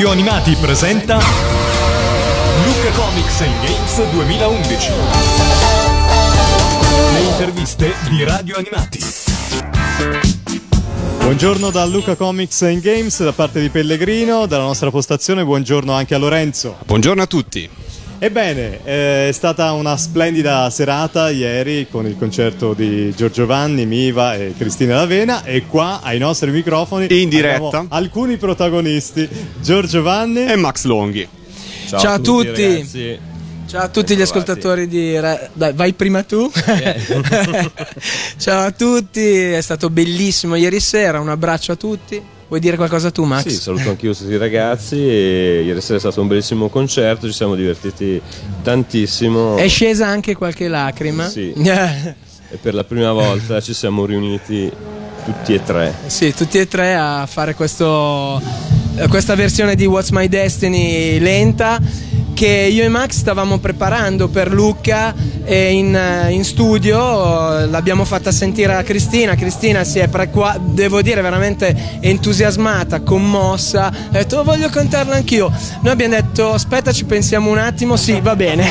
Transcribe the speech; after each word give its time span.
Radio 0.00 0.14
Animati 0.14 0.56
presenta 0.58 1.18
Luca 2.64 2.90
Comics 2.92 3.40
and 3.42 3.52
Games 3.62 4.10
2011. 4.12 4.90
Le 7.12 7.20
interviste 7.20 7.92
di 8.08 8.24
Radio 8.24 8.56
Animati. 8.56 8.98
Buongiorno 11.18 11.68
da 11.68 11.84
Luca 11.84 12.14
Comics 12.14 12.62
and 12.62 12.80
Games 12.80 13.22
da 13.22 13.32
parte 13.32 13.60
di 13.60 13.68
Pellegrino, 13.68 14.46
dalla 14.46 14.64
nostra 14.64 14.90
postazione, 14.90 15.44
buongiorno 15.44 15.92
anche 15.92 16.14
a 16.14 16.18
Lorenzo. 16.18 16.78
Buongiorno 16.86 17.20
a 17.20 17.26
tutti. 17.26 17.68
Ebbene, 18.22 18.80
eh, 18.84 19.28
è 19.30 19.32
stata 19.32 19.72
una 19.72 19.96
splendida 19.96 20.68
serata 20.68 21.30
ieri 21.30 21.88
con 21.90 22.04
il 22.04 22.18
concerto 22.18 22.74
di 22.74 23.14
Giorgio 23.16 23.46
Vanni, 23.46 23.86
Miva 23.86 24.34
e 24.34 24.52
Cristina 24.54 24.96
Lavena 24.96 25.42
e 25.42 25.64
qua 25.66 26.00
ai 26.02 26.18
nostri 26.18 26.50
microfoni 26.50 27.06
in 27.18 27.30
diretta 27.30 27.86
alcuni 27.88 28.36
protagonisti, 28.36 29.26
Giorgio 29.62 30.02
Vanni 30.02 30.44
e 30.44 30.56
Max 30.56 30.84
Longhi. 30.84 31.26
Ciao, 31.86 31.98
Ciao 31.98 32.12
a 32.12 32.18
tutti. 32.18 32.62
Ragazzi. 32.62 33.18
Ciao 33.66 33.82
a 33.84 33.88
tutti 33.88 34.14
gli 34.14 34.20
ascoltatori 34.20 34.86
di 34.86 35.12
Dai, 35.54 35.72
vai 35.72 35.94
prima 35.94 36.22
tu. 36.22 36.50
Ciao 38.36 38.66
a 38.66 38.70
tutti, 38.70 39.34
è 39.34 39.62
stato 39.62 39.88
bellissimo 39.88 40.56
ieri 40.56 40.80
sera, 40.80 41.20
un 41.20 41.30
abbraccio 41.30 41.72
a 41.72 41.76
tutti. 41.76 42.22
Vuoi 42.50 42.60
dire 42.60 42.76
qualcosa 42.76 43.12
tu, 43.12 43.22
Max? 43.22 43.46
Sì, 43.46 43.50
saluto 43.50 43.90
anch'io 43.90 44.12
tutti 44.12 44.32
i 44.32 44.36
ragazzi. 44.36 44.96
ieri 44.96 45.80
sera 45.80 45.98
è 45.98 46.00
stato 46.00 46.20
un 46.20 46.26
bellissimo 46.26 46.68
concerto, 46.68 47.28
ci 47.28 47.32
siamo 47.32 47.54
divertiti 47.54 48.20
tantissimo. 48.64 49.56
È 49.56 49.68
scesa 49.68 50.08
anche 50.08 50.34
qualche 50.34 50.66
lacrima. 50.66 51.28
Sì. 51.28 51.52
e 51.54 52.56
per 52.60 52.74
la 52.74 52.82
prima 52.82 53.12
volta 53.12 53.60
ci 53.60 53.72
siamo 53.72 54.04
riuniti 54.04 54.68
tutti 55.24 55.54
e 55.54 55.62
tre. 55.62 55.94
Sì, 56.06 56.34
tutti 56.34 56.58
e 56.58 56.66
tre 56.66 56.96
a 56.96 57.24
fare 57.26 57.54
questo, 57.54 58.42
questa 59.08 59.34
versione 59.34 59.74
di 59.74 59.86
What's 59.86 60.10
My 60.10 60.28
Destiny 60.28 61.18
lenta 61.18 61.78
che 62.40 62.46
io 62.72 62.84
e 62.84 62.88
Max 62.88 63.16
stavamo 63.18 63.58
preparando 63.58 64.28
per 64.28 64.50
Lucca 64.50 65.14
in, 65.44 65.94
eh, 65.94 66.30
in, 66.30 66.42
studio, 66.44 67.66
l'abbiamo 67.66 68.04
fatta 68.06 68.32
sentire 68.32 68.74
a 68.74 68.82
Cristina, 68.82 69.34
Cristina 69.34 69.84
si 69.84 69.98
è, 69.98 70.08
prequa- 70.08 70.58
devo 70.58 71.02
dire, 71.02 71.20
veramente 71.20 71.98
entusiasmata, 72.00 73.00
commossa, 73.00 73.86
ha 73.88 73.92
detto 74.10 74.38
oh, 74.38 74.44
voglio 74.44 74.68
cantarla 74.70 75.16
anch'io. 75.16 75.52
Noi 75.82 75.92
abbiamo 75.92 76.14
detto 76.14 76.52
aspetta 76.52 76.92
ci 76.92 77.04
pensiamo 77.04 77.50
un 77.50 77.58
attimo, 77.58 77.96
sì 77.96 78.20
va 78.20 78.36
bene. 78.36 78.70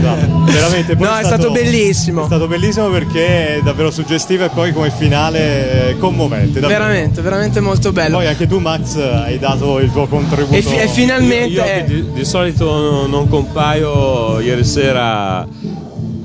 no, 0.00 0.46
veramente, 0.46 0.94
no, 0.94 1.16
è, 1.16 1.22
stato, 1.22 1.42
stato, 1.42 1.52
bellissimo. 1.52 2.22
È 2.22 2.26
stato 2.26 2.48
bellissimo 2.48 2.88
perché 2.88 3.56
è 3.56 3.60
davvero 3.62 3.90
suggestivo 3.90 4.46
e 4.46 4.48
poi 4.48 4.72
come 4.72 4.90
finale 4.90 5.96
commovente. 5.98 6.60
Davvero. 6.60 6.80
Veramente, 6.80 7.20
veramente 7.20 7.60
molto 7.70 7.92
bello. 7.92 8.16
Poi 8.16 8.26
anche 8.26 8.46
tu 8.48 8.58
Max 8.58 8.96
hai 8.96 9.38
dato 9.38 9.78
il 9.78 9.92
tuo 9.92 10.06
contributo. 10.06 10.56
E, 10.56 10.62
fi- 10.62 10.76
e 10.76 10.88
finalmente. 10.88 11.52
Io, 11.52 11.64
io 11.64 11.84
di, 11.84 12.12
di, 12.12 12.24
solito 12.24 13.06
non 13.06 13.28
compaio 13.28 14.40
ieri 14.40 14.64
sera 14.64 15.46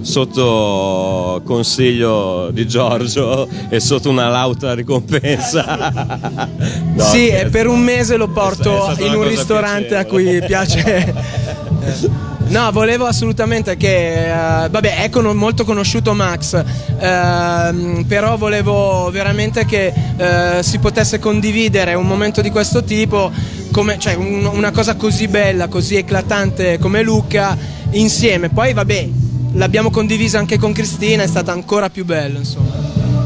sotto 0.01 1.41
consiglio 1.43 2.49
di 2.51 2.67
Giorgio 2.67 3.47
e 3.69 3.79
sotto 3.79 4.09
una 4.09 4.27
lauta 4.27 4.73
ricompensa. 4.73 6.49
no, 6.95 7.03
sì, 7.03 7.27
e 7.27 7.47
per 7.49 7.67
un 7.67 7.79
mese 7.79 8.17
lo 8.17 8.27
porto 8.27 8.93
in 8.99 9.13
un 9.13 9.27
ristorante 9.27 9.89
piacevole. 9.89 10.37
a 10.37 10.39
cui 10.39 10.45
piace. 10.45 12.33
No, 12.47 12.71
volevo 12.71 13.05
assolutamente 13.05 13.75
che, 13.75 14.27
uh, 14.29 14.69
vabbè, 14.69 15.03
è 15.03 15.09
con- 15.09 15.25
molto 15.35 15.65
conosciuto 15.65 16.13
Max, 16.13 16.53
uh, 16.53 18.05
però 18.05 18.37
volevo 18.37 19.09
veramente 19.11 19.65
che 19.65 19.91
uh, 19.95 20.61
si 20.61 20.77
potesse 20.77 21.17
condividere 21.19 21.95
un 21.95 22.05
momento 22.05 22.41
di 22.41 22.51
questo 22.51 22.83
tipo, 22.83 23.31
come, 23.71 23.97
cioè 23.97 24.13
un- 24.13 24.45
una 24.45 24.71
cosa 24.71 24.95
così 24.95 25.27
bella, 25.27 25.67
così 25.67 25.95
eclatante 25.95 26.77
come 26.77 27.01
Luca, 27.01 27.57
insieme. 27.91 28.49
Poi, 28.49 28.73
vabbè, 28.73 29.09
l'abbiamo 29.53 29.89
condivisa 29.89 30.37
anche 30.37 30.59
con 30.59 30.71
Cristina, 30.71 31.23
è 31.23 31.27
stata 31.27 31.51
ancora 31.51 31.89
più 31.89 32.05
bello, 32.05 32.37
insomma. 32.37 32.73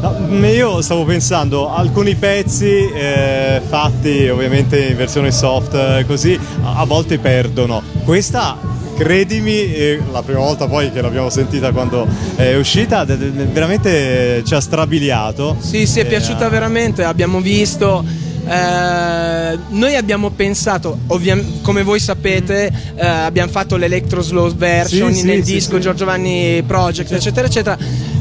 No, 0.00 0.46
io 0.46 0.80
stavo 0.80 1.04
pensando, 1.04 1.70
alcuni 1.70 2.14
pezzi 2.14 2.90
eh, 2.90 3.60
fatti 3.68 4.28
ovviamente 4.30 4.82
in 4.86 4.96
versione 4.96 5.30
soft 5.30 5.74
eh, 5.74 6.06
così 6.06 6.40
a 6.62 6.86
volte 6.86 7.18
perdono. 7.18 7.82
Questa 8.02 8.69
credimi, 9.00 9.72
eh, 9.72 9.98
la 10.12 10.20
prima 10.20 10.40
volta 10.40 10.66
poi 10.66 10.92
che 10.92 11.00
l'abbiamo 11.00 11.30
sentita 11.30 11.72
quando 11.72 12.06
è 12.36 12.54
uscita, 12.56 13.06
veramente 13.06 14.42
ci 14.44 14.54
ha 14.54 14.60
strabiliato. 14.60 15.56
Sì, 15.58 15.86
sì, 15.86 16.00
è 16.00 16.06
piaciuta 16.06 16.48
eh, 16.48 16.50
veramente, 16.50 17.02
abbiamo 17.04 17.40
visto. 17.40 18.04
Eh, 18.46 19.58
noi 19.68 19.96
abbiamo 19.96 20.28
pensato, 20.28 20.98
ovvia- 21.06 21.42
come 21.62 21.82
voi 21.82 21.98
sapete, 21.98 22.70
eh, 22.94 23.06
abbiamo 23.06 23.50
fatto 23.50 23.76
l'electro 23.76 24.20
slow 24.20 24.54
version 24.54 25.14
sì, 25.14 25.22
nel 25.22 25.44
sì, 25.44 25.54
disco 25.54 25.76
sì, 25.76 25.80
Giorgio 25.80 26.04
Vanni 26.04 26.62
Project, 26.66 27.12
eccetera, 27.12 27.46
eccetera. 27.46 27.78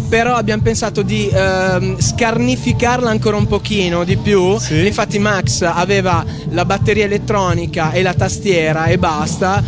Però 0.07 0.33
abbiamo 0.33 0.61
pensato 0.63 1.01
di 1.01 1.29
ehm, 1.31 1.99
scarnificarla 1.99 3.09
ancora 3.09 3.35
un 3.35 3.47
pochino 3.47 4.05
di 4.05 4.15
più. 4.15 4.57
Infatti, 4.69 5.19
Max 5.19 5.61
aveva 5.61 6.25
la 6.51 6.63
batteria 6.63 7.03
elettronica 7.03 7.91
e 7.91 8.01
la 8.01 8.13
tastiera 8.13 8.85
e 8.85 8.97
basta 8.97 9.61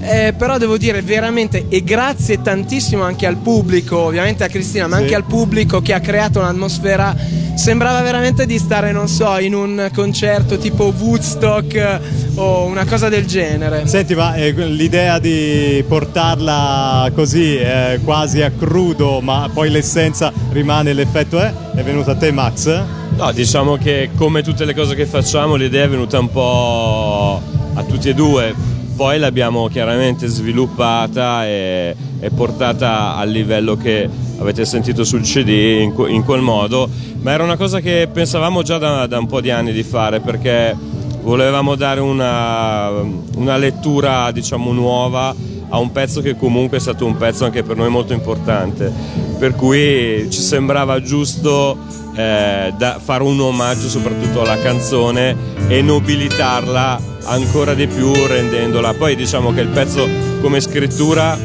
eh, 0.00 0.34
però 0.36 0.58
devo 0.58 0.76
dire 0.76 1.02
veramente 1.02 1.66
e 1.68 1.82
grazie 1.82 2.40
tantissimo 2.40 3.02
anche 3.02 3.26
al 3.26 3.36
pubblico, 3.36 3.98
ovviamente 3.98 4.44
a 4.44 4.48
Cristina, 4.48 4.86
ma 4.86 4.96
sì. 4.96 5.02
anche 5.02 5.14
al 5.14 5.24
pubblico 5.24 5.80
che 5.80 5.92
ha 5.92 6.00
creato 6.00 6.38
un'atmosfera. 6.38 7.46
Sembrava 7.54 8.00
veramente 8.02 8.46
di 8.46 8.56
stare, 8.56 8.92
non 8.92 9.08
so, 9.08 9.36
in 9.38 9.52
un 9.52 9.90
concerto 9.92 10.58
tipo 10.58 10.94
Woodstock 10.96 12.00
o 12.36 12.64
una 12.66 12.84
cosa 12.84 13.08
del 13.08 13.26
genere. 13.26 13.84
Senti, 13.88 14.14
ma 14.14 14.36
eh, 14.36 14.52
l'idea 14.52 15.18
di 15.18 15.84
portarla 15.86 17.10
così 17.14 17.56
eh, 17.56 17.98
quasi 18.04 18.42
a 18.42 18.52
crudo, 18.56 19.20
ma 19.20 19.50
poi 19.52 19.70
l'essenza 19.70 20.32
rimane 20.52 20.92
l'effetto 20.92 21.40
è? 21.40 21.52
È 21.74 21.82
venuta 21.82 22.12
a 22.12 22.16
te, 22.16 22.30
Max? 22.30 22.82
No, 23.16 23.32
diciamo 23.32 23.76
che 23.76 24.10
come 24.14 24.42
tutte 24.42 24.64
le 24.64 24.74
cose 24.74 24.94
che 24.94 25.06
facciamo, 25.06 25.56
l'idea 25.56 25.84
è 25.84 25.88
venuta 25.88 26.20
un 26.20 26.30
po' 26.30 27.42
a 27.74 27.82
tutti 27.82 28.08
e 28.08 28.14
due 28.14 28.77
poi 28.98 29.20
l'abbiamo 29.20 29.68
chiaramente 29.68 30.26
sviluppata 30.26 31.46
e, 31.46 31.94
e, 32.18 32.30
portata 32.30 33.14
al 33.14 33.30
livello 33.30 33.76
che 33.76 34.10
avete 34.40 34.64
sentito 34.64 35.04
sul 35.04 35.20
CD 35.20 35.50
in, 35.50 35.94
in, 36.08 36.24
quel 36.24 36.40
modo, 36.40 36.90
ma 37.20 37.30
era 37.30 37.44
una 37.44 37.56
cosa 37.56 37.78
che 37.78 38.08
pensavamo 38.12 38.64
già 38.64 38.76
da, 38.78 39.06
da 39.06 39.20
un 39.20 39.28
po' 39.28 39.40
di 39.40 39.52
anni 39.52 39.70
di 39.70 39.84
fare 39.84 40.18
perché 40.18 40.76
volevamo 41.22 41.76
dare 41.76 42.00
una, 42.00 42.88
una 43.36 43.56
lettura 43.56 44.32
diciamo 44.32 44.72
nuova 44.72 45.32
a 45.68 45.78
un 45.78 45.92
pezzo 45.92 46.20
che 46.20 46.36
comunque 46.36 46.78
è 46.78 46.80
stato 46.80 47.04
un 47.04 47.16
pezzo 47.16 47.44
anche 47.44 47.62
per 47.62 47.76
noi 47.76 47.90
molto 47.90 48.12
importante, 48.12 48.92
per 49.38 49.54
cui 49.54 50.26
ci 50.30 50.40
sembrava 50.40 51.00
giusto 51.00 51.76
eh, 52.14 52.72
fare 53.02 53.22
un 53.22 53.40
omaggio 53.40 53.88
soprattutto 53.88 54.40
alla 54.40 54.58
canzone 54.58 55.36
e 55.68 55.82
nobilitarla 55.82 57.00
ancora 57.24 57.74
di 57.74 57.86
più 57.86 58.12
rendendola. 58.12 58.94
Poi 58.94 59.14
diciamo 59.14 59.52
che 59.52 59.60
il 59.60 59.68
pezzo 59.68 60.08
come 60.40 60.60
scrittura 60.60 61.38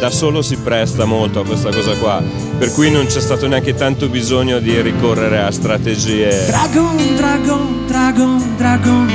da 0.00 0.10
solo 0.10 0.40
si 0.40 0.56
presta 0.56 1.04
molto 1.04 1.40
a 1.40 1.44
questa 1.44 1.70
cosa 1.70 1.92
qua, 1.92 2.22
per 2.58 2.72
cui 2.72 2.90
non 2.90 3.04
c'è 3.04 3.20
stato 3.20 3.46
neanche 3.46 3.74
tanto 3.74 4.08
bisogno 4.08 4.58
di 4.58 4.80
ricorrere 4.80 5.40
a 5.40 5.50
strategie. 5.50 6.46
Dragon, 6.46 6.96
dragon, 7.16 7.84
dragon, 7.86 8.54
dragon, 8.56 9.06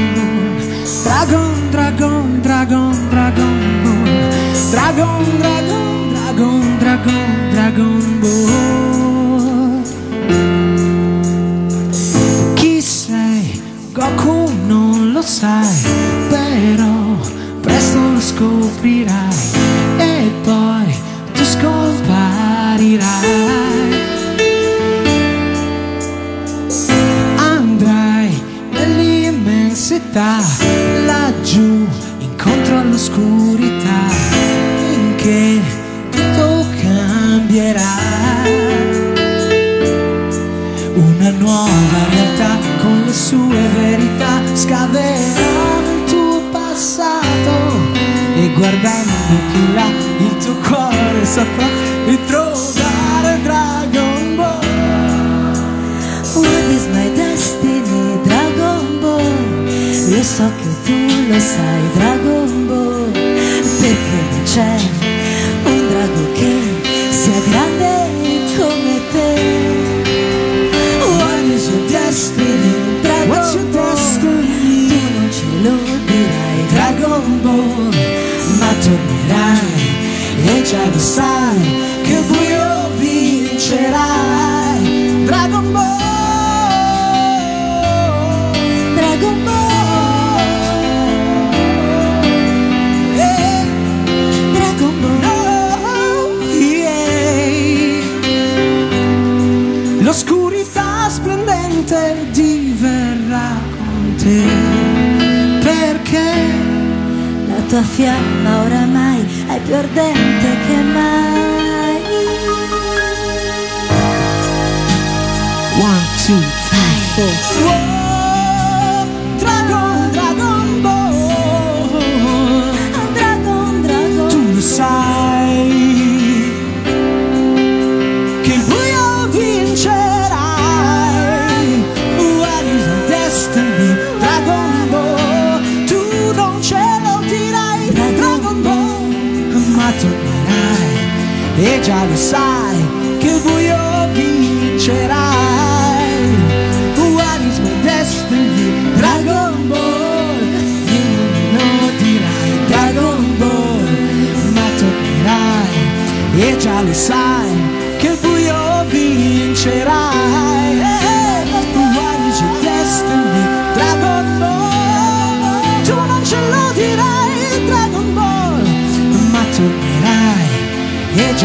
dragon, 1.03 1.69
dragon, 1.71 2.41
dragon, 2.41 3.07
dragon, 3.09 3.84
dragon, 4.71 5.23
dragon, 5.39 6.13
dragon, 6.13 6.77
dragon, 6.79 7.49
dragon, 7.51 8.19
ball. 8.19 9.83
Chi 12.53 12.81
sei? 12.81 13.62
Goku 13.91 14.51
non 14.68 15.12
lo 15.12 15.21
sai 15.21 16.06
scoprirai 18.35 19.35
e 19.97 20.31
poi 20.44 20.95
tu 21.33 21.44
scomparirai. 21.44 23.03
Andrai 27.38 28.41
nell'immensità, 28.71 30.39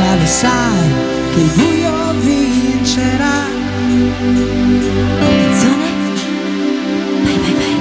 già 0.00 0.14
lo 0.16 0.26
sai 0.26 0.88
che 1.32 1.40
il 1.40 1.50
buio 1.54 2.12
vincerà. 2.20 3.38
Zona. 5.60 5.88
Vai, 7.24 7.36
vai, 7.44 7.54
vai. 7.60 7.74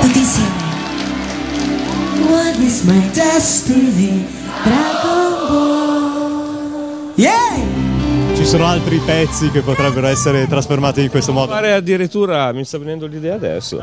Tutti 0.00 0.18
insieme. 0.18 0.62
What 2.28 2.56
is 2.58 2.82
my 2.82 3.10
destiny? 3.12 4.24
Dragon 4.62 5.13
sono 8.54 8.66
altri 8.68 8.98
pezzi 8.98 9.50
che 9.50 9.62
potrebbero 9.62 10.06
essere 10.06 10.46
trasformati 10.46 11.02
in 11.02 11.10
questo 11.10 11.32
modo. 11.32 11.50
Fare 11.50 11.72
addirittura, 11.72 12.52
mi 12.52 12.64
sta 12.64 12.78
venendo 12.78 13.06
l'idea 13.06 13.34
adesso. 13.34 13.80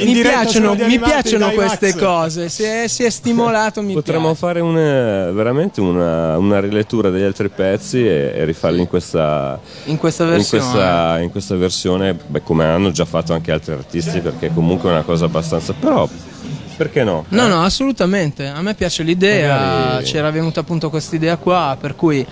In 0.00 0.06
mi 0.14 0.20
piacciono, 0.20 0.74
mi 0.74 0.98
piacciono 0.98 1.48
queste 1.50 1.90
Max. 1.90 1.98
cose. 1.98 2.48
Si 2.48 2.64
è, 2.64 2.88
si 2.88 3.04
è 3.04 3.10
stimolato, 3.10 3.80
mi 3.80 3.92
Potremmo 3.92 4.32
piace. 4.34 4.38
fare 4.40 4.60
un, 4.60 4.74
veramente 4.74 5.80
una, 5.80 6.36
una 6.38 6.58
rilettura 6.58 7.10
degli 7.10 7.22
altri 7.22 7.50
pezzi 7.50 8.04
e, 8.04 8.32
e 8.34 8.44
rifarli 8.44 8.80
in 8.80 8.88
questa, 8.88 9.60
In 9.84 9.96
questa 9.96 10.24
in 10.24 10.30
versione. 10.30 10.62
questa, 10.64 11.18
in 11.20 11.30
questa 11.30 11.54
versione, 11.54 12.16
beh, 12.26 12.42
come 12.42 12.64
hanno 12.64 12.90
già 12.90 13.04
fatto 13.04 13.32
anche 13.32 13.52
altri 13.52 13.74
artisti, 13.74 14.18
perché 14.18 14.50
comunque 14.52 14.88
è 14.88 14.92
una 14.92 15.02
cosa 15.02 15.26
abbastanza. 15.26 15.72
Però, 15.72 16.08
perché 16.78 17.02
no? 17.02 17.24
No, 17.30 17.48
no, 17.48 17.64
assolutamente. 17.64 18.46
A 18.46 18.62
me 18.62 18.74
piace 18.74 19.02
l'idea. 19.02 19.56
Magari- 19.56 20.04
C'era 20.04 20.30
venuta 20.30 20.60
appunto 20.60 20.90
questa 20.90 21.16
idea 21.16 21.36
qua. 21.36 21.76
Per 21.78 21.96
cui, 21.96 22.24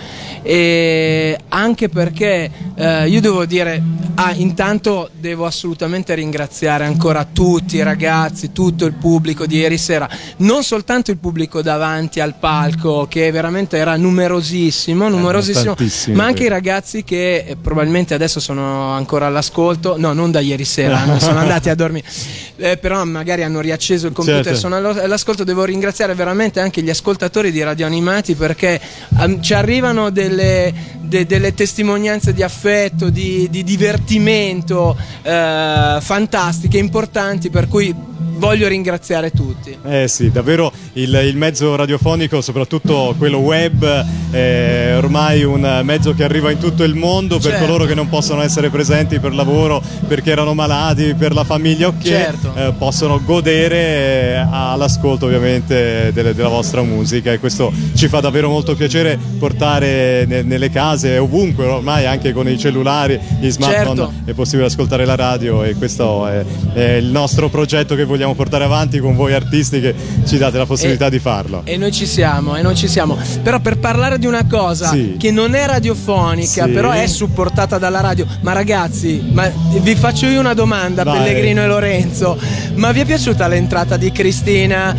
e 0.43 1.37
anche 1.49 1.89
perché 1.89 2.49
eh, 2.77 3.09
io 3.09 3.21
devo 3.21 3.45
dire, 3.45 3.83
ah, 4.15 4.33
intanto 4.37 5.11
devo 5.19 5.47
assolutamente 5.47 6.15
ringraziare 6.15 6.85
ancora 6.85 7.27
tutti 7.31 7.77
i 7.77 7.83
ragazzi, 7.83 8.53
tutto 8.53 8.87
il 8.87 8.93
pubblico 8.93 9.47
di 9.47 9.57
ieri 9.57 9.79
sera. 9.79 10.09
Non 10.39 10.63
soltanto 10.63 11.11
il 11.11 11.19
pubblico 11.19 11.61
davanti 11.61 12.21
al 12.21 12.37
palco, 12.39 13.07
che 13.11 13.33
veramente 13.33 13.77
era 13.77 13.97
numerosissimo, 13.97 15.09
numerosissimo, 15.09 15.75
tantissimi, 15.75 16.15
ma 16.17 16.25
anche 16.25 16.45
i 16.45 16.49
ragazzi 16.49 17.03
che 17.03 17.45
eh, 17.49 17.57
probabilmente 17.57 18.15
adesso 18.15 18.39
sono 18.39 18.93
ancora 18.93 19.27
all'ascolto. 19.27 19.97
No, 19.99 20.13
non 20.13 20.31
da 20.31 20.39
ieri 20.39 20.65
sera, 20.65 21.03
sono 21.19 21.41
andati 21.41 21.69
a 21.69 21.75
dormire. 21.75 22.07
Eh, 22.59 22.77
però 22.77 23.05
magari 23.05 23.43
hanno 23.43 23.61
riacceso 23.61 24.07
il 24.07 24.13
computer 24.13 24.36
Certo. 24.43 24.51
e 24.51 24.55
sono 24.61 24.77
all'ascolto. 24.77 25.45
Devo 25.45 25.65
ringraziare 25.65 26.15
veramente 26.15 26.61
anche 26.61 26.83
gli 26.83 26.91
ascoltatori 26.91 27.51
di 27.51 27.63
Radio 27.63 27.87
Animati 27.87 28.35
perché 28.35 28.81
ehm, 29.19 29.41
ci 29.41 29.55
arrivano 29.55 30.11
delle, 30.11 30.73
de- 31.01 31.27
delle 31.27 31.55
testimonianze 31.55 32.33
di 32.33 32.43
affetto, 32.43 33.11
di, 33.11 33.49
di 33.51 33.65
divertimento 33.65 34.97
eh, 35.23 35.99
fantastiche, 36.01 36.79
importanti, 36.79 37.51
per 37.51 37.69
cui 37.69 38.15
voglio 38.37 38.69
ringraziare 38.69 39.31
tutti. 39.31 39.77
Eh 39.85 40.09
sì, 40.09 40.31
davvero 40.31 40.73
il, 40.95 41.13
il 41.27 41.37
mezzo 41.37 41.75
radiofonico, 41.77 42.41
soprattutto 42.41 43.15
quello 43.19 43.39
web, 43.39 43.85
è 44.31 44.95
ormai 44.97 45.43
un 45.45 45.81
mezzo 45.85 46.15
che 46.15 46.25
arriva 46.25 46.51
in 46.51 46.59
tutto 46.59 46.83
il 46.85 46.95
mondo 46.95 47.39
per 47.39 47.53
Certo. 47.53 47.65
coloro 47.67 47.85
che 47.85 47.95
non 47.95 48.09
possono 48.09 48.43
essere 48.43 48.71
presenti 48.71 49.19
per 49.21 49.35
lavoro, 49.35 49.83
perché 50.09 50.31
erano 50.31 50.55
malati, 50.55 51.15
per 51.15 51.33
la 51.33 51.45
famiglia 51.45 51.89
o 51.89 51.95
che 51.99 52.09
Certo. 52.09 52.53
eh, 52.57 52.73
possono 52.77 53.21
godere 53.23 53.77
eh, 53.77 54.47
all'ascolto 54.51 55.27
ovviamente 55.27 56.11
delle- 56.13 56.35
della 56.35 56.49
vostra 56.49 56.83
musica 56.83 57.33
e 57.33 57.39
questo 57.39 57.73
ci 57.95 58.09
fa 58.09 58.21
davvero 58.21 58.49
molto 58.49 58.75
piacere 58.75 59.19
portare 59.39 60.25
ne- 60.27 60.43
nelle 60.43 60.71
case, 60.71 61.19
ovunque 61.19 61.65
ormai 61.67 62.07
anche 62.07 62.33
con 62.33 62.49
i 62.49 62.59
cellulari, 62.59 63.19
gli 63.41 63.49
smartphone 63.51 63.97
Certo. 63.97 64.13
è 64.31 64.33
possibile 64.33 64.67
ascoltare 64.67 65.05
la 65.05 65.15
radio 65.15 65.63
e 65.65 65.75
questo 65.75 66.27
è, 66.27 66.45
è 66.75 66.81
il 66.95 67.07
nostro 67.07 67.49
progetto 67.49 67.95
che 67.95 68.05
vogliamo 68.05 68.26
portare 68.35 68.65
avanti 68.65 68.99
con 68.99 69.15
voi 69.17 69.33
artisti 69.35 69.81
che 69.81 69.95
ci 70.27 70.37
date 70.39 70.59
la 70.59 70.67
possibilità 70.67 71.07
E- 71.07 71.11
di 71.11 71.19
farlo. 71.19 71.63
E 71.65 71.77
noi 71.77 71.93
ci 71.93 72.07
siamo, 72.07 72.57
e 72.57 72.63
noi 72.63 72.75
ci 72.75 72.89
siamo. 72.89 73.17
Però 73.43 73.61
per 73.61 73.79
parlare 73.79 74.19
di 74.19 74.27
una 74.27 74.45
cosa 74.47 74.89
Sì. 74.91 75.17
che 75.19 75.31
non 75.31 75.55
è 75.55 75.67
radiofonica, 75.67 76.65
Sì. 76.65 76.71
però 76.71 76.91
è 76.91 77.07
supportata 77.07 77.79
dalla 77.79 78.01
radio. 78.01 78.27
Ma 78.41 78.53
ragazzi, 78.53 79.23
ma 79.33 79.51
vi 79.81 79.95
faccio 79.95 80.27
io 80.27 80.41
una 80.41 80.55
domanda, 80.55 81.03
Vai. 81.05 81.19
Pellegrino 81.19 81.63
e 81.63 81.67
Lorenzo. 81.67 82.39
Ma 82.75 82.93
vi 82.93 83.01
è 83.01 83.05
piaciuta 83.05 83.47
l'entrata 83.49 83.97
di 83.97 84.11
Cristina 84.13 84.95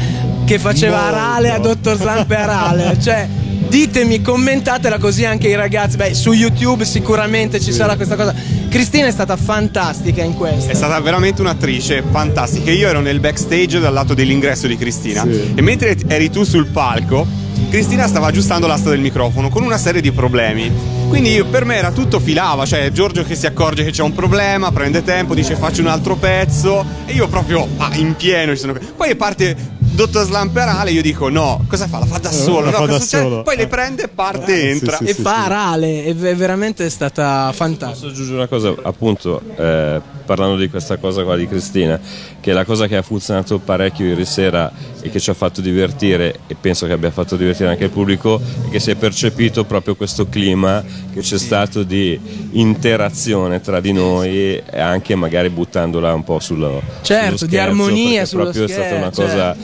che 0.45 0.59
faceva 0.59 1.01
Molto. 1.01 1.15
Arale 1.15 1.51
a 1.51 1.59
Dottor 1.59 1.95
Slampe 1.97 2.35
Arale? 2.35 2.97
cioè, 3.01 3.27
ditemi, 3.67 4.21
commentatela 4.21 4.97
così 4.97 5.25
anche 5.25 5.47
i 5.49 5.55
ragazzi. 5.55 5.97
Beh, 5.97 6.13
su 6.13 6.31
YouTube 6.31 6.85
sicuramente 6.85 7.59
ci 7.59 7.71
sarà 7.73 7.95
questa 7.95 8.15
cosa. 8.15 8.33
Cristina 8.77 9.07
è 9.07 9.11
stata 9.11 9.35
fantastica 9.37 10.21
in 10.21 10.35
questo. 10.35 10.69
È 10.69 10.75
stata 10.75 10.99
veramente 10.99 11.41
un'attrice 11.41 12.03
fantastica. 12.11 12.69
Io 12.69 12.87
ero 12.87 12.99
nel 12.99 13.19
backstage 13.19 13.79
dal 13.79 13.91
lato 13.91 14.13
dell'ingresso 14.13 14.67
di 14.67 14.77
Cristina 14.77 15.23
Sì. 15.23 15.53
e 15.55 15.61
mentre 15.63 15.97
eri 16.07 16.29
tu 16.29 16.43
sul 16.43 16.67
palco, 16.67 17.25
Cristina 17.71 18.05
stava 18.05 18.27
aggiustando 18.27 18.67
l'asta 18.67 18.91
del 18.91 18.99
microfono 18.99 19.49
con 19.49 19.63
una 19.63 19.79
serie 19.79 19.99
di 19.99 20.11
problemi. 20.11 20.71
Quindi 21.07 21.31
io- 21.31 21.45
per 21.45 21.65
me 21.65 21.73
era 21.77 21.91
tutto 21.91 22.19
filava, 22.19 22.67
cioè 22.67 22.91
Giorgio 22.91 23.23
che 23.23 23.33
si 23.33 23.47
accorge 23.47 23.83
che 23.83 23.89
c'è 23.89 24.03
un 24.03 24.13
problema, 24.13 24.71
prende 24.71 25.03
tempo, 25.03 25.33
dice 25.33 25.55
faccio 25.55 25.81
un 25.81 25.87
altro 25.87 26.15
pezzo 26.15 26.85
e 27.07 27.13
io 27.13 27.27
proprio 27.27 27.67
ah, 27.77 27.89
in 27.95 28.15
pieno 28.15 28.53
ci 28.53 28.59
sono. 28.59 28.77
Poi 28.95 29.15
parte 29.15 29.55
Dottor 29.89 30.25
Slamperale, 30.25 30.91
io 30.91 31.01
dico 31.01 31.27
no, 31.29 31.65
cosa 31.67 31.87
fa? 31.87 31.97
La 31.99 32.05
fa 32.05 32.19
da 32.19 32.31
solo, 32.31 32.65
la 32.65 32.71
no, 32.71 32.77
fa 32.77 32.85
da 32.85 32.99
solo. 32.99 33.41
Poi 33.41 33.55
Eh. 33.55 33.57
le 33.57 33.67
prende, 33.67 34.07
parte, 34.07 34.53
Eh, 34.53 34.59
sì, 34.61 34.67
entra. 34.67 34.97
sì, 34.97 35.05
e 35.05 35.13
sì, 35.13 35.21
fa 35.23 35.33
sì. 35.33 35.39
Arale, 35.45 36.03
è 36.03 36.13
ve- 36.15 36.35
veramente 36.35 36.87
stata 36.91 37.51
fantastica. 37.51 37.91
Posso 38.01 38.07
aggiungere 38.07 38.35
una 38.37 38.47
cosa, 38.47 38.75
appunto, 38.83 39.41
eh, 39.55 39.99
parlando 40.23 40.55
di 40.57 40.69
questa 40.69 40.97
cosa 40.97 41.23
qua 41.23 41.35
di 41.35 41.47
Cristina, 41.47 41.99
che 42.39 42.53
la 42.53 42.63
cosa 42.63 42.85
che 42.85 42.95
ha 42.97 43.01
funzionato 43.01 43.57
parecchio 43.57 44.05
ieri 44.05 44.25
sera 44.25 44.71
e 45.01 45.09
che 45.09 45.19
ci 45.19 45.29
ha 45.29 45.33
fatto 45.33 45.61
divertire 45.61 46.39
e 46.47 46.55
penso 46.59 46.85
che 46.85 46.93
abbia 46.93 47.11
fatto 47.11 47.35
divertire 47.35 47.69
anche 47.69 47.85
il 47.85 47.89
pubblico 47.89 48.41
e 48.65 48.69
che 48.69 48.79
si 48.79 48.91
è 48.91 48.95
percepito 48.95 49.63
proprio 49.63 49.95
questo 49.95 50.27
clima 50.27 50.83
che 51.13 51.21
c'è 51.21 51.37
stato 51.37 51.83
di 51.83 52.19
interazione 52.51 53.61
tra 53.61 53.79
di 53.79 53.91
noi 53.91 54.57
e 54.57 54.79
anche 54.79 55.15
magari 55.15 55.49
buttandola 55.49 56.13
un 56.13 56.23
po' 56.23 56.39
sullo 56.39 56.81
Certo, 57.01 57.37
sullo 57.37 57.49
di 57.49 57.55
scherzo, 57.55 57.69
armonia 57.69 58.09
perché 58.09 58.25
sullo 58.25 58.43
proprio 58.43 58.63
è 58.65 58.67
stata 58.67 58.95
una 58.95 59.11
scherzo, 59.11 59.21
cosa 59.21 59.55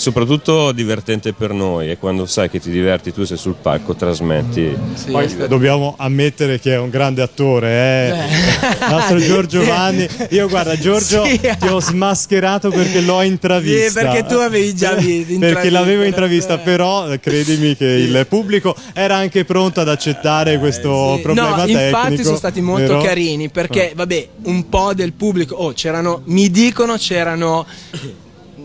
soprattutto 0.00 0.72
divertente 0.72 1.34
per 1.34 1.52
noi 1.52 1.90
e 1.90 1.98
quando 1.98 2.24
sai 2.24 2.48
che 2.48 2.58
ti 2.58 2.70
diverti 2.70 3.12
tu 3.12 3.24
sei 3.24 3.36
sul 3.36 3.54
palco 3.60 3.94
trasmetti 3.94 4.74
Sì, 4.94 5.10
Poi 5.10 5.28
stato- 5.28 5.46
dobbiamo 5.46 5.94
ammettere 5.98 6.58
che 6.58 6.72
è 6.72 6.78
un 6.78 6.88
grande 6.88 7.20
attore, 7.20 7.68
eh. 7.68 8.08
il 8.86 8.90
nostro 8.90 9.18
Giorgio 9.18 9.62
Vanni. 9.66 10.08
Io 10.30 10.48
guarda, 10.48 10.78
Giorgio, 10.78 11.24
Sì. 11.26 11.38
ti 11.38 11.66
ho 11.68 11.80
smascherato 11.80 12.70
perché 12.70 13.02
l'ho 13.02 13.20
intravista. 13.20 13.88
Sì, 13.88 13.92
perché 14.06 14.24
tu 14.26 14.34
avevi 14.38 14.74
già 14.74 14.94
vi- 14.94 15.18
Perché 15.38 15.68
l'avevo 15.68 16.00
in 16.00 16.08
intravista, 16.08 16.54
realtà. 16.54 16.64
però 16.70 17.12
eh, 17.12 17.20
credimi 17.20 17.76
che 17.76 17.84
il 17.84 18.24
pubblico 18.26 18.74
era 18.94 19.16
anche 19.16 19.44
pronto 19.44 19.80
ad 19.80 19.88
accettare 19.88 20.58
questo 20.58 21.16
Sì. 21.16 21.20
problema 21.22 21.50
no, 21.50 21.56
tecnico. 21.66 21.80
infatti 21.82 22.24
sono 22.24 22.36
stati 22.36 22.60
molto 22.62 22.86
vero? 22.96 23.02
carini 23.02 23.50
perché, 23.50 23.92
vabbè, 23.94 24.28
un 24.44 24.66
po' 24.70 24.94
del 24.94 25.12
pubblico, 25.12 25.56
oh, 25.56 25.72
c'erano, 25.74 26.22
mi 26.24 26.50
dicono 26.50 26.96
c'erano. 26.96 27.66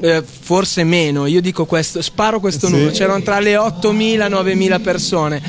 Eh, 0.06 0.24
forse 0.24 0.84
meno, 0.84 1.26
io 1.26 1.42
dico 1.42 1.66
questo, 1.66 2.02
sparo 2.02 2.40
questo 2.40 2.68
Sì. 2.68 2.74
numero, 2.74 2.92
c'erano 2.92 3.22
tra 3.24 3.40
le 3.40 3.56
8.000 3.56 4.26
e 4.26 4.30
9.000 4.30 4.82
persone. 4.82 5.42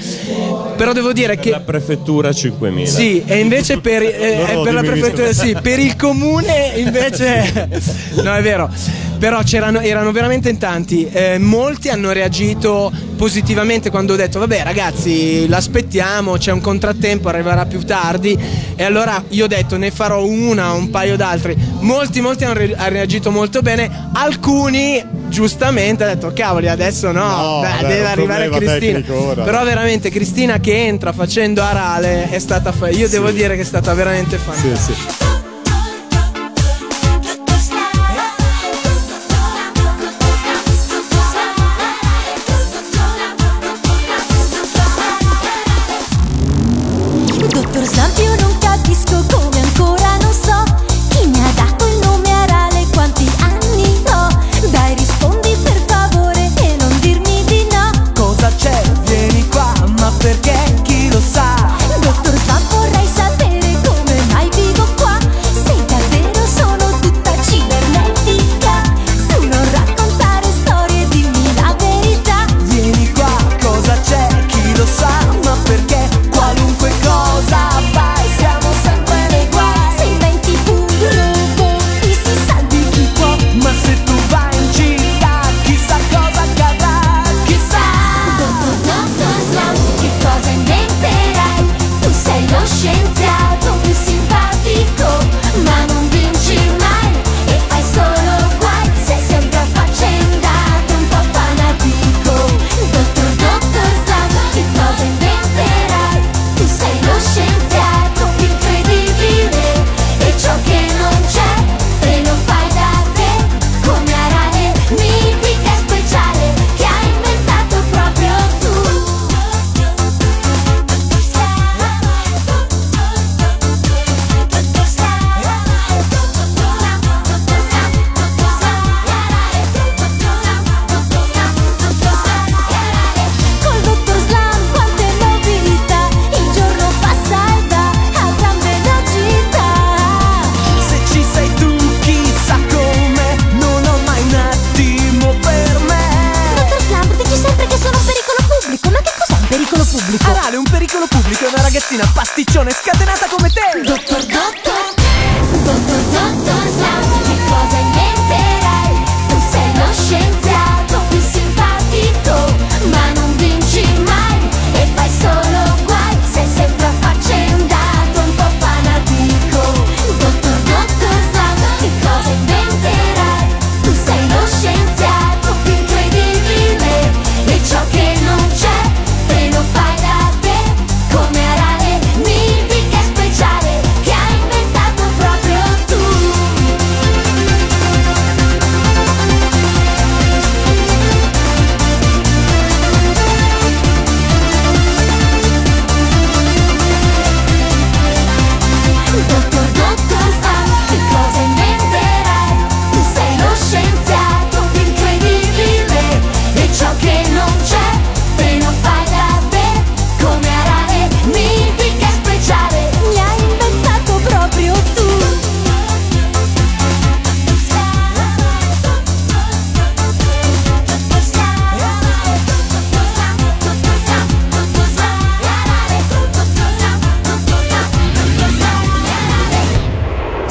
Però 0.76 0.92
devo 0.92 1.12
dire 1.12 1.38
che 1.38 1.50
la 1.50 1.60
prefettura 1.60 2.30
5.000 2.30 2.84
sì, 2.84 3.22
e 3.26 3.38
invece 3.38 3.80
per, 3.80 4.02
eh, 4.02 4.06
eh, 4.08 4.60
per 4.62 4.74
la 4.74 4.82
prefettura 4.82 5.32
sì, 5.32 5.56
per 5.60 5.78
il 5.78 5.96
comune 5.96 6.72
invece 6.76 7.70
no 8.22 8.34
è 8.34 8.42
vero. 8.42 8.70
Però 9.18 9.42
c'erano, 9.42 9.80
erano 9.80 10.12
veramente 10.12 10.48
in 10.50 10.58
tanti. 10.58 11.08
Eh, 11.10 11.38
molti 11.38 11.88
hanno 11.88 12.12
reagito 12.12 12.92
positivamente 13.16 13.90
quando 13.90 14.12
ho 14.12 14.16
detto: 14.16 14.38
Vabbè, 14.38 14.62
ragazzi, 14.62 15.48
l'aspettiamo, 15.48 16.36
c'è 16.36 16.52
un 16.52 16.60
contrattempo, 16.60 17.28
arriverà 17.28 17.64
più 17.66 17.84
tardi. 17.84 18.38
E 18.76 18.84
allora 18.84 19.22
io 19.28 19.44
ho 19.44 19.48
detto: 19.48 19.76
ne 19.76 19.90
farò 19.90 20.24
una, 20.24 20.72
un 20.72 20.90
paio 20.90 21.16
d'altri. 21.16 21.56
Molti, 21.80 22.20
molti 22.20 22.44
hanno, 22.44 22.54
re- 22.54 22.74
hanno 22.76 22.90
reagito 22.90 23.30
molto 23.30 23.62
bene. 23.62 23.90
Alcuni, 24.12 25.02
giustamente, 25.28 26.04
hanno 26.04 26.14
detto: 26.14 26.32
Cavoli, 26.34 26.68
adesso 26.68 27.10
no, 27.10 27.24
No, 27.26 27.60
beh, 27.60 27.86
deve 27.86 28.06
arrivare 28.06 28.48
Cristina. 28.50 29.00
Però 29.44 29.64
veramente 29.64 30.10
Cristina 30.10 30.58
che 30.60 30.84
entra 30.84 31.12
facendo 31.12 31.62
Arale 31.62 32.28
è 32.30 32.38
stata 32.38 32.72
fa- 32.72 32.90
io 32.90 33.08
devo 33.08 33.30
dire 33.30 33.54
che 33.56 33.62
è 33.62 33.64
stata 33.64 33.94
veramente 33.94 34.36
fantastica. 34.36 34.76
Sì, 34.76 34.92
sì. 34.92 35.45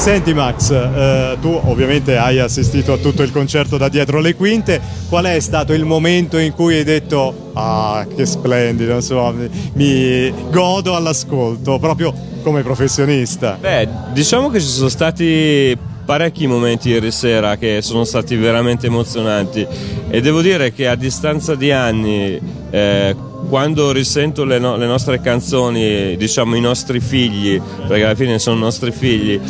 Senti 0.06 0.32
Max, 0.32 0.70
eh, 0.70 1.36
tu 1.40 1.48
ovviamente 1.64 2.16
hai 2.16 2.38
assistito 2.38 2.92
a 2.92 2.96
tutto 2.96 3.24
il 3.24 3.32
concerto 3.32 3.76
da 3.76 3.88
dietro 3.88 4.20
le 4.20 4.36
quinte, 4.36 4.80
qual 5.08 5.24
è 5.24 5.40
stato 5.40 5.72
il 5.72 5.84
momento 5.84 6.38
in 6.38 6.52
cui 6.52 6.76
hai 6.76 6.84
detto 6.84 7.50
ah 7.54 8.06
che 8.14 8.24
splendido, 8.24 8.94
insomma, 8.94 9.32
mi, 9.32 9.50
mi 9.72 10.32
godo 10.48 10.94
all'ascolto, 10.94 11.80
proprio 11.80 12.14
come 12.44 12.62
professionista? 12.62 13.58
Beh, 13.60 13.88
diciamo 14.12 14.48
che 14.48 14.60
ci 14.60 14.68
sono 14.68 14.90
stati 14.90 15.76
parecchi 16.04 16.46
momenti 16.46 16.90
ieri 16.90 17.10
sera 17.10 17.56
che 17.56 17.82
sono 17.82 18.04
stati 18.04 18.36
veramente 18.36 18.86
emozionanti 18.86 19.66
e 20.08 20.20
devo 20.20 20.40
dire 20.40 20.72
che 20.72 20.86
a 20.86 20.94
distanza 20.94 21.56
di 21.56 21.72
anni 21.72 22.40
eh, 22.70 23.16
quando 23.48 23.92
risento 23.92 24.44
le, 24.44 24.58
no- 24.58 24.76
le 24.76 24.86
nostre 24.86 25.20
canzoni, 25.20 26.16
diciamo 26.16 26.56
i 26.56 26.60
nostri 26.60 27.00
figli, 27.00 27.60
perché 27.60 28.04
alla 28.04 28.14
fine 28.14 28.38
sono 28.38 28.58
nostri 28.58 28.90
figli, 28.90 29.40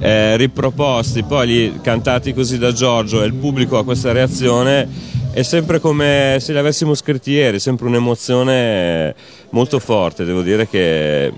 eh, 0.00 0.36
riproposti, 0.36 1.22
poi 1.22 1.78
cantati 1.82 2.34
così 2.34 2.58
da 2.58 2.72
Giorgio 2.72 3.22
e 3.22 3.26
il 3.26 3.34
pubblico 3.34 3.78
ha 3.78 3.84
questa 3.84 4.12
reazione, 4.12 4.88
è 5.32 5.42
sempre 5.42 5.80
come 5.80 6.38
se 6.40 6.52
li 6.52 6.58
avessimo 6.58 6.94
scritti 6.94 7.30
ieri, 7.32 7.58
sempre 7.58 7.86
un'emozione 7.86 9.14
molto 9.50 9.78
forte, 9.78 10.24
devo 10.24 10.42
dire 10.42 10.68
che 10.68 11.32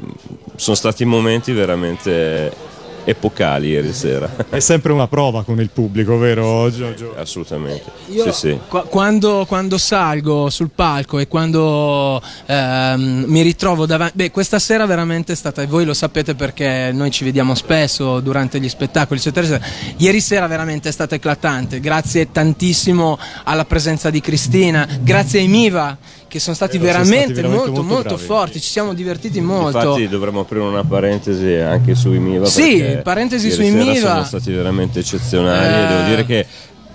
sono 0.56 0.76
stati 0.76 1.04
momenti 1.04 1.52
veramente 1.52 2.69
epocali 3.04 3.68
ieri 3.68 3.92
sera. 3.92 4.28
È 4.48 4.58
sempre 4.58 4.92
una 4.92 5.06
prova 5.08 5.44
con 5.44 5.60
il 5.60 5.70
pubblico, 5.70 6.18
vero 6.18 6.70
Giorgio? 6.70 7.14
Assolutamente. 7.16 7.84
Io 8.08 8.24
Sì, 8.32 8.48
sì. 8.48 8.58
qua- 8.68 8.82
quando, 8.82 9.44
quando 9.46 9.78
salgo 9.78 10.50
sul 10.50 10.70
palco 10.74 11.18
e 11.18 11.28
quando 11.28 12.20
ehm, 12.46 13.24
mi 13.26 13.42
ritrovo 13.42 13.86
davanti... 13.86 14.16
Beh, 14.16 14.30
questa 14.30 14.58
sera 14.58 14.86
veramente 14.86 15.32
è 15.32 15.36
stata, 15.36 15.62
e 15.62 15.66
voi 15.66 15.84
lo 15.84 15.94
sapete 15.94 16.34
perché 16.34 16.90
noi 16.92 17.10
ci 17.10 17.24
vediamo 17.24 17.54
spesso 17.54 18.20
durante 18.20 18.60
gli 18.60 18.68
spettacoli, 18.68 19.18
eccetera, 19.18 19.46
eccetera. 19.46 19.94
Ieri 19.96 20.20
sera 20.20 20.46
veramente 20.46 20.88
è 20.88 20.92
stata 20.92 21.14
eclatante, 21.14 21.80
grazie 21.80 22.30
tantissimo 22.30 23.18
alla 23.44 23.64
presenza 23.64 24.10
di 24.10 24.20
Cristina, 24.20 24.86
grazie 25.00 25.40
ai 25.40 25.48
Miva 25.48 25.96
che 26.30 26.38
sono 26.38 26.54
stati 26.54 26.76
sono 26.76 26.84
veramente, 26.84 27.16
stati 27.16 27.32
veramente 27.32 27.70
molto, 27.70 27.82
molto 27.82 28.10
molto, 28.10 28.16
forti, 28.16 28.60
ci 28.60 28.70
siamo 28.70 28.94
divertiti 28.94 29.40
molto. 29.40 29.78
Infatti 29.78 30.08
dovremmo 30.08 30.40
aprire 30.40 30.62
una 30.62 30.84
parentesi 30.84 31.54
anche 31.54 31.96
sui 31.96 32.20
Miva. 32.20 32.46
Sì, 32.46 33.00
parentesi 33.02 33.48
ieri 33.48 33.56
sui 33.56 33.70
sera 33.70 33.84
Miva. 33.84 34.08
Sono 34.12 34.24
stati 34.24 34.52
veramente 34.52 35.00
eccezionali 35.00 35.84
Eh. 35.84 35.88
devo 35.88 36.08
dire 36.08 36.24
che 36.24 36.46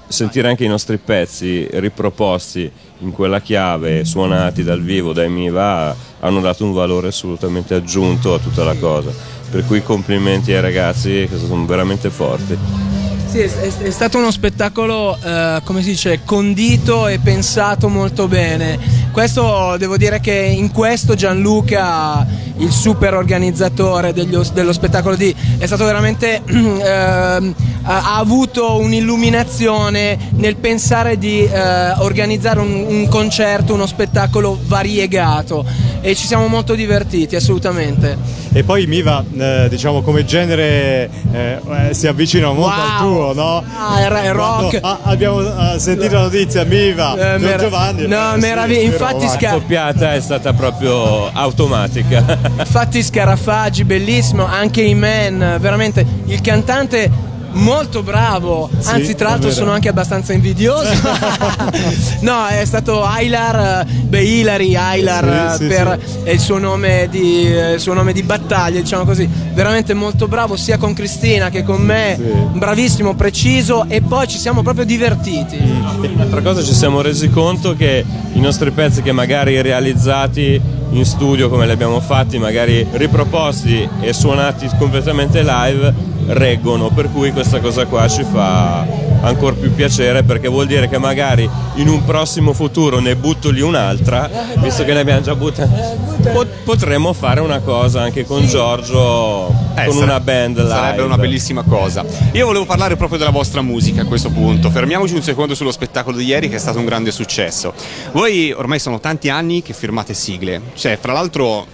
sentire 0.07 0.47
anche 0.47 0.63
i 0.63 0.69
nostri 0.69 0.97
pezzi 0.97 1.67
riproposti 1.69 2.71
in 2.99 3.11
quella 3.11 3.41
chiave, 3.41 4.05
suonati 4.05 4.63
dal 4.63 4.81
vivo 4.81 5.11
dai 5.11 5.29
Miva, 5.29 5.93
hanno 6.21 6.39
dato 6.39 6.63
un 6.63 6.71
valore 6.71 7.09
assolutamente 7.09 7.73
aggiunto 7.73 8.33
a 8.35 8.39
tutta 8.39 8.63
la 8.63 8.75
cosa. 8.75 9.11
Per 9.51 9.65
cui 9.65 9.83
complimenti 9.83 10.53
ai 10.53 10.61
ragazzi 10.61 11.27
che 11.29 11.37
sono 11.37 11.65
veramente 11.65 12.09
forti. 12.09 12.94
Sì, 13.35 13.41
è, 13.41 13.51
è- 13.51 13.77
è 13.87 13.91
stato 13.91 14.17
uno 14.17 14.31
spettacolo, 14.31 15.17
eh, 15.21 15.59
come 15.65 15.81
si 15.81 15.89
dice, 15.89 16.21
condito 16.23 17.09
e 17.09 17.19
pensato 17.19 17.89
molto 17.89 18.29
bene. 18.29 18.79
Questo 19.11 19.75
devo 19.77 19.97
dire 19.97 20.21
che 20.21 20.31
in 20.31 20.71
questo 20.71 21.15
Gianluca, 21.15 22.25
il 22.59 22.71
super 22.71 23.13
organizzatore 23.13 24.13
degli 24.13 24.37
dello 24.53 24.71
spettacolo 24.71 25.17
di, 25.17 25.35
è 25.57 25.65
stato 25.65 25.83
veramente 25.83 26.43
ha, 26.47 27.35
ha 27.81 28.15
avuto 28.15 28.77
un'illuminazione 28.79 30.17
nel 30.35 30.55
pensare 30.55 31.17
di 31.17 31.43
eh, 31.43 31.91
organizzare 31.97 32.61
un, 32.61 32.85
un 32.87 33.07
concerto, 33.09 33.73
uno 33.73 33.85
spettacolo 33.85 34.57
variegato 34.63 35.65
e 35.99 36.15
ci 36.15 36.25
siamo 36.25 36.47
molto 36.47 36.73
divertiti, 36.73 37.35
assolutamente. 37.35 38.44
E 38.57 38.63
poi 38.63 38.85
Miva, 38.87 39.21
eh, 39.37 39.67
diciamo 39.69 40.01
come 40.01 40.23
genere, 40.23 41.09
eh, 41.33 41.59
eh, 41.89 41.93
si 41.93 42.07
avvicina 42.07 42.47
molto 42.53 42.79
Wow. 42.79 42.85
al 42.89 42.97
tuo, 43.01 43.33
no? 43.33 43.63
Ah, 43.77 43.99
è 43.99 44.07
ra- 44.07 44.21
è 44.21 44.31
rock. 44.31 44.79
Quando- 44.79 44.87
ah, 44.87 44.99
abbiamo 45.03 45.77
sentito 45.77 46.13
la 46.15 46.21
notizia, 46.21 46.63
Miva, 46.63 47.35
Eh, 47.35 47.37
Giorgio 47.39 47.57
Giovanni. 47.57 48.07
no, 48.07 48.33
eh, 48.33 48.37
meraviglia- 48.37 48.79
sì, 48.79 48.85
infatti 48.85 49.27
sca- 49.27 49.49
La 49.51 49.57
scoppiata 49.57 50.13
è 50.13 50.21
stata 50.21 50.53
proprio 50.53 51.29
automatica. 51.33 52.23
Infatti 52.57 53.03
Scarafaggi, 53.03 53.83
bellissimo, 53.83 54.45
anche 54.45 54.81
i 54.83 54.95
men, 54.95 55.57
veramente 55.59 56.05
il 56.27 56.39
cantante 56.39 57.11
molto 57.55 58.03
bravo, 58.03 58.69
Sì, 58.77 58.89
anzi 58.91 59.15
tra 59.15 59.29
l'altro 59.29 59.51
sono 59.51 59.71
anche 59.71 59.89
abbastanza 59.89 60.33
invidioso. 60.33 60.89
no, 62.21 62.45
è 62.47 62.63
stato 62.65 63.03
Aylar, 63.03 63.85
eh, 63.87 63.91
beh 64.03 64.23
Hilary 64.23 64.75
Aylar 64.75 65.51
Sì, 65.57 65.63
sì, 65.63 65.67
per 65.67 65.99
è 66.23 66.29
il 66.31 66.39
suo 66.39 66.57
nome 66.57 67.07
di 67.09 67.45
eh, 67.47 67.73
il 67.73 67.79
suo 67.79 67.93
nome 67.93 68.13
di 68.13 68.23
battaglia, 68.23 68.79
diciamo 68.79 69.03
così. 69.03 69.27
Veramente 69.53 69.93
molto 69.93 70.27
bravo 70.27 70.55
sia 70.55 70.77
con 70.77 70.93
Cristina 70.93 71.49
che 71.49 71.63
con 71.63 71.81
me, 71.81 72.15
Sì. 72.17 72.57
bravissimo, 72.57 73.15
preciso 73.15 73.85
e 73.87 74.01
poi 74.01 74.27
ci 74.27 74.37
siamo 74.37 74.61
proprio 74.61 74.85
divertiti. 74.85 75.57
Un'altra 75.57 76.41
cosa 76.41 76.61
ci 76.63 76.73
siamo 76.73 77.01
resi 77.01 77.29
conto 77.29 77.75
che 77.75 78.03
i 78.33 78.39
nostri 78.39 78.71
pezzi 78.71 79.01
che 79.01 79.11
magari 79.11 79.61
realizzati 79.61 80.59
in 80.91 81.05
studio 81.05 81.49
come 81.49 81.65
li 81.65 81.71
abbiamo 81.71 81.99
fatti, 81.99 82.37
magari 82.37 82.85
riproposti 82.91 83.87
e 84.01 84.13
suonati 84.13 84.69
completamente 84.77 85.41
live, 85.43 85.93
reggono, 86.27 86.89
per 86.89 87.09
cui 87.11 87.31
questa 87.31 87.59
cosa 87.59 87.85
qua 87.85 88.07
ci 88.07 88.23
fa 88.23 88.85
ancora 89.21 89.55
più 89.55 89.73
piacere 89.73 90.21
perché 90.23 90.47
vuol 90.47 90.67
dire 90.67 90.87
che 90.87 90.97
magari 90.99 91.49
in 91.75 91.87
un 91.87 92.03
prossimo 92.05 92.53
futuro 92.53 92.99
ne 92.99 93.15
butto 93.15 93.49
lì 93.49 93.61
un'altra, 93.61 94.29
visto 94.57 94.83
che 94.85 94.93
ne 94.93 94.99
abbiamo 94.99 95.21
già 95.21 95.35
buttata, 95.35 95.95
pot- 96.31 96.63
potremmo 96.63 97.11
fare 97.13 97.39
una 97.39 97.59
cosa 97.59 98.01
anche 98.01 98.23
con 98.25 98.45
Giorgio, 98.45 99.47
Eh, 99.75 99.85
con 99.85 99.93
sare- 99.93 100.03
una 100.05 100.19
band 100.19 100.57
live. 100.57 100.69
Sarebbe 100.69 101.01
una 101.01 101.17
bellissima 101.17 101.63
cosa. 101.63 102.03
Io 102.33 102.45
volevo 102.45 102.65
parlare 102.65 102.95
proprio 102.95 103.17
della 103.17 103.31
vostra 103.31 103.61
musica 103.61 104.01
a 104.01 104.05
questo 104.05 104.29
punto. 104.29 104.69
Fermiamoci 104.69 105.15
un 105.15 105.21
secondo 105.23 105.55
sullo 105.55 105.71
spettacolo 105.71 106.17
di 106.17 106.25
ieri 106.25 106.47
che 106.49 106.55
è 106.57 106.59
stato 106.59 106.77
un 106.79 106.85
grande 106.85 107.11
successo. 107.11 107.73
Voi 108.11 108.51
ormai 108.51 108.79
sono 108.79 108.99
tanti 108.99 109.29
anni 109.29 109.61
che 109.63 109.73
firmate 109.73 110.13
sigle. 110.13 110.61
Cioè, 110.75 110.97
fra 111.01 111.13
l'altro 111.13 111.65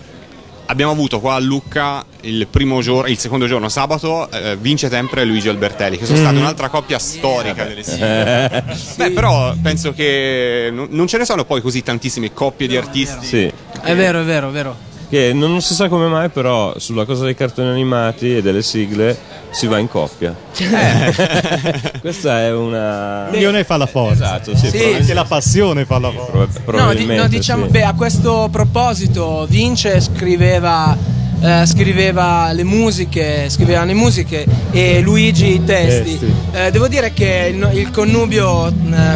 abbiamo 0.71 0.91
avuto 0.91 1.19
qua 1.19 1.35
a 1.35 1.39
Lucca 1.39 2.03
il 2.21 2.47
primo 2.47 2.81
giorno, 2.81 3.09
il 3.09 3.17
secondo 3.17 3.45
giorno 3.47 3.67
sabato, 3.69 4.29
eh, 4.31 4.55
Vince 4.55 4.89
Sempre 4.89 5.25
Luigi 5.25 5.49
Albertelli, 5.49 5.97
che 5.97 6.05
sono 6.05 6.17
Mm. 6.19 6.21
stati 6.21 6.37
un'altra 6.37 6.69
coppia 6.69 6.97
storica 6.99 7.65
delle 7.65 7.83
sigle. 7.83 8.63
Beh, 8.95 9.11
però 9.11 9.53
penso 9.61 9.93
che 9.93 10.69
non 10.71 10.87
non 10.91 11.07
ce 11.07 11.17
ne 11.17 11.25
sono 11.25 11.45
poi 11.45 11.61
così 11.61 11.83
tantissime 11.83 12.33
coppie 12.33 12.67
di 12.67 12.77
artisti. 12.77 13.25
Sì. 13.25 13.51
È 13.81 13.95
vero, 13.95 14.21
è 14.21 14.23
vero, 14.23 14.49
è 14.49 14.51
vero. 14.51 14.89
Che 15.11 15.33
non, 15.33 15.51
non 15.51 15.61
si 15.61 15.73
sa 15.73 15.89
come 15.89 16.07
mai, 16.07 16.29
però 16.29 16.73
sulla 16.79 17.03
cosa 17.03 17.25
dei 17.25 17.35
cartoni 17.35 17.67
animati 17.67 18.37
e 18.37 18.41
delle 18.41 18.61
sigle 18.61 19.17
si 19.49 19.67
va 19.67 19.77
in 19.77 19.89
coppia. 19.89 20.33
Questa 21.99 22.39
è 22.41 22.53
una. 22.53 23.29
L'unione 23.29 23.63
fa 23.65 23.75
la 23.77 23.87
forza. 23.87 24.13
Esatto, 24.39 24.55
sì, 24.55 24.69
Sì, 24.69 24.83
Anche 24.97 25.13
la 25.13 25.25
passione 25.25 25.83
fa 25.85 25.99
la 25.99 26.11
forza. 26.11 26.61
prob- 26.63 26.79
No, 26.79 26.93
di- 26.93 27.05
no, 27.05 27.27
diciamo, 27.27 27.65
sì. 27.65 27.71
beh, 27.71 27.83
a 27.83 27.93
questo 27.93 28.47
proposito, 28.51 29.45
Vince 29.49 29.99
scriveva, 29.99 30.95
eh, 31.41 31.65
scriveva 31.65 32.51
le 32.53 32.63
musiche, 32.63 33.49
scriveva 33.49 33.83
le 33.83 33.93
musiche 33.93 34.45
e 34.71 35.01
Luigi 35.01 35.55
i 35.55 35.63
testi. 35.65 36.17
Testi. 36.19 36.33
Eh, 36.53 36.71
devo 36.71 36.87
dire 36.87 37.11
che 37.13 37.51
il, 37.53 37.69
il 37.77 37.91
connubio 37.91 38.67
eh, 38.67 38.73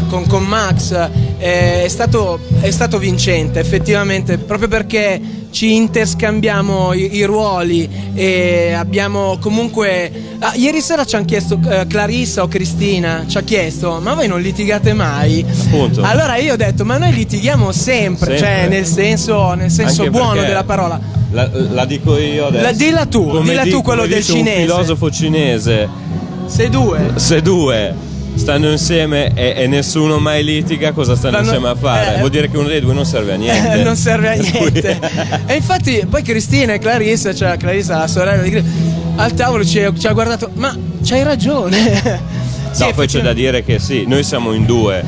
con, 0.10 0.28
con 0.28 0.44
Max 0.44 0.92
eh, 1.38 1.84
è, 1.84 1.88
stato, 1.88 2.40
è 2.60 2.70
stato 2.72 2.98
vincente, 3.00 3.60
effettivamente, 3.62 4.38
proprio 4.38 4.68
perché 4.68 5.22
ci 5.56 5.74
interscambiamo 5.76 6.92
i, 6.92 7.16
i 7.16 7.24
ruoli 7.24 7.90
e 8.14 8.74
abbiamo 8.74 9.38
comunque. 9.40 10.12
Ah, 10.40 10.52
ieri 10.56 10.82
sera 10.82 11.06
ci 11.06 11.16
hanno 11.16 11.24
chiesto 11.24 11.58
eh, 11.70 11.88
Clarissa 11.88 12.44
o 12.44 12.50
Cristina, 12.50 13.24
ci 13.26 13.38
ha 13.38 13.42
chiesto, 13.42 14.00
ma 14.02 14.14
voi 14.16 14.28
non 14.28 14.42
litigate 14.42 14.92
mai? 14.92 15.46
Appunto. 15.68 16.02
Allora 16.04 16.36
io 16.36 16.54
ho 16.54 16.56
detto, 16.58 16.84
ma 16.84 16.98
noi 16.98 17.14
litighiamo 17.14 17.72
sempre, 17.72 18.38
Sempre. 18.38 18.38
cioè 18.38 18.68
nel 18.68 18.86
senso, 18.86 19.54
nel 19.54 19.72
senso 19.72 20.10
buono 20.10 20.42
della 20.42 20.66
parola. 20.66 21.00
La, 21.32 21.50
la 21.72 21.86
dico 21.86 22.18
io 22.18 22.48
adesso. 22.48 22.64
La- 22.64 22.72
dilla 22.74 23.06
tu, 23.06 23.26
Come 23.26 23.48
dilla 23.50 23.64
di- 23.64 23.70
tu 23.70 23.82
quello 23.82 24.02
come 24.02 24.14
del 24.14 24.24
cinese. 24.26 24.60
Un 24.62 24.68
filosofo 24.68 25.10
cinese, 25.10 25.90
Se 26.48 26.70
due. 26.70 27.12
se 27.16 27.42
due 27.42 27.94
stanno 28.36 28.70
insieme 28.70 29.32
e, 29.34 29.54
e 29.58 29.68
nessuno 29.68 30.20
mai 30.20 30.44
litiga, 30.44 30.92
cosa 30.92 31.16
stanno 31.16 31.38
Stanno- 31.44 31.48
insieme 31.54 31.70
a 31.70 31.76
fare? 31.76 32.16
eh, 32.16 32.20
Vuol 32.20 32.30
dire 32.30 32.50
che 32.50 32.58
uno 32.58 32.68
dei 32.68 32.80
due 32.82 32.94
non 32.94 33.06
serve 33.06 33.34
a 33.34 33.36
niente. 33.36 33.80
Eh, 33.80 33.84
non 33.84 33.96
serve 33.96 34.30
a 34.30 34.34
niente. 34.40 35.00
e 35.46 35.56
infatti, 35.56 36.06
poi 36.10 36.22
Cristina 36.22 36.74
e 36.74 36.80
Clarissa, 36.80 37.34
cioè 37.34 37.58
Clarissa, 37.58 37.98
la 38.00 38.08
sorella 38.08 38.42
di 38.44 38.50
Cristina, 38.52 38.94
al 39.24 39.34
tavolo 39.34 39.64
ci, 39.66 39.82
ci 39.98 40.08
ha 40.08 40.14
guardato, 40.14 40.50
ma 40.56 40.76
c'hai 41.04 41.24
ragione. 41.24 42.34
Sì, 42.76 42.84
No, 42.84 42.92
poi 42.94 43.08
c'è 43.08 43.22
da 43.22 43.32
dire 43.32 43.64
che 43.64 43.80
sì, 43.80 44.04
noi 44.06 44.22
siamo 44.22 44.52
in 44.52 44.66
due, 44.66 45.02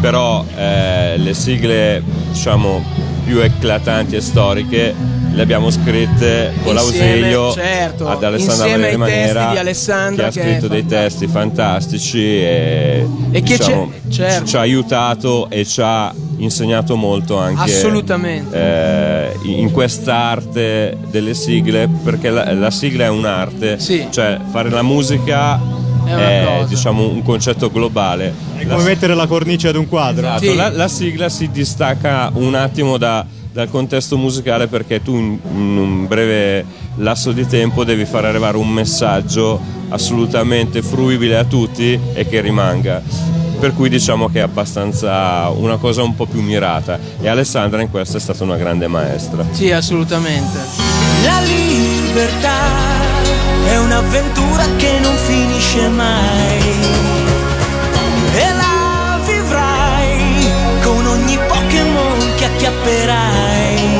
però 0.00 0.44
eh, 0.56 1.16
le 1.16 1.32
sigle 1.32 2.02
diciamo 2.32 2.84
più 3.24 3.38
eclatanti 3.40 4.16
e 4.16 4.20
storiche 4.20 4.94
le 5.34 5.42
abbiamo 5.42 5.68
scritte 5.70 6.52
con 6.62 6.74
l'ausilio 6.74 7.50
certo, 7.52 8.06
ad 8.08 8.22
Alessandra 8.22 8.86
ai 8.86 8.96
Maniera, 8.96 9.50
di 9.50 9.58
Alessandra, 9.58 10.28
che 10.28 10.40
ha 10.40 10.42
che 10.42 10.48
scritto 10.50 10.68
dei 10.68 10.82
fantastico. 10.82 11.00
testi 11.02 11.26
fantastici 11.26 12.18
e, 12.22 13.06
E 13.32 13.42
che 13.42 13.56
diciamo, 13.56 13.90
c'è- 14.08 14.12
certo. 14.12 14.46
ci 14.46 14.56
ha 14.56 14.60
aiutato 14.60 15.50
e 15.50 15.64
ci 15.64 15.80
ha 15.82 16.14
insegnato 16.36 16.94
molto 16.94 17.36
anche 17.36 17.62
Assolutamente. 17.62 18.56
eh, 18.56 19.32
in 19.42 19.72
quest'arte 19.72 20.96
delle 21.10 21.34
sigle 21.34 21.88
perché 22.04 22.30
la, 22.30 22.52
la 22.52 22.70
sigla 22.70 23.04
è 23.06 23.08
un'arte 23.08 23.78
Sì. 23.80 24.06
cioè 24.10 24.38
fare 24.52 24.70
la 24.70 24.82
musica 24.82 25.58
È 26.04 26.44
cosa. 26.46 26.66
diciamo 26.68 27.08
un 27.08 27.22
concetto 27.22 27.70
globale 27.70 28.32
È 28.56 28.64
La- 28.64 28.74
come 28.74 28.84
mettere 28.88 29.14
la 29.14 29.26
cornice 29.26 29.68
ad 29.68 29.76
un 29.76 29.88
quadro. 29.88 30.26
Esatto, 30.26 30.44
Sì. 30.50 30.54
la, 30.56 30.68
la 30.70 30.88
sigla 30.88 31.28
si 31.28 31.50
distacca 31.50 32.30
un 32.34 32.54
attimo 32.54 32.96
da- 32.98 33.24
dal 33.52 33.68
contesto 33.70 34.16
musicale 34.16 34.66
perché 34.66 35.00
tu 35.02 35.14
in, 35.16 35.38
in 35.54 35.76
un 35.78 36.06
breve 36.08 36.64
lasso 36.96 37.30
di 37.32 37.46
tempo 37.46 37.84
devi 37.84 38.04
far 38.04 38.24
arrivare 38.24 38.56
un 38.56 38.68
messaggio 38.68 39.60
assolutamente 39.90 40.82
fruibile 40.82 41.36
a 41.36 41.44
tutti 41.44 41.98
e 42.14 42.26
che 42.26 42.40
rimanga. 42.40 43.00
Per 43.60 43.72
cui 43.72 43.88
diciamo 43.88 44.28
che 44.28 44.40
è 44.40 44.42
abbastanza 44.42 45.48
una 45.48 45.76
cosa 45.76 46.02
un 46.02 46.14
po' 46.16 46.26
più 46.26 46.42
mirata 46.42 46.98
e 47.20 47.28
Alessandra 47.28 47.80
in 47.80 47.90
questo 47.90 48.16
è 48.16 48.20
stata 48.20 48.42
una 48.44 48.56
grande 48.56 48.88
maestra. 48.88 49.44
Sì, 49.52 49.70
assolutamente. 49.70 50.58
La 51.24 51.40
libertà 51.40 52.58
è 53.66 53.78
un'avventura 53.78 54.64
che 54.76 54.98
non 55.00 55.14
finisce 55.16 55.53
mai. 55.88 56.60
E 58.32 58.52
la 58.54 59.18
vivrai 59.24 60.52
con 60.82 61.06
ogni 61.06 61.38
Pokémon 61.48 62.34
che 62.36 62.44
acchiapperai. 62.44 63.96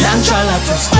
Lancia 0.00 0.42
la 0.42 0.58
tua 0.64 0.76
sfera. 0.76 0.99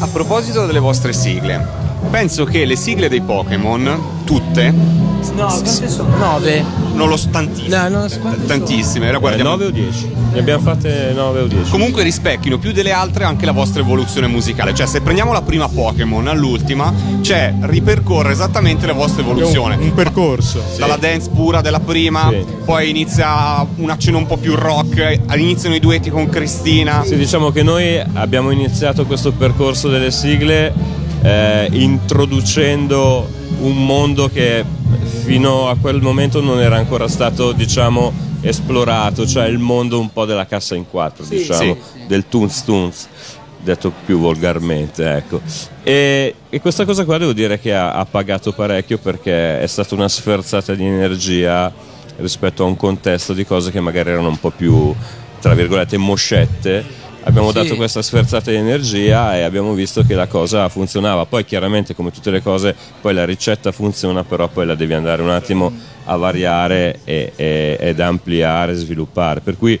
A 0.00 0.06
proposito 0.06 0.64
delle 0.64 0.78
vostre 0.78 1.12
sigle, 1.12 1.66
penso 2.10 2.44
che 2.44 2.64
le 2.64 2.76
sigle 2.76 3.08
dei 3.08 3.20
Pokémon, 3.20 4.22
tutte, 4.24 4.72
No, 5.38 5.46
quante 5.46 5.88
sono? 5.88 6.16
9. 6.16 6.64
non 6.94 7.08
lo 7.08 7.16
so, 7.16 7.28
tantissime, 7.30 7.76
No, 7.76 7.88
non 8.00 8.08
so 8.08 8.18
tantissime, 8.46 9.10
Eh, 9.10 9.18
guardiamo. 9.18 9.50
9 9.50 9.66
o 9.66 9.70
10? 9.70 10.10
Ne 10.32 10.38
abbiamo 10.40 10.62
fatte 10.62 11.12
9 11.14 11.40
o 11.42 11.46
10. 11.46 11.70
Comunque 11.70 12.02
rispecchino 12.02 12.58
più 12.58 12.72
delle 12.72 12.90
altre 12.92 13.22
anche 13.24 13.46
la 13.46 13.52
vostra 13.52 13.80
evoluzione 13.80 14.26
musicale. 14.26 14.74
Cioè, 14.74 14.86
se 14.86 15.00
prendiamo 15.00 15.32
la 15.32 15.42
prima 15.42 15.68
Pokémon 15.68 16.26
all'ultima, 16.26 16.92
c'è 17.20 17.54
ripercorre 17.60 18.32
esattamente 18.32 18.86
la 18.86 18.92
vostra 18.94 19.22
evoluzione. 19.22 19.76
Un, 19.76 19.82
un 19.82 19.94
percorso. 19.94 20.60
Dalla 20.76 20.96
dance 20.96 21.30
pura 21.30 21.60
della 21.60 21.80
prima, 21.80 22.28
Sì. 22.30 22.44
poi 22.64 22.90
inizia 22.90 23.64
un 23.76 23.90
accenno 23.90 24.18
un 24.18 24.26
po' 24.26 24.36
più 24.38 24.54
rock, 24.56 25.20
iniziano 25.36 25.74
i 25.76 25.80
duetti 25.80 26.10
con 26.10 26.28
Cristina. 26.28 27.04
Sì, 27.06 27.16
diciamo 27.16 27.50
che 27.52 27.62
noi 27.62 27.96
abbiamo 28.14 28.50
iniziato 28.50 29.06
questo 29.06 29.30
percorso 29.32 29.88
delle 29.88 30.10
sigle 30.10 30.72
eh, 31.22 31.68
introducendo 31.72 33.28
un 33.60 33.84
mondo 33.84 34.28
che 34.32 34.64
fino 35.28 35.68
a 35.68 35.76
quel 35.78 36.00
momento 36.00 36.40
non 36.40 36.58
era 36.58 36.76
ancora 36.76 37.06
stato, 37.06 37.52
diciamo, 37.52 38.10
esplorato, 38.40 39.26
cioè 39.26 39.44
il 39.46 39.58
mondo 39.58 40.00
un 40.00 40.10
po' 40.10 40.24
della 40.24 40.46
cassa 40.46 40.74
in 40.74 40.88
quattro, 40.88 41.22
diciamo, 41.22 41.74
Sì. 41.74 42.06
del 42.06 42.26
Toons 42.30 42.64
Toons, 42.64 43.08
detto 43.62 43.92
più 44.06 44.18
volgarmente, 44.18 45.16
ecco. 45.16 45.42
E, 45.82 46.34
e 46.48 46.60
questa 46.62 46.86
cosa 46.86 47.04
qua 47.04 47.18
devo 47.18 47.34
dire 47.34 47.60
che 47.60 47.74
ha, 47.74 47.92
ha 47.92 48.06
pagato 48.06 48.52
parecchio 48.52 48.96
perché 48.96 49.60
è 49.60 49.66
stata 49.66 49.94
una 49.94 50.08
sferzata 50.08 50.74
di 50.74 50.86
energia 50.86 51.70
rispetto 52.16 52.62
a 52.64 52.66
un 52.66 52.76
contesto 52.76 53.34
di 53.34 53.44
cose 53.44 53.70
che 53.70 53.80
magari 53.80 54.08
erano 54.08 54.28
un 54.28 54.40
po' 54.40 54.50
più, 54.50 54.94
tra 55.42 55.52
virgolette, 55.52 55.98
moscette. 55.98 57.06
Abbiamo 57.28 57.48
Sì. 57.48 57.54
dato 57.62 57.76
questa 57.76 58.00
sferzata 58.00 58.50
di 58.50 58.56
energia 58.56 59.36
e 59.36 59.42
abbiamo 59.42 59.74
visto 59.74 60.02
che 60.02 60.14
la 60.14 60.26
cosa 60.26 60.68
funzionava. 60.70 61.26
Poi 61.26 61.44
chiaramente 61.44 61.94
come 61.94 62.10
tutte 62.10 62.30
le 62.30 62.40
cose, 62.42 62.74
poi 63.02 63.12
la 63.12 63.26
ricetta 63.26 63.70
funziona, 63.70 64.24
però 64.24 64.48
poi 64.48 64.64
la 64.64 64.74
devi 64.74 64.94
andare 64.94 65.20
un 65.20 65.28
attimo 65.28 65.70
a 66.04 66.16
variare 66.16 67.00
e- 67.04 67.32
e- 67.36 67.76
ed 67.78 68.00
ampliare, 68.00 68.72
sviluppare. 68.74 69.40
Per 69.40 69.58
cui 69.58 69.78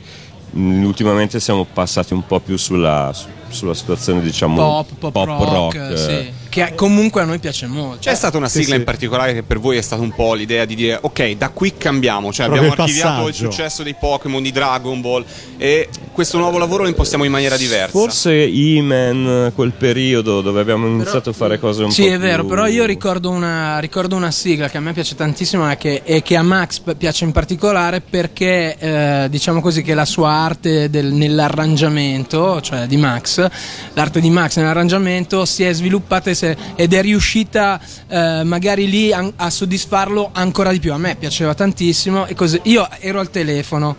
mh, 0.50 0.82
ultimamente 0.84 1.40
siamo 1.40 1.64
passati 1.70 2.12
un 2.12 2.26
po' 2.26 2.38
più 2.40 2.58
sulla, 2.58 3.12
su- 3.14 3.26
sulla 3.48 3.72
situazione 3.74 4.20
diciamo 4.20 4.56
Pop, 4.56 5.10
pop, 5.10 5.26
rock, 5.26 5.74
eh. 5.92 5.96
sì. 5.96 6.32
Che 6.48 6.72
comunque 6.74 7.20
a 7.20 7.24
noi 7.24 7.38
piace 7.38 7.66
molto. 7.66 7.98
C'è 8.00 8.14
stata 8.14 8.36
una 8.38 8.48
sigla 8.48 8.72
sì. 8.72 8.76
in 8.76 8.84
particolare 8.84 9.34
che 9.34 9.42
per 9.42 9.58
voi 9.58 9.76
è 9.76 9.80
stata 9.82 10.00
un 10.02 10.12
po' 10.14 10.32
l'idea 10.34 10.64
di 10.64 10.74
dire 10.74 10.98
ok, 11.00 11.32
da 11.36 11.50
qui 11.50 11.74
cambiamo, 11.76 12.32
cioè 12.32 12.46
Proprio 12.46 12.70
abbiamo 12.72 12.74
il 12.74 12.80
archiviato 12.80 13.20
il 13.26 13.32
passaggio. 13.32 13.50
successo 13.50 13.82
dei 13.82 13.94
Pokémon, 13.98 14.42
di 14.42 14.50
Dragon 14.52 15.00
Ball 15.00 15.24
e 15.58 15.88
questo 16.12 16.38
nuovo 16.38 16.58
lavoro 16.58 16.82
lo 16.84 16.88
impostiamo 16.88 17.24
in 17.24 17.30
maniera 17.30 17.56
diversa. 17.56 17.90
Forse 17.90 18.44
E-Man, 18.44 19.52
quel 19.54 19.72
periodo 19.72 20.40
dove 20.40 20.60
abbiamo 20.60 20.86
iniziato 20.86 21.30
a 21.30 21.32
fare 21.32 21.58
cose 21.58 21.82
un 21.84 21.90
Sì, 21.92 22.02
po' 22.06 22.12
è 22.14 22.18
vero, 22.18 22.40
più- 22.40 22.48
però 22.50 22.66
io 22.66 22.84
ricordo 22.86 23.30
una, 23.30 23.78
ricordo 23.78 24.16
una 24.16 24.30
sigla 24.30 24.68
che 24.68 24.78
a 24.78 24.80
me 24.80 24.92
piace 24.92 25.14
tantissimo 25.14 25.70
e 25.70 25.76
che, 25.76 26.00
e 26.04 26.22
che 26.22 26.36
a 26.36 26.42
Max 26.42 26.80
piace 26.96 27.24
in 27.24 27.32
particolare 27.32 28.00
perché 28.00 28.76
eh, 28.78 29.26
diciamo 29.28 29.60
così 29.60 29.82
che 29.82 29.94
la 29.94 30.04
sua 30.06 30.30
arte 30.30 30.88
del- 30.90 31.12
nell'arrangiamento, 31.12 32.60
cioè 32.60 32.86
di 32.86 32.96
Max, 32.96 33.46
l'arte 33.94 34.20
di 34.20 34.30
Max 34.30 34.56
nell'arrangiamento 34.56 35.44
si 35.44 35.62
è 35.64 35.72
sviluppata 35.72 36.30
se- 36.38 36.56
ed 36.76 36.94
è 36.94 37.02
riuscita 37.02 37.80
eh, 38.08 38.42
magari 38.44 38.88
lì 38.88 39.12
an- 39.12 39.32
a 39.36 39.50
soddisfarlo 39.50 40.30
ancora 40.32 40.70
di 40.70 40.78
più. 40.78 40.92
A 40.92 40.98
me 40.98 41.16
piaceva 41.16 41.54
tantissimo 41.54 42.26
e 42.26 42.34
così. 42.34 42.60
Io 42.64 42.86
ero 43.00 43.18
al 43.20 43.30
telefono. 43.30 43.96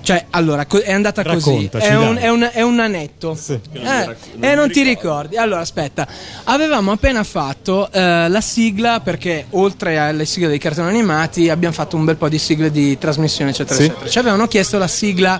Cioè, 0.00 0.26
allora, 0.30 0.64
è 0.66 0.92
andata 0.92 1.22
così. 1.22 1.68
È 1.70 1.94
un, 1.94 2.16
è 2.16 2.28
un- 2.30 2.48
è 2.50 2.62
un 2.62 2.78
anetto. 2.80 3.36
Eh, 3.72 4.16
eh, 4.40 4.54
non 4.54 4.70
ti 4.70 4.82
ricordi. 4.82 5.36
Allora, 5.36 5.60
aspetta. 5.60 6.06
Avevamo 6.44 6.92
appena 6.92 7.22
fatto 7.24 7.90
eh, 7.92 8.28
la 8.28 8.40
sigla 8.40 9.00
perché 9.00 9.46
oltre 9.50 9.98
alle 9.98 10.24
sigle 10.24 10.48
dei 10.48 10.58
cartoni 10.58 10.88
animati 10.88 11.50
abbiamo 11.50 11.74
fatto 11.74 11.96
un 11.96 12.04
bel 12.06 12.16
po' 12.16 12.28
di 12.30 12.38
sigle 12.38 12.70
di 12.70 12.96
trasmissione, 12.96 13.50
eccetera, 13.50 13.78
Sì. 13.78 13.84
eccetera. 13.86 14.08
Ci 14.08 14.18
avevano 14.18 14.46
chiesto 14.46 14.78
la 14.78 14.88
sigla 14.88 15.38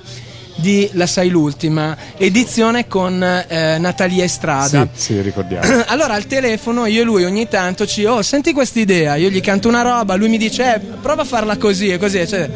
di 0.58 0.88
La 0.92 1.06
Sai 1.06 1.28
l'ultima, 1.28 1.96
edizione 2.16 2.86
con 2.86 3.22
eh, 3.22 3.78
Natalia 3.78 4.24
Estrada. 4.24 4.88
Sì, 4.92 5.14
sì, 5.14 5.20
ricordiamo. 5.20 5.84
Allora 5.86 6.14
al 6.14 6.26
telefono 6.26 6.86
io 6.86 7.02
e 7.02 7.04
lui 7.04 7.24
ogni 7.24 7.48
tanto 7.48 7.86
ci 7.86 8.04
oh 8.04 8.22
senti 8.22 8.52
quest'idea, 8.52 9.14
io 9.14 9.30
gli 9.30 9.40
canto 9.40 9.68
una 9.68 9.82
roba, 9.82 10.14
lui 10.16 10.28
mi 10.28 10.38
dice 10.38 10.74
eh, 10.74 10.80
prova 10.80 11.22
a 11.22 11.24
farla 11.24 11.56
così 11.56 11.90
e 11.90 11.98
così 11.98 12.18
eccetera. 12.18 12.52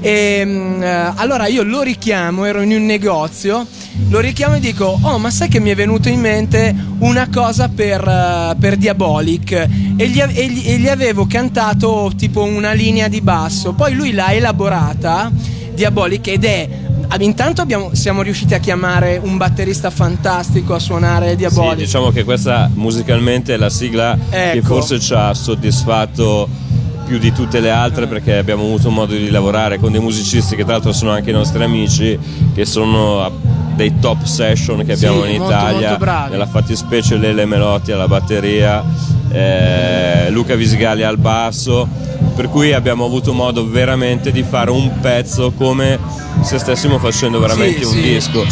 E, 0.00 0.42
mm, 0.44 0.82
eh, 0.82 1.12
allora 1.16 1.46
io 1.46 1.62
lo 1.62 1.82
richiamo, 1.82 2.44
ero 2.44 2.60
in 2.60 2.72
un 2.72 2.84
negozio, 2.84 3.66
lo 4.08 4.20
richiamo 4.20 4.56
e 4.56 4.60
dico 4.60 4.98
oh 5.00 5.18
ma 5.18 5.30
sai 5.30 5.48
che 5.48 5.60
mi 5.60 5.70
è 5.70 5.74
venuto 5.74 6.08
in 6.08 6.20
mente 6.20 6.74
una 6.98 7.28
cosa 7.32 7.68
per, 7.68 8.06
eh, 8.06 8.56
per 8.58 8.76
Diabolic 8.76 9.52
e 9.52 10.08
gli, 10.08 10.20
e 10.20 10.48
gli- 10.48 10.68
e 10.68 10.78
gli 10.78 10.88
avevo 10.88 11.26
cantato 11.26 12.12
tipo 12.16 12.42
una 12.42 12.72
linea 12.72 13.08
di 13.08 13.20
basso, 13.20 13.72
poi 13.72 13.94
lui 13.94 14.12
l'ha 14.12 14.32
elaborata, 14.32 15.30
Diabolic 15.72 16.26
ed 16.26 16.44
è... 16.44 16.68
Intanto 17.18 17.62
abbiamo- 17.62 17.94
siamo 17.94 18.20
riusciti 18.22 18.52
a 18.54 18.58
chiamare 18.58 19.18
un 19.22 19.36
batterista 19.38 19.90
fantastico 19.90 20.74
a 20.74 20.78
suonare 20.78 21.30
Sì, 21.30 21.36
Diabolic. 21.36 21.76
diciamo 21.78 22.10
che 22.10 22.24
questa 22.24 22.70
musicalmente 22.74 23.54
è 23.54 23.56
la 23.56 23.70
sigla 23.70 24.18
che 24.30 24.50
Ecco. 24.52 24.66
forse 24.66 25.00
ci 25.00 25.14
ha 25.14 25.32
soddisfatto 25.32 26.46
più 27.06 27.18
di 27.18 27.32
tutte 27.32 27.60
le 27.60 27.70
altre 27.70 28.06
perché 28.06 28.36
abbiamo 28.36 28.62
avuto 28.64 28.90
modo 28.90 29.14
di 29.14 29.30
lavorare 29.30 29.78
con 29.78 29.92
dei 29.92 30.00
musicisti 30.00 30.56
che 30.56 30.64
tra 30.64 30.72
l'altro 30.72 30.92
sono 30.92 31.12
anche 31.12 31.30
i 31.30 31.32
nostri 31.32 31.62
amici 31.62 32.18
che 32.54 32.64
sono 32.64 33.30
dei 33.76 33.98
top 34.00 34.24
session 34.24 34.84
che 34.84 34.92
abbiamo 34.92 35.24
Sì, 35.24 35.32
in 35.32 35.38
molto, 35.40 35.54
Italia 35.54 35.88
molto 35.98 36.30
nella 36.30 36.46
fattispecie 36.46 37.16
Lele 37.16 37.44
Melotti 37.44 37.92
alla 37.92 38.08
batteria 38.08 38.82
eh, 39.30 40.30
Luca 40.30 40.54
Visigali 40.54 41.02
al 41.04 41.18
basso 41.18 41.86
per 42.34 42.48
cui 42.48 42.72
abbiamo 42.72 43.04
avuto 43.04 43.32
modo 43.32 43.68
veramente 43.68 44.32
di 44.32 44.42
fare 44.42 44.70
un 44.70 44.90
pezzo 45.00 45.52
come 45.52 45.98
se 46.42 46.58
stessimo 46.58 46.98
facendo 46.98 47.38
veramente 47.38 47.84
Sì, 47.84 47.84
un 47.84 47.90
sì. 47.92 48.00
disco 48.02 48.46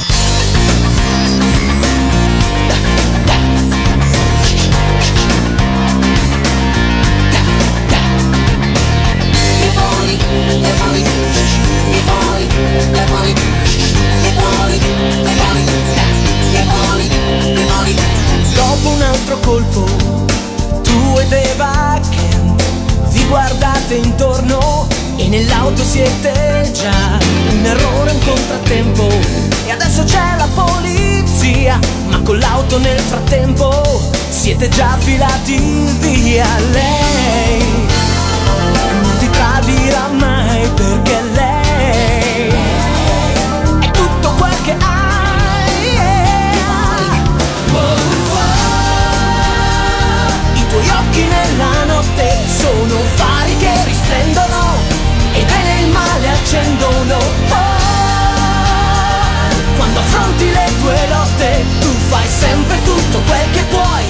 sempre 62.44 62.78
tutto 62.82 63.20
quel 63.26 63.50
che 63.52 63.62
puoi 63.70 64.04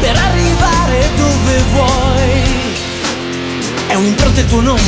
per 0.00 0.16
arrivare 0.16 1.10
dove 1.16 1.62
vuoi. 1.72 2.42
È 3.86 3.94
un'impronta 3.94 4.40
il 4.40 4.46
tuo 4.46 4.60
nome, 4.60 4.80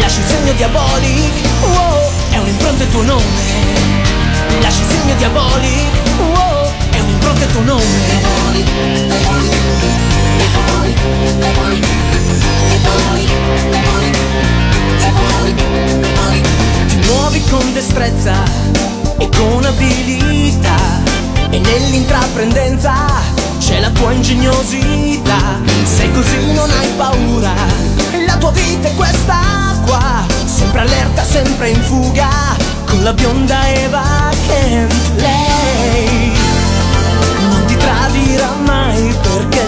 lasci 0.00 0.20
il 0.20 0.26
segno 0.26 0.52
diabolico. 0.54 1.66
Oh, 1.66 2.10
è 2.30 2.38
un'impronta 2.38 2.82
il 2.84 2.90
tuo 2.90 3.02
nome, 3.02 3.22
lasci 4.60 4.80
il 4.80 4.88
segno 4.88 5.14
diabolico. 5.16 6.22
Oh, 6.22 6.72
è 6.90 7.00
un'impronta 7.00 7.44
il 7.44 7.50
tuo 7.52 7.62
nome. 7.62 7.86
Ti 16.88 16.96
muovi 17.06 17.42
con 17.50 17.72
destrezza 17.74 18.42
e 19.18 19.28
con 19.36 19.64
abilità 19.64 21.17
e 21.50 21.58
nell'intraprendenza 21.58 22.92
c'è 23.58 23.80
la 23.80 23.90
tua 23.90 24.12
ingegnosità. 24.12 25.60
Sei 25.84 26.10
così 26.12 26.52
non 26.52 26.70
hai 26.70 26.88
paura, 26.96 27.52
la 28.26 28.36
tua 28.36 28.50
vita 28.52 28.88
è 28.88 28.94
questa 28.94 29.76
qua, 29.86 30.24
sempre 30.44 30.80
allerta, 30.80 31.24
sempre 31.24 31.70
in 31.70 31.82
fuga, 31.82 32.28
con 32.86 33.02
la 33.02 33.12
bionda 33.12 33.68
Eva 33.68 34.30
Kent. 34.46 34.94
Lei 35.16 36.32
non 37.50 37.64
ti 37.66 37.76
tradirà 37.76 38.50
mai 38.64 39.14
perché 39.20 39.67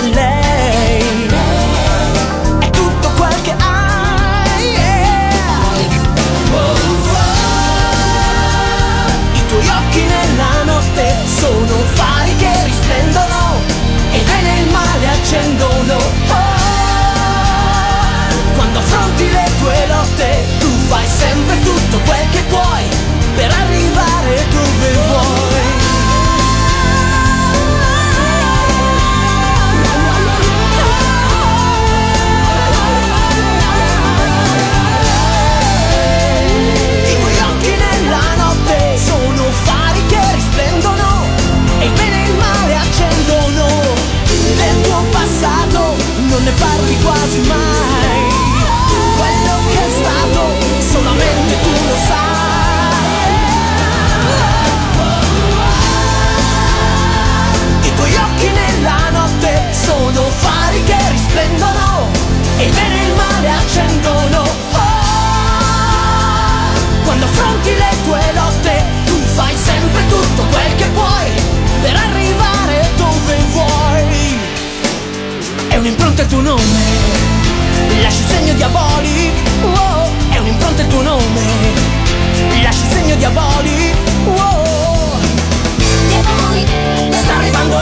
sono 11.41 11.75
fari 11.95 12.37
che 12.37 12.65
risplendono 12.65 13.63
e 14.13 14.21
bene 14.25 14.61
e 14.61 14.65
male 14.71 15.09
accendono. 15.09 16.20
Quasi 47.03 47.41
mai. 47.41 48.29
Quello 49.17 49.55
che 49.69 49.79
è 49.85 49.89
stato 49.89 50.41
solamente 50.93 51.61
tu 51.63 51.71
lo 51.71 51.97
sai. 52.07 52.19
I 57.83 57.95
tuoi 57.95 58.15
occhi 58.15 58.51
nella 58.51 59.11
notte 59.11 59.73
sono 59.73 60.23
fari 60.31 60.83
che 60.85 60.97
risplendono 61.11 62.09
e 62.59 62.65
il 62.65 62.73
bene 62.73 63.03
e 63.03 63.07
il 63.07 63.15
male 63.15 63.51
accendono. 63.51 64.43
Oh, 64.73 64.89
quando 67.05 67.25
affronti 67.25 67.75
le 67.75 67.97
tue 68.05 68.33
lotte, 68.35 68.85
tu 69.07 69.15
fai 69.35 69.57
sempre 69.57 70.07
tutto 70.09 70.43
quel 70.51 70.75
che 70.77 70.87
puoi 70.89 71.10
un'impronta 76.21 76.23
il 76.23 76.29
tuo 76.29 76.41
nome, 76.43 76.63
lasci 78.03 78.21
il 78.21 78.29
segno 78.29 78.55
diabolico. 78.55 79.67
Oh, 79.75 80.11
è 80.31 80.39
un'impronta 80.39 80.83
il 80.83 80.89
tuo 80.89 81.03
nome, 81.03 81.41
lasci 82.63 82.83
il 82.85 82.91
segno 82.91 83.15
diabolico. 83.17 84.31
Oh, 84.35 85.19
sta 87.11 87.37
arrivando, 87.37 87.77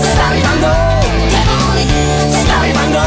sta 0.00 0.26
arrivando, 0.26 0.66
sta 2.30 2.58
arrivando. 2.58 2.98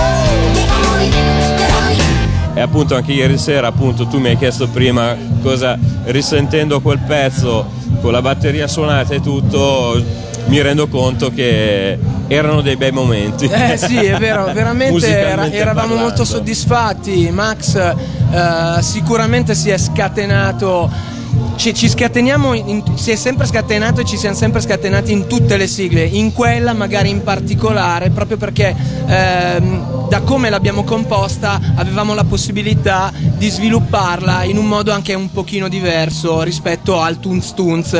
E 2.56 2.62
appunto 2.62 2.96
anche 2.96 3.14
ieri 3.14 3.40
sera 3.40 3.68
appunto 3.68 4.06
tu 4.06 4.20
mi 4.20 4.30
hai 4.30 4.38
chiesto 4.38 4.68
prima 4.68 5.18
cosa 5.42 5.78
risentendo 6.06 6.82
quel 6.82 7.00
pezzo 7.00 7.68
con 8.00 8.12
la 8.12 8.22
batteria 8.22 8.68
suonata 8.68 9.16
e 9.16 9.22
tutto 9.22 10.00
mi 10.46 10.62
rendo 10.62 10.88
conto 10.88 11.32
che 11.32 11.98
erano 12.28 12.62
dei 12.62 12.76
bei 12.78 12.92
momenti. 12.92 13.46
Eh 13.46 13.78
sì, 13.78 13.98
è 13.98 14.18
vero, 14.18 14.46
veramente 14.54 15.08
era- 15.08 15.50
eravamo 15.52 15.88
parlando. 15.88 15.96
molto 15.96 16.26
soddisfatti. 16.26 17.30
Max 17.32 17.76
eh, 17.76 18.82
sicuramente 18.82 19.56
si 19.56 19.70
è 19.70 19.78
scatenato. 19.78 21.12
Ci, 21.56 21.74
ci 21.74 21.88
scateniamo, 21.88 22.54
in- 22.54 22.84
si 22.96 23.12
è 23.12 23.16
sempre 23.16 23.46
scatenato 23.46 24.02
e 24.02 24.06
ci 24.06 24.18
siamo 24.18 24.36
sempre 24.36 24.60
scatenati 24.62 25.12
in 25.12 25.28
tutte 25.28 25.56
le 25.58 25.68
sigle, 25.68 26.04
in 26.04 26.32
quella 26.34 26.74
magari 26.74 27.10
in 27.10 27.22
particolare, 27.24 28.10
proprio 28.10 28.38
perché 28.38 28.76
ehm, 29.08 30.08
da 30.10 30.22
come 30.22 30.50
l'abbiamo 30.50 30.84
composta 30.84 31.60
avevamo 31.76 32.14
la 32.14 32.24
possibilità 32.24 33.12
di 33.38 33.50
svilupparla 33.50 34.44
in 34.44 34.58
un 34.58 34.66
modo 34.66 34.92
anche 34.92 35.14
un 35.14 35.32
pochino 35.32 35.68
diverso 35.68 36.42
rispetto 36.42 37.00
al 37.02 37.20
Tunz 37.20 37.54
Tunz 37.54 37.94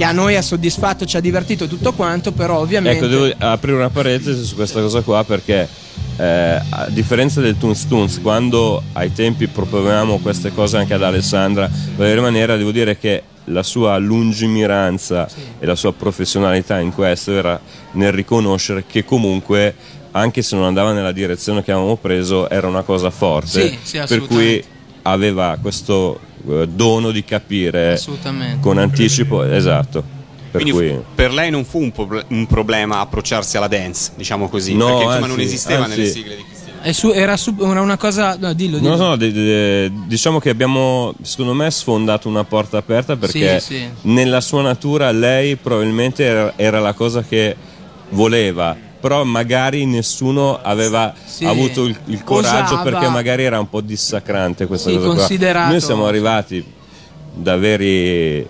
che 0.00 0.06
a 0.06 0.12
noi 0.12 0.34
ha 0.34 0.40
soddisfatto, 0.40 1.04
ci 1.04 1.18
ha 1.18 1.20
divertito 1.20 1.66
tutto 1.66 1.92
quanto, 1.92 2.32
però 2.32 2.60
ovviamente... 2.60 3.04
Ecco, 3.04 3.06
devo 3.06 3.34
aprire 3.36 3.76
una 3.76 3.90
parentesi 3.90 4.42
su 4.44 4.54
questa 4.54 4.80
cosa 4.80 5.02
qua 5.02 5.24
perché 5.24 5.68
eh, 6.16 6.58
a 6.70 6.86
differenza 6.88 7.42
del 7.42 7.58
Toons 7.58 7.86
Toons, 7.86 8.18
quando 8.22 8.82
ai 8.94 9.12
tempi 9.12 9.46
proponevamo 9.46 10.16
queste 10.20 10.54
cose 10.54 10.78
anche 10.78 10.94
ad 10.94 11.02
Alessandra, 11.02 11.68
Valeria 11.96 12.22
Manera, 12.22 12.56
devo 12.56 12.70
dire 12.70 12.96
che 12.96 13.24
la 13.44 13.62
sua 13.62 13.98
lungimiranza 13.98 15.28
e 15.58 15.66
la 15.66 15.74
sua 15.74 15.92
professionalità 15.92 16.78
in 16.78 16.94
questo 16.94 17.32
era 17.32 17.60
nel 17.92 18.12
riconoscere 18.12 18.84
che 18.86 19.04
comunque 19.04 19.74
anche 20.12 20.40
se 20.40 20.56
non 20.56 20.64
andava 20.64 20.94
nella 20.94 21.12
direzione 21.12 21.62
che 21.62 21.72
avevamo 21.72 21.96
preso 21.96 22.48
era 22.48 22.66
una 22.66 22.84
cosa 22.84 23.10
forte. 23.10 23.68
Sì, 23.68 23.78
sì, 23.82 24.00
per 24.08 24.20
cui 24.20 24.64
aveva 25.02 25.58
questo 25.60 26.28
dono 26.68 27.10
di 27.10 27.24
capire 27.24 28.00
con 28.60 28.78
anticipo 28.78 29.42
esatto 29.44 30.02
per 30.50 30.62
Quindi 30.62 30.72
cui 30.72 31.00
per 31.14 31.32
lei 31.32 31.48
non 31.50 31.64
fu 31.64 31.80
un, 31.80 31.92
proble- 31.92 32.24
un 32.30 32.44
problema 32.46 32.98
approcciarsi 32.98 33.56
alla 33.56 33.68
dance, 33.68 34.10
diciamo 34.16 34.48
così, 34.48 34.74
No, 34.74 34.86
perché 34.86 35.02
insomma 35.04 35.26
non 35.26 35.30
anzi, 35.30 35.42
esisteva 35.44 35.84
anzi. 35.84 35.96
nelle 35.98 36.10
sigle 36.10 36.36
di 36.36 36.42
Cristina. 36.44 36.92
Su- 36.92 37.10
era, 37.14 37.36
su- 37.36 37.54
era 37.60 37.80
una 37.80 37.96
cosa. 37.96 38.36
No, 38.36 38.52
dillo, 38.52 38.78
dillo. 38.78 38.96
No, 38.96 39.08
no, 39.10 39.16
de- 39.16 39.30
de- 39.30 39.92
diciamo 40.08 40.40
che 40.40 40.50
abbiamo, 40.50 41.14
secondo 41.22 41.54
me, 41.54 41.70
sfondato 41.70 42.26
una 42.26 42.42
porta 42.42 42.78
aperta 42.78 43.14
perché 43.16 43.60
Sì, 43.60 43.74
sì. 43.76 43.88
nella 44.08 44.40
sua 44.40 44.62
natura 44.62 45.12
lei 45.12 45.54
probabilmente 45.54 46.24
era, 46.24 46.52
era 46.56 46.80
la 46.80 46.94
cosa 46.94 47.22
che 47.22 47.54
voleva, 48.08 48.76
però 49.00 49.24
magari 49.24 49.86
nessuno 49.86 50.60
aveva 50.62 51.12
Sì. 51.24 51.44
avuto 51.46 51.84
il, 51.86 51.96
il 52.06 52.22
coraggio 52.22 52.74
Osava. 52.74 52.82
perché 52.82 53.08
magari 53.08 53.44
era 53.44 53.58
un 53.58 53.68
po' 53.68 53.80
dissacrante 53.80 54.66
questa 54.66 54.90
Sì, 54.90 54.96
cosa 54.96 55.26
qua. 55.26 55.66
Noi 55.68 55.80
siamo 55.80 56.06
arrivati 56.06 56.64
da 57.32 57.56
veri 57.56 58.46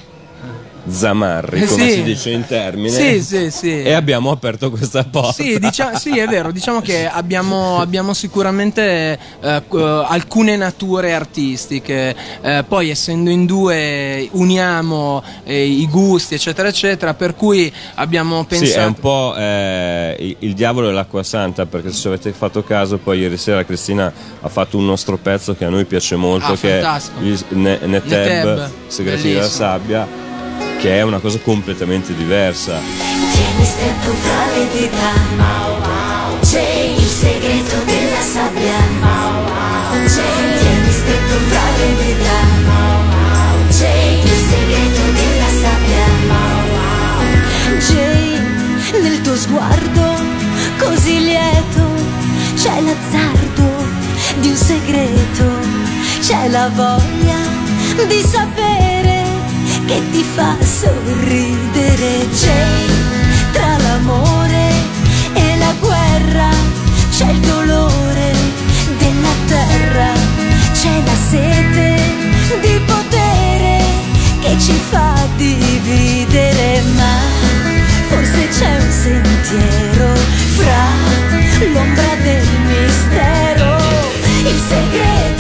zamarri, 0.89 1.63
Eh, 1.63 1.67
come 1.67 1.89
sì. 1.89 1.95
si 1.95 2.03
dice 2.03 2.31
in 2.31 2.47
termine, 2.47 2.91
Sì, 2.91 3.23
sì, 3.23 3.51
sì. 3.51 3.83
e 3.83 3.93
abbiamo 3.93 4.31
aperto 4.31 4.71
questa 4.71 5.05
porta. 5.05 5.33
Sì, 5.43 5.59
dicia- 5.59 5.95
sì, 5.97 6.19
è 6.19 6.27
vero, 6.27 6.51
diciamo 6.53 6.81
che 6.81 7.09
abbiamo, 7.09 7.79
abbiamo 7.81 8.15
sicuramente 8.15 9.19
eh, 9.41 9.63
alcune 10.07 10.57
nature 10.57 11.13
artistiche, 11.13 12.15
eh, 12.43 12.65
poi 12.67 12.91
essendo 12.91 13.31
in 13.31 13.47
due 13.47 14.29
uniamo 14.33 15.23
eh, 15.45 15.65
i 15.65 15.87
gusti 15.89 16.35
eccetera 16.35 16.69
eccetera, 16.69 17.15
per 17.15 17.35
cui 17.35 17.73
abbiamo 17.95 18.45
pensato... 18.45 18.71
Sì, 18.73 18.79
è 18.79 18.85
un 18.85 18.95
po' 18.95 19.35
eh, 19.37 20.17
il- 20.19 20.37
il 20.41 20.55
diavolo 20.55 20.89
e 20.89 20.93
l'acqua 20.93 21.23
santa, 21.23 21.67
perché 21.67 21.91
se 21.91 22.01
ci 22.01 22.07
avete 22.07 22.33
fatto 22.33 22.63
caso, 22.63 22.99
poi 22.99 23.19
ieri 23.21 23.37
sera 23.37 23.65
Cristina 23.65 24.13
ha 24.41 24.49
fatto 24.49 24.77
un 24.77 24.87
nostro 24.87 25.17
pezzo 25.19 25.55
che 25.55 25.65
a 25.65 25.69
noi 25.69 25.85
piace 25.85 26.17
molto, 26.17 26.53
Ah, 26.53 26.57
che 26.57 26.79
è 26.79 26.83
fantastico. 26.83 27.21
Ne- 27.51 27.79
Neteb, 27.85 28.11
Neteb, 28.11 28.71
Segreti 28.87 29.33
della 29.33 29.49
sabbia, 29.49 30.07
che 30.81 30.97
è 30.97 31.03
una 31.03 31.19
cosa 31.19 31.39
completamente 31.41 32.15
diversa. 32.15 32.81
Tieni 32.81 33.65
stretto 33.67 34.13
fra 34.13 34.47
le 34.57 34.67
dita. 34.73 35.13
C'è 36.41 36.95
il 36.97 37.07
segreto 37.07 37.77
della 37.85 38.21
sabbia. 38.21 38.79
Tieni 39.93 40.91
stretto 40.91 41.35
fra 41.49 41.61
le 41.77 41.91
nel 49.03 49.21
tuo 49.21 49.37
sguardo 49.37 50.15
così 50.79 51.21
lieto 51.21 51.89
C'è 52.57 52.81
l'azzardo 52.81 53.87
di 54.41 54.49
un 54.49 54.57
segreto. 54.57 55.45
C'è 56.21 56.49
la 56.49 56.69
voglia 56.75 57.37
di 58.07 58.23
sapere 58.23 58.90
che 59.91 60.01
ti 60.13 60.23
fa 60.23 60.57
sorridere. 60.63 62.29
C'è 62.33 62.65
tra 63.51 63.77
l'amore 63.79 64.69
e 65.35 65.59
la 65.59 65.75
guerra 65.81 66.49
C'è 67.11 67.29
il 67.31 67.41
dolore 67.41 68.31
della 68.99 69.35
terra 69.47 70.13
C'è 70.73 71.03
la 71.05 71.17
sete 71.29 71.97
di 72.63 72.81
potere 72.87 73.83
che 74.41 74.57
ci 74.61 74.79
fa 74.91 75.13
dividere 75.37 76.83
Ma 76.95 77.15
forse 78.09 78.49
c'è 78.49 78.77
un 78.77 78.93
sentiero 78.93 80.15
fra 80.57 80.83
l'ombra 81.73 82.15
del 82.23 82.47
mistero 82.69 83.77
Il 84.45 84.61
segreto 84.69 85.40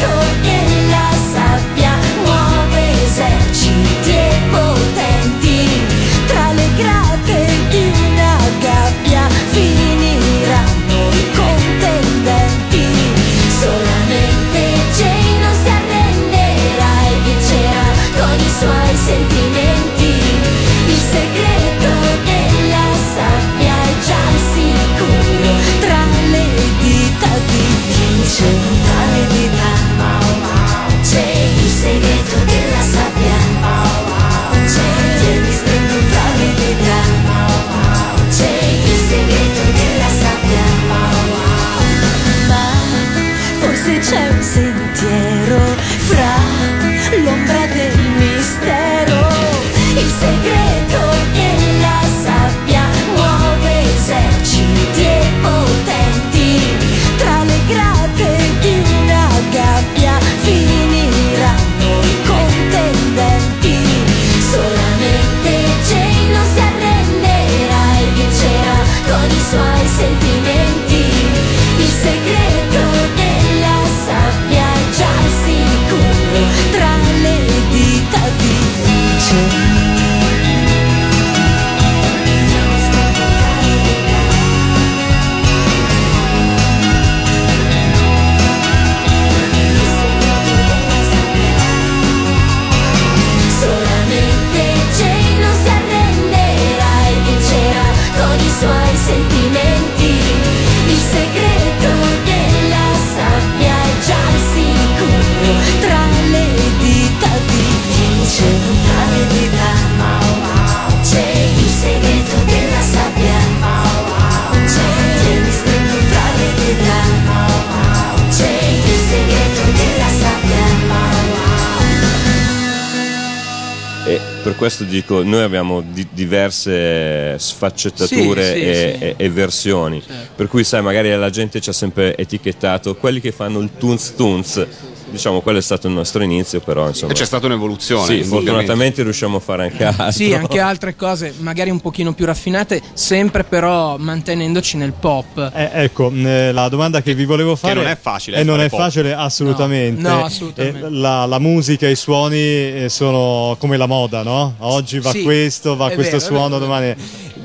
questo 124.71 124.85
dico, 124.85 125.25
noi 125.25 125.43
abbiamo 125.43 125.81
di- 125.81 126.07
diverse 126.13 127.37
sfaccettature 127.41 128.45
Sì, 128.45 128.61
sì, 128.61 128.61
e, 128.61 128.95
sì. 128.99 129.05
e- 129.05 129.15
e 129.17 129.29
versioni. 129.31 130.01
Per 130.37 130.47
cui, 130.47 130.63
sai, 130.63 130.81
magari 130.81 131.11
la 131.17 131.29
gente 131.31 131.61
ci 131.61 131.71
ha 131.71 131.73
sempre 131.73 132.17
etichettato 132.17 132.95
quelli 132.95 133.21
che 133.21 133.33
fanno 133.33 133.59
il 133.59 133.71
tunz 133.77 134.15
tunz. 134.15 134.65
Diciamo, 135.11 135.41
quello 135.41 135.59
è 135.59 135.63
stato 135.63 135.87
il 135.89 135.93
nostro 135.93 136.23
inizio, 136.23 136.61
però 136.61 136.87
insomma. 136.89 137.13
E 137.13 137.15
c'è 137.15 137.25
stata 137.25 137.47
un'evoluzione. 137.47 138.05
Sì, 138.07 138.23
fortunatamente 138.23 139.03
riusciamo 139.03 139.39
a 139.39 139.41
fare 139.41 139.65
anche 139.65 139.85
altro. 139.85 140.11
Sì, 140.13 140.33
anche 140.33 140.61
altre 140.61 140.95
cose, 140.97 141.35
magari 141.39 141.71
un 141.71 141.81
pochino 141.81 142.13
più 142.13 142.25
raffinate, 142.27 142.81
sempre 142.93 143.45
però 143.45 143.97
mantenendoci 143.99 144.77
nel 144.77 144.93
pop. 144.93 145.51
Eh, 145.55 145.71
ecco, 145.85 146.13
eh, 146.15 146.53
la 146.53 146.69
domanda 146.69 147.03
che 147.03 147.15
vi 147.15 147.25
volevo 147.25 147.57
fare. 147.57 147.75
non 147.75 147.87
è 147.87 147.97
facile, 148.01 148.39
E 148.39 148.45
non 148.45 148.57
fare 148.57 148.67
è 148.67 148.71
pop. 148.71 148.81
facile, 148.81 149.13
assolutamente. 149.15 150.01
No, 150.01 150.09
no, 150.19 150.25
assolutamente. 150.25 150.87
Eh, 150.87 150.91
la, 150.91 151.27
la 151.27 151.39
musica 151.39 151.87
e 151.87 151.91
i 151.93 151.97
suoni 151.97 152.39
eh, 152.39 152.87
sono 152.89 153.57
come 153.59 153.77
la 153.77 153.87
moda, 153.87 154.23
no? 154.23 154.55
Oggi 154.59 155.01
va 155.01 155.11
Sì, 155.11 155.23
questo, 155.23 155.75
va 155.77 155.91
questo 155.91 156.19
vero, 156.19 156.25
suono, 156.29 156.49
vero, 156.51 156.61
domani. 156.61 156.95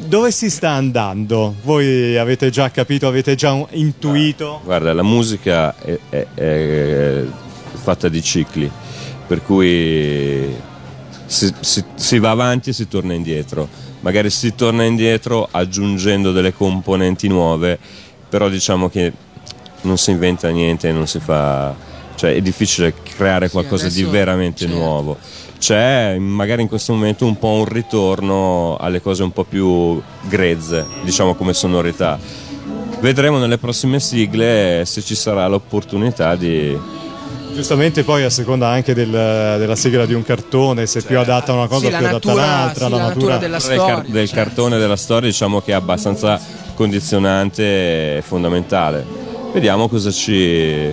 Dove 0.05 0.31
si 0.31 0.51
sta 0.51 0.69
andando? 0.69 1.55
Voi 1.63 2.15
avete 2.15 2.51
già 2.51 2.69
capito, 2.69 3.07
avete 3.07 3.33
già 3.33 3.57
intuito? 3.71 4.61
Guarda, 4.63 4.93
la 4.93 5.01
musica 5.01 5.75
è, 5.79 5.97
è- 6.09 6.27
è 6.35 7.23
fatta 7.85 8.09
di 8.09 8.21
cicli, 8.23 8.69
per 9.27 9.43
cui 9.43 10.53
si, 11.27 11.53
si- 11.59 11.83
si 11.93 12.19
va 12.19 12.31
avanti 12.31 12.71
e 12.71 12.73
si 12.73 12.87
torna 12.87 13.13
indietro. 13.13 13.67
Magari 14.01 14.29
si 14.29 14.53
torna 14.55 14.83
indietro 14.83 15.47
aggiungendo 15.49 16.31
delle 16.31 16.53
componenti 16.53 17.27
nuove, 17.27 17.77
però 18.29 18.49
diciamo 18.49 18.89
che 18.89 19.11
non 19.81 19.97
si 19.97 20.09
inventa 20.11 20.49
niente, 20.49 20.91
non 20.91 21.07
si 21.07 21.19
fa. 21.19 21.73
cioè 22.15 22.33
è 22.33 22.41
difficile 22.41 22.93
creare 23.15 23.49
qualcosa 23.49 23.87
di 23.87 23.99
adesso- 24.01 24.09
veramente 24.11 24.65
certo. 24.65 24.75
nuovo. 24.75 25.17
C'è 25.59 26.17
magari 26.17 26.61
in 26.61 26.67
questo 26.67 26.93
momento 26.93 27.25
un 27.25 27.37
po' 27.37 27.49
un 27.49 27.65
ritorno 27.65 28.77
alle 28.79 29.01
cose 29.01 29.23
un 29.23 29.31
po' 29.31 29.43
più 29.43 30.01
grezze, 30.27 30.85
diciamo 31.03 31.33
come 31.35 31.53
sonorità. 31.53 32.17
Vedremo 32.99 33.37
nelle 33.37 33.57
prossime 33.57 33.99
sigle 33.99 34.83
se 34.85 35.01
ci 35.01 35.15
sarà 35.15 35.47
l'opportunità 35.47 36.35
di. 36.35 36.77
Giustamente 37.55 38.03
poi 38.03 38.23
a 38.23 38.29
seconda 38.29 38.67
anche 38.67 38.93
del- 38.93 39.09
della 39.09 39.75
sigla 39.77 40.05
di 40.05 40.13
un 40.13 40.23
cartone, 40.23 40.85
se 40.85 40.99
è 40.99 41.03
più 41.03 41.17
adatta 41.17 41.53
a 41.53 41.55
una 41.55 41.67
cosa 41.67 41.85
Sì, 41.85 41.87
più 41.87 41.95
adatta 41.95 42.09
a 42.09 42.11
natura- 42.11 42.33
un'altra, 42.43 42.85
sì, 42.85 42.91
la 42.91 42.97
la 42.97 43.03
natura. 43.03 43.13
natura 43.13 43.37
della 43.37 43.57
del, 43.57 43.67
car- 43.67 43.79
storia, 43.87 44.11
del 44.11 44.27
certo. 44.27 44.43
cartone 44.43 44.77
della 44.77 44.95
storia 44.97 45.29
diciamo 45.29 45.61
che 45.61 45.71
è 45.71 45.75
abbastanza 45.75 46.39
condizionante 46.75 48.17
e 48.17 48.21
fondamentale. 48.21 49.05
Vediamo 49.53 49.87
cosa 49.87 50.11
ci 50.11 50.91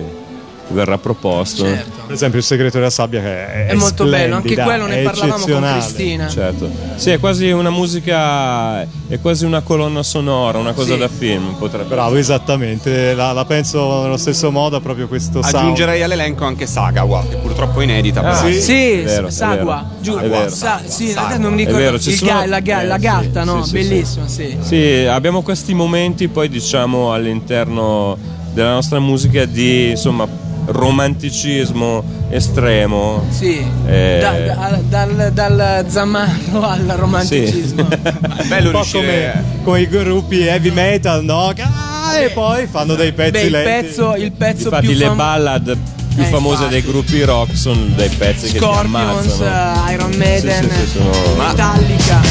verrà 0.69 0.97
proposto. 0.97 1.65
Certo. 1.65 1.92
Per 2.05 2.13
esempio 2.15 2.39
il 2.39 2.45
segreto 2.45 2.77
della 2.77 2.89
sabbia 2.89 3.21
che 3.21 3.65
è, 3.65 3.65
È 3.67 3.73
molto 3.75 4.05
bello, 4.05 4.35
anche 4.35 4.55
quello 4.55 4.85
ne 4.87 5.01
parlavamo 5.03 5.45
con. 5.45 5.61
Cristina. 5.79 6.27
Certo. 6.27 6.69
Sì, 6.95 7.11
è 7.11 7.19
quasi 7.19 7.49
una 7.51 7.69
musica, 7.69 8.81
è 8.81 9.19
quasi 9.21 9.45
una 9.45 9.61
colonna 9.61 10.03
sonora, 10.03 10.57
una 10.57 10.73
cosa 10.73 10.93
Sì. 10.93 10.99
da 10.99 11.07
film. 11.07 11.55
Potrebbe 11.57 11.87
Bravo, 11.93 12.15
esattamente, 12.15 13.13
la, 13.13 13.31
la 13.31 13.45
penso 13.45 14.01
nello 14.03 14.17
stesso 14.17 14.51
modo, 14.51 14.79
proprio 14.81 15.07
questo 15.07 15.41
sound. 15.41 15.55
Aggiungerei 15.55 16.03
all'elenco 16.03 16.45
anche 16.45 16.65
Sagawa, 16.65 17.25
che 17.29 17.37
purtroppo 17.37 17.79
è 17.79 17.83
inedita. 17.83 18.21
Ah, 18.21 18.35
sì. 18.45 18.61
Sì, 18.61 18.95
vero, 19.01 19.27
è 19.27 19.31
Sagua, 19.31 19.85
vero. 20.01 20.49
Sa- 20.49 20.81
sì, 20.85 21.09
Sagua. 21.11 21.37
non 21.37 21.53
mi 21.53 21.63
ricordo 21.65 21.97
sono- 21.99 22.31
ga- 22.31 22.45
la, 22.45 22.59
ga- 22.59 22.81
eh, 22.81 22.85
la 22.85 22.95
sì, 22.95 23.01
gatta, 23.01 23.43
no? 23.43 23.63
sì, 23.63 23.69
sì, 23.69 23.73
Bellissimo, 23.89 24.27
sì. 24.27 24.57
Sì, 24.61 25.05
abbiamo 25.09 25.41
questi 25.41 25.73
momenti 25.73 26.27
poi 26.27 26.49
diciamo 26.49 27.13
all'interno 27.13 28.17
della 28.53 28.73
nostra 28.73 28.99
musica 28.99 29.45
di 29.45 29.91
insomma 29.91 30.27
romanticismo 30.65 32.03
estremo. 32.29 33.25
Sì, 33.29 33.63
Eh. 33.85 34.17
Da- 34.21 34.31
da- 34.55 34.79
dal, 34.89 35.31
dal 35.33 35.85
zammarro 35.87 36.61
al 36.67 36.93
romanticismo. 36.95 37.87
È 37.89 37.97
bello 38.47 38.67
un 38.67 38.71
po' 38.71 38.77
riuscire... 38.79 39.31
come, 39.31 39.61
come 39.63 39.81
i 39.81 39.87
gruppi 39.87 40.41
heavy 40.47 40.71
metal, 40.71 41.23
no? 41.23 41.51
Ah, 41.59 42.17
e 42.19 42.29
poi 42.29 42.67
fanno 42.67 42.95
dei 42.95 43.11
pezzi 43.13 43.31
Beh, 43.31 43.41
il 43.43 43.51
lenti. 43.51 43.87
pezzo, 43.87 44.15
il 44.15 44.31
pezzo 44.31 44.63
Infatti 44.65 44.87
più 44.87 44.95
le 44.97 45.05
fam- 45.05 45.17
ballad 45.17 45.77
più 46.13 46.21
Eh, 46.23 46.27
famose 46.27 46.63
infatti. 46.63 46.73
dei 46.81 46.91
gruppi 46.91 47.23
rock 47.23 47.55
sono 47.57 47.85
dei 47.95 48.09
pezzi 48.09 48.45
che 48.51 48.59
ti 48.59 48.63
Scorpions, 48.63 49.41
ammazzano. 49.41 49.91
Iron 49.91 50.11
Maiden, 50.15 50.63
Sì, 50.63 50.69
sì, 50.69 50.85
sì, 50.85 50.87
sono- 50.91 51.35
Metallica. 51.47 52.21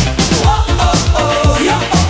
Something's 1.13 2.02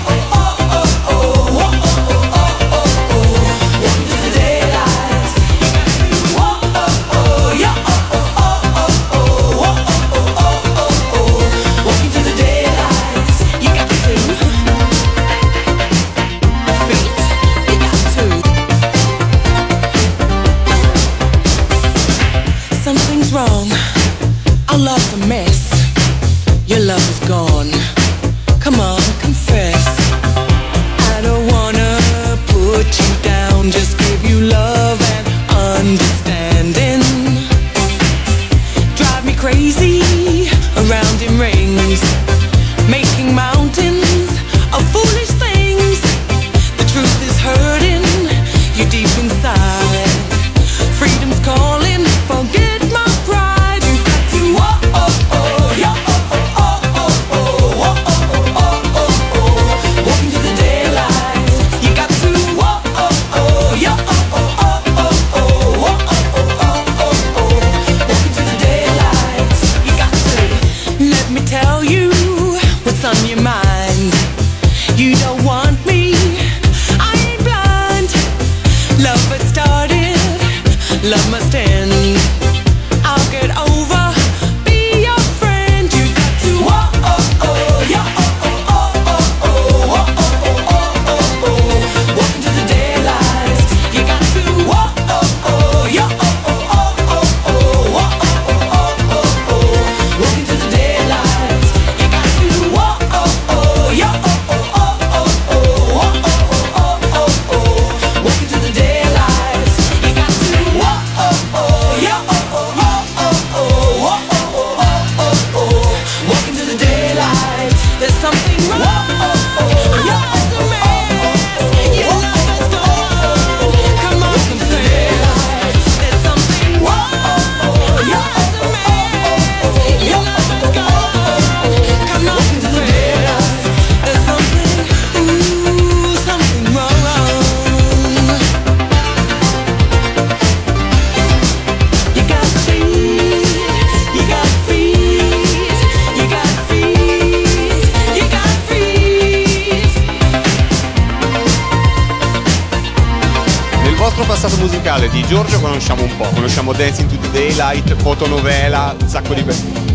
Daylight, 157.73 157.95
fotonovela, 157.97 158.95
un 159.01 159.09
sacco 159.09 159.33
di... 159.33 159.43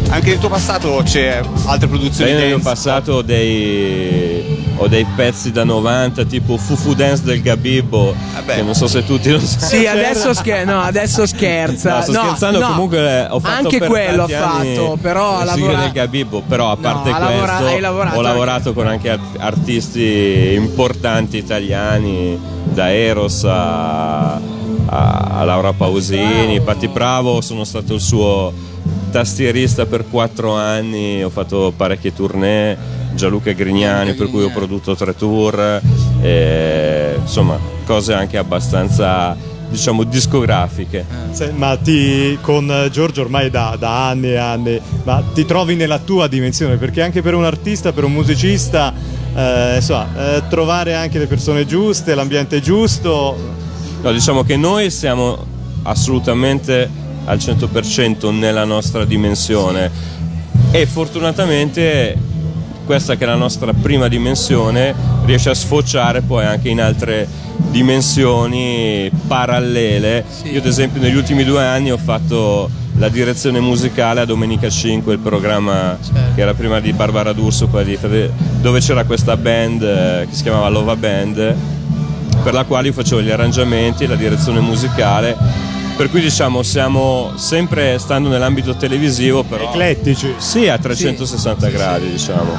Anche 0.09 0.29
nel 0.29 0.39
tuo 0.39 0.49
passato 0.49 1.01
c'è 1.03 1.41
altre 1.65 1.87
produzioni 1.87 2.31
Io 2.31 2.37
nel 2.37 2.47
mio 2.47 2.59
passato 2.59 3.11
ho 3.15 3.21
dei, 3.21 4.71
ho 4.77 4.87
dei 4.87 5.05
pezzi 5.15 5.51
da 5.51 5.65
90 5.65 6.23
tipo 6.23 6.55
Fufu 6.57 6.93
Dance 6.95 7.23
del 7.23 7.41
Gabibbo 7.41 8.15
Vabbè. 8.33 8.55
che 8.55 8.61
non 8.63 8.73
so 8.73 8.87
se 8.87 9.03
tutti 9.05 9.29
lo 9.29 9.39
sanno 9.39 9.65
Sì, 9.65 9.85
adesso, 9.85 10.33
scher- 10.33 10.65
no, 10.65 10.79
adesso 10.81 11.25
scherza. 11.27 11.97
No, 11.97 12.01
sto 12.03 12.13
scherzando, 12.13 12.59
no. 12.59 12.67
comunque 12.67 13.27
ho 13.29 13.39
fatto 13.41 13.65
Anche 13.65 13.77
per 13.79 13.87
quello 13.89 14.23
ha 14.23 14.55
anni 14.57 14.75
fatto, 14.75 14.97
però 15.01 15.37
ha 15.39 15.43
le 15.43 15.49
sigle 15.51 15.65
lavora- 15.67 15.81
del 15.83 15.91
Gabibbo, 15.91 16.41
però 16.47 16.65
a 16.67 16.69
No, 16.69 16.77
parte 16.77 17.09
lavora- 17.09 17.55
questo 17.57 17.65
hai 17.65 17.79
lavorato 17.81 18.15
ho 18.15 18.19
anche- 18.19 18.29
lavorato 18.31 18.73
con 18.73 18.87
anche 18.87 19.09
art- 19.09 19.35
artisti 19.39 20.53
importanti 20.55 21.35
italiani, 21.37 22.55
da 22.63 22.93
Eros 22.93 23.43
a, 23.43 24.16
a- 24.89 25.43
Laura 25.43 25.73
Pausini, 25.73 26.59
Patti 26.61 26.87
Bravo, 26.87 27.41
sono 27.41 27.63
stato 27.63 27.93
il 27.93 28.01
suo 28.01 28.51
tastierista 29.11 29.85
per 29.85 30.05
quattro 30.09 30.53
anni, 30.55 31.23
ho 31.23 31.29
fatto 31.29 31.73
parecchie 31.75 32.13
tournée, 32.13 32.77
Gianluca 33.13 33.51
Grignani 33.51 34.13
per 34.13 34.29
cui 34.29 34.43
ho 34.43 34.51
prodotto 34.51 34.95
tre 34.95 35.15
tour, 35.15 35.81
e, 36.21 37.15
insomma 37.19 37.57
cose 37.85 38.13
anche 38.13 38.37
abbastanza 38.37 39.35
diciamo 39.69 40.03
discografiche. 40.03 41.05
Se- 41.31 41.51
ma 41.51 41.75
ti, 41.77 42.37
con 42.41 42.89
Giorgio 42.91 43.21
ormai 43.21 43.49
da, 43.49 43.75
da 43.79 44.09
anni 44.09 44.29
e 44.31 44.37
anni, 44.37 44.79
ma 45.03 45.23
ti 45.33 45.45
trovi 45.45 45.75
nella 45.75 45.99
tua 45.99 46.27
dimensione? 46.27 46.77
Perché 46.77 47.01
anche 47.01 47.21
per 47.21 47.33
un 47.33 47.43
artista, 47.45 47.91
per 47.91 48.03
un 48.03 48.13
musicista, 48.13 48.93
eh, 49.35 49.75
insomma, 49.75 50.35
eh, 50.35 50.43
trovare 50.49 50.93
anche 50.95 51.17
le 51.19 51.27
persone 51.27 51.65
giuste, 51.65 52.13
l'ambiente 52.15 52.61
giusto, 52.61 53.35
No, 54.01 54.11
diciamo 54.11 54.43
che 54.43 54.55
noi 54.57 54.91
siamo 54.91 55.37
assolutamente 55.83 56.89
al 57.25 57.37
100% 57.37 58.31
nella 58.31 58.63
nostra 58.63 59.05
dimensione 59.05 59.89
e 60.71 60.85
fortunatamente 60.85 62.15
questa 62.85 63.15
che 63.15 63.23
è 63.25 63.27
la 63.27 63.35
nostra 63.35 63.73
prima 63.73 64.07
dimensione 64.07 64.95
riesce 65.25 65.49
a 65.49 65.53
sfociare 65.53 66.21
poi 66.21 66.45
anche 66.45 66.69
in 66.69 66.79
altre 66.79 67.27
dimensioni 67.69 69.11
parallele. 69.27 70.23
Io 70.43 70.59
ad 70.59 70.65
esempio 70.65 71.01
negli 71.01 71.15
ultimi 71.15 71.43
due 71.43 71.65
anni 71.65 71.91
ho 71.91 71.97
fatto 71.97 72.69
la 72.97 73.09
direzione 73.09 73.59
musicale 73.59 74.21
a 74.21 74.25
Domenica 74.25 74.69
5, 74.69 75.13
il 75.13 75.19
programma 75.19 75.97
che 76.33 76.41
era 76.41 76.53
prima 76.53 76.79
di 76.79 76.93
Barbara 76.93 77.33
D'Urso, 77.33 77.69
di 77.83 77.97
dove 78.61 78.79
c'era 78.79 79.03
questa 79.03 79.35
band 79.35 79.83
eh, 79.83 80.27
che 80.29 80.35
si 80.35 80.43
chiamava 80.43 80.69
Lova 80.69 80.95
Band 80.95 81.55
per 82.47 82.55
la 82.55 82.63
quale 82.63 82.87
io 82.87 82.93
facevo 82.93 83.21
gli 83.21 83.29
arrangiamenti 83.29 84.05
e 84.05 84.07
la 84.07 84.15
direzione 84.15 84.61
musicale. 84.61 85.35
Per 85.97 86.09
cui 86.09 86.21
diciamo 86.21 86.63
siamo 86.63 87.33
sempre 87.35 87.99
stando 87.99 88.29
nell'ambito 88.29 88.73
televisivo, 88.77 89.43
però. 89.43 89.67
eclettici. 89.67 90.33
Sì, 90.37 90.69
a 90.69 90.77
360 90.77 91.67
gradi, 91.67 92.09
diciamo. 92.09 92.55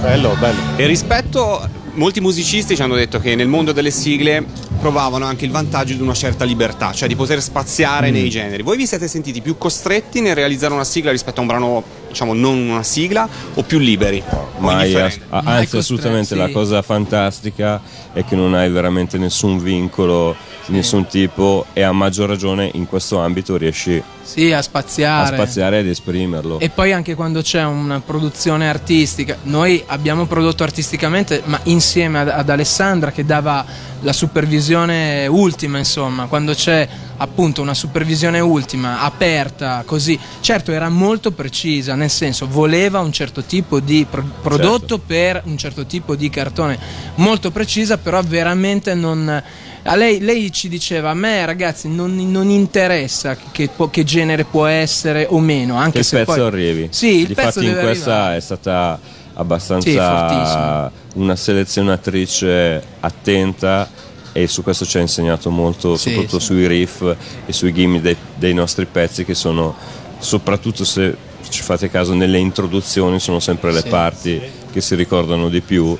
Bello, 0.00 0.36
bello. 0.38 0.60
E 0.76 0.86
rispetto, 0.86 1.68
molti 1.94 2.20
musicisti 2.20 2.76
ci 2.76 2.82
hanno 2.82 2.94
detto 2.94 3.18
che 3.18 3.34
nel 3.34 3.48
mondo 3.48 3.72
delle 3.72 3.90
sigle 3.90 4.44
provavano 4.78 5.24
anche 5.24 5.44
il 5.44 5.50
vantaggio 5.50 5.94
di 5.94 6.02
una 6.02 6.14
certa 6.14 6.44
libertà, 6.44 6.92
cioè 6.92 7.08
di 7.08 7.16
poter 7.16 7.42
spaziare 7.42 8.10
Mm. 8.10 8.14
nei 8.14 8.30
generi. 8.30 8.62
Voi 8.62 8.76
vi 8.76 8.86
siete 8.86 9.08
sentiti 9.08 9.40
più 9.40 9.58
costretti 9.58 10.20
nel 10.20 10.36
realizzare 10.36 10.72
una 10.72 10.84
sigla 10.84 11.10
rispetto 11.10 11.38
a 11.38 11.42
un 11.42 11.48
brano, 11.48 11.82
diciamo, 12.12 12.34
non 12.34 12.56
una 12.58 12.82
sigla, 12.82 13.28
o 13.54 13.62
più 13.62 13.78
liberi? 13.78 14.22
Mai, 14.58 14.94
ass- 14.94 15.18
a- 15.30 15.42
Mai 15.42 15.60
anzi, 15.62 15.78
assolutamente 15.78 16.28
sì. 16.28 16.36
la 16.36 16.50
cosa 16.50 16.80
fantastica 16.82 17.80
è 18.12 18.24
che 18.24 18.36
non 18.36 18.54
hai 18.54 18.70
veramente 18.70 19.18
nessun 19.18 19.58
vincolo 19.58 20.36
di 20.66 20.74
nessun 20.74 21.06
tipo 21.06 21.66
e 21.72 21.82
a 21.82 21.90
maggior 21.90 22.28
ragione 22.28 22.70
in 22.74 22.86
questo 22.86 23.18
ambito 23.18 23.56
riesci 23.56 24.00
Sì, 24.22 24.52
a 24.52 24.58
a 24.58 24.62
spaziare. 24.62 25.34
spaziare 25.34 25.80
ed 25.80 25.88
esprimerlo. 25.88 26.60
E 26.60 26.68
poi 26.68 26.92
anche 26.92 27.16
quando 27.16 27.40
c'è 27.42 27.64
una 27.64 28.00
produzione 28.00 28.68
artistica, 28.68 29.36
noi 29.44 29.82
abbiamo 29.86 30.26
prodotto 30.26 30.62
artisticamente, 30.62 31.42
ma 31.46 31.58
insieme 31.64 32.20
ad, 32.20 32.28
ad 32.28 32.48
Alessandra 32.48 33.10
che 33.10 33.24
dava 33.24 33.64
la 34.02 34.12
supervisione 34.12 35.26
ultima, 35.26 35.78
insomma, 35.78 36.26
quando 36.26 36.52
c'è 36.54 36.86
appunto 37.16 37.62
una 37.62 37.74
supervisione 37.74 38.40
ultima, 38.40 39.00
aperta, 39.00 39.82
così, 39.86 40.18
certo 40.40 40.72
era 40.72 40.88
molto 40.88 41.30
precisa, 41.30 41.94
nel 41.94 42.10
senso 42.10 42.48
voleva 42.48 43.00
un 43.00 43.12
certo 43.12 43.42
tipo 43.42 43.80
di 43.80 44.06
pro- 44.08 44.24
prodotto 44.42 44.98
per 44.98 45.42
un 45.44 45.56
certo 45.56 45.86
tipo 45.86 46.16
di 46.16 46.28
cartone, 46.30 46.78
molto 47.16 47.50
precisa, 47.50 47.98
però 47.98 48.20
veramente 48.22 48.94
non... 48.94 49.42
A 49.84 49.96
lei, 49.96 50.20
lei 50.20 50.52
ci 50.52 50.68
diceva, 50.68 51.10
a 51.10 51.14
me 51.14 51.44
ragazzi 51.44 51.88
non, 51.88 52.14
non 52.30 52.48
interessa 52.50 53.36
che, 53.50 53.68
che 53.90 54.04
genere 54.04 54.44
può 54.44 54.66
essere 54.66 55.26
o 55.28 55.40
meno, 55.40 55.74
anche 55.76 55.94
che 55.94 55.98
il 55.98 56.04
se 56.04 56.18
pezzo 56.18 56.34
poi... 56.34 56.40
arrivi. 56.46 56.88
Sì, 56.92 57.20
il 57.22 57.34
pezzo 57.34 57.58
Difatti 57.58 57.66
in 57.66 57.72
deve 57.72 57.82
questa 57.82 58.12
arrivare. 58.14 58.36
è 58.36 58.40
stata 58.40 59.00
Sì, 59.02 59.10
abbastanza 59.34 60.28
fortissimo. 60.28 60.90
una 61.24 61.34
selezionatrice 61.34 62.82
attenta 63.00 63.88
e 64.32 64.46
su 64.46 64.62
questo 64.62 64.84
ci 64.84 64.96
ha 64.98 65.00
insegnato 65.00 65.50
molto, 65.50 65.96
Sì, 65.96 66.08
soprattutto 66.10 66.38
sì. 66.38 66.46
sui 66.46 66.66
riff 66.66 67.02
e 67.46 67.52
sui 67.52 67.72
gimmick 67.72 68.02
dei, 68.02 68.16
dei 68.36 68.54
nostri 68.54 68.86
pezzi 68.86 69.24
che 69.24 69.34
sono 69.34 69.74
soprattutto 70.18 70.84
se 70.84 71.16
ci 71.48 71.62
fate 71.62 71.90
caso 71.90 72.14
nelle 72.14 72.38
introduzioni 72.38 73.18
sono 73.18 73.40
sempre 73.40 73.72
le 73.72 73.82
parti 73.82 74.40
che 74.72 74.80
si 74.80 74.94
ricordano 74.94 75.48
di 75.48 75.60
più 75.60 75.96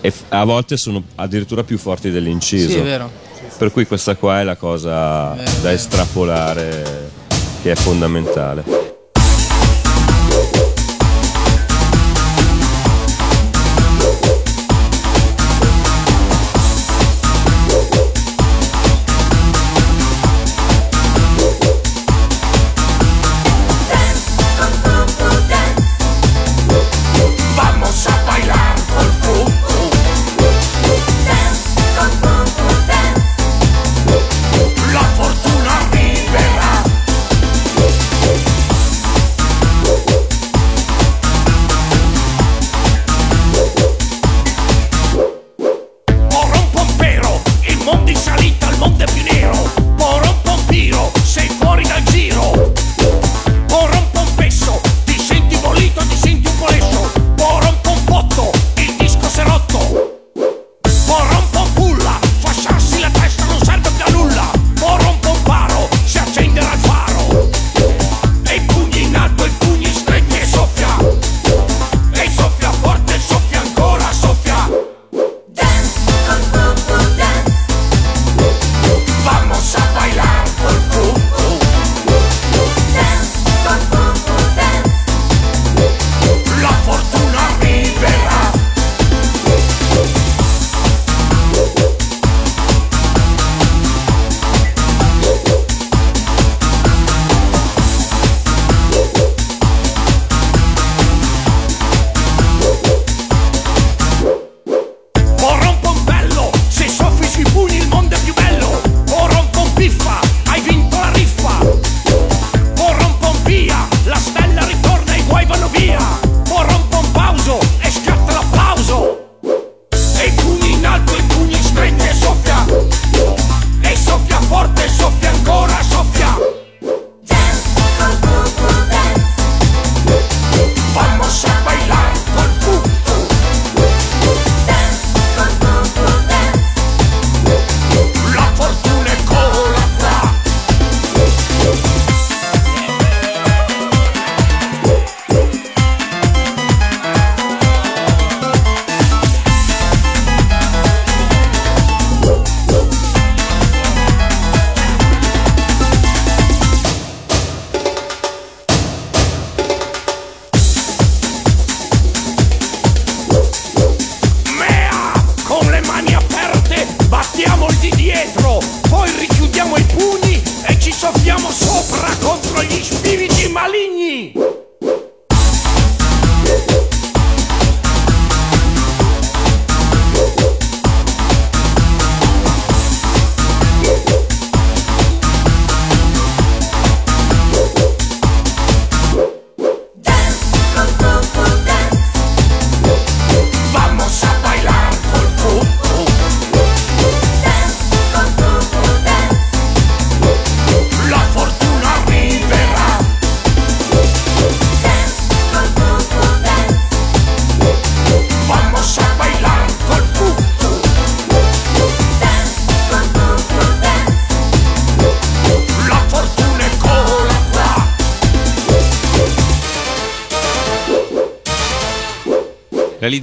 e 0.00 0.12
a 0.28 0.44
volte 0.44 0.76
sono 0.76 1.02
addirittura 1.14 1.64
più 1.64 1.78
forti 1.78 2.10
dell'inciso. 2.10 2.68
Sì, 2.68 2.76
è 2.76 2.82
vero. 2.82 3.10
Per 3.56 3.72
cui 3.72 3.86
questa 3.86 4.14
qua 4.16 4.40
è 4.40 4.44
la 4.44 4.56
cosa 4.56 5.32
Vero, 5.34 5.50
da 5.62 5.72
estrapolare 5.72 7.10
che 7.62 7.72
è 7.72 7.74
fondamentale. 7.74 8.83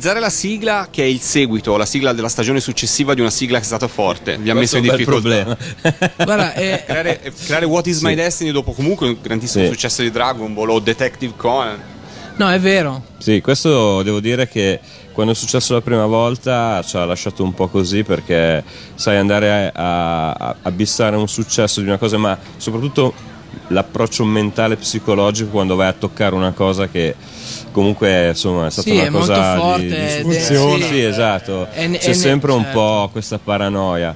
Realizzare 0.03 0.19
la 0.19 0.31
sigla 0.35 0.87
che 0.89 1.03
è 1.03 1.05
il 1.05 1.19
seguito, 1.19 1.77
la 1.77 1.85
sigla 1.85 2.11
della 2.11 2.27
stagione 2.27 2.59
successiva 2.59 3.13
di 3.13 3.21
una 3.21 3.29
sigla 3.29 3.57
che 3.57 3.63
è 3.65 3.67
stata 3.67 3.87
forte, 3.87 4.35
vi 4.39 4.49
ha 4.49 4.55
messo 4.55 4.77
in 4.77 4.81
difficoltà. 4.81 5.11
problema. 5.43 5.57
Guarda, 6.17 6.53
eh, 6.55 6.83
Creare, 6.87 7.21
eh, 7.21 7.31
creare 7.45 7.65
What 7.65 7.85
is 7.85 8.01
My 8.01 8.15
Destiny 8.15 8.49
dopo 8.49 8.71
comunque 8.71 9.05
un 9.09 9.17
grandissimo 9.21 9.65
Sì. 9.65 9.69
successo 9.69 10.01
di 10.01 10.09
Dragon 10.09 10.51
Ball 10.55 10.69
o 10.71 10.79
Detective 10.79 11.33
Conan. 11.37 11.79
no, 12.37 12.49
è 12.49 12.59
vero. 12.59 13.03
Sì, 13.19 13.41
questo 13.41 14.01
devo 14.01 14.19
dire 14.19 14.47
che 14.47 14.79
quando 15.11 15.33
è 15.33 15.35
successo 15.35 15.73
la 15.75 15.81
prima 15.81 16.07
volta 16.07 16.81
ci 16.83 16.97
ha 16.97 17.05
lasciato 17.05 17.43
un 17.43 17.53
po' 17.53 17.67
così 17.67 18.01
perché 18.03 18.63
sai 18.95 19.17
andare 19.17 19.71
a, 19.71 20.31
a, 20.31 20.55
a 20.63 20.71
bissare 20.71 21.15
un 21.15 21.27
successo 21.27 21.79
di 21.79 21.85
una 21.85 21.99
cosa, 21.99 22.17
ma 22.17 22.35
soprattutto 22.57 23.13
l'approccio 23.67 24.25
mentale 24.25 24.77
psicologico 24.77 25.51
quando 25.51 25.75
vai 25.75 25.89
a 25.89 25.93
toccare 25.93 26.33
una 26.33 26.53
cosa 26.53 26.87
che 26.87 27.13
comunque 27.71 28.29
insomma 28.29 28.67
è 28.67 28.69
stata 28.71 28.89
Sì, 28.89 28.95
una 28.95 29.05
è 29.05 29.09
molto 29.09 29.27
cosa 29.27 29.55
forte, 29.57 29.83
di, 29.83 29.89
di 29.89 30.21
funziona. 30.21 30.85
sì. 30.85 30.91
Sì, 30.93 31.01
esatto. 31.03 31.67
È 31.71 31.89
C'è 31.89 32.09
è 32.09 32.13
sempre 32.13 32.51
un 32.51 32.63
certo. 32.63 32.77
po' 32.79 33.09
questa 33.11 33.39
paranoia. 33.43 34.15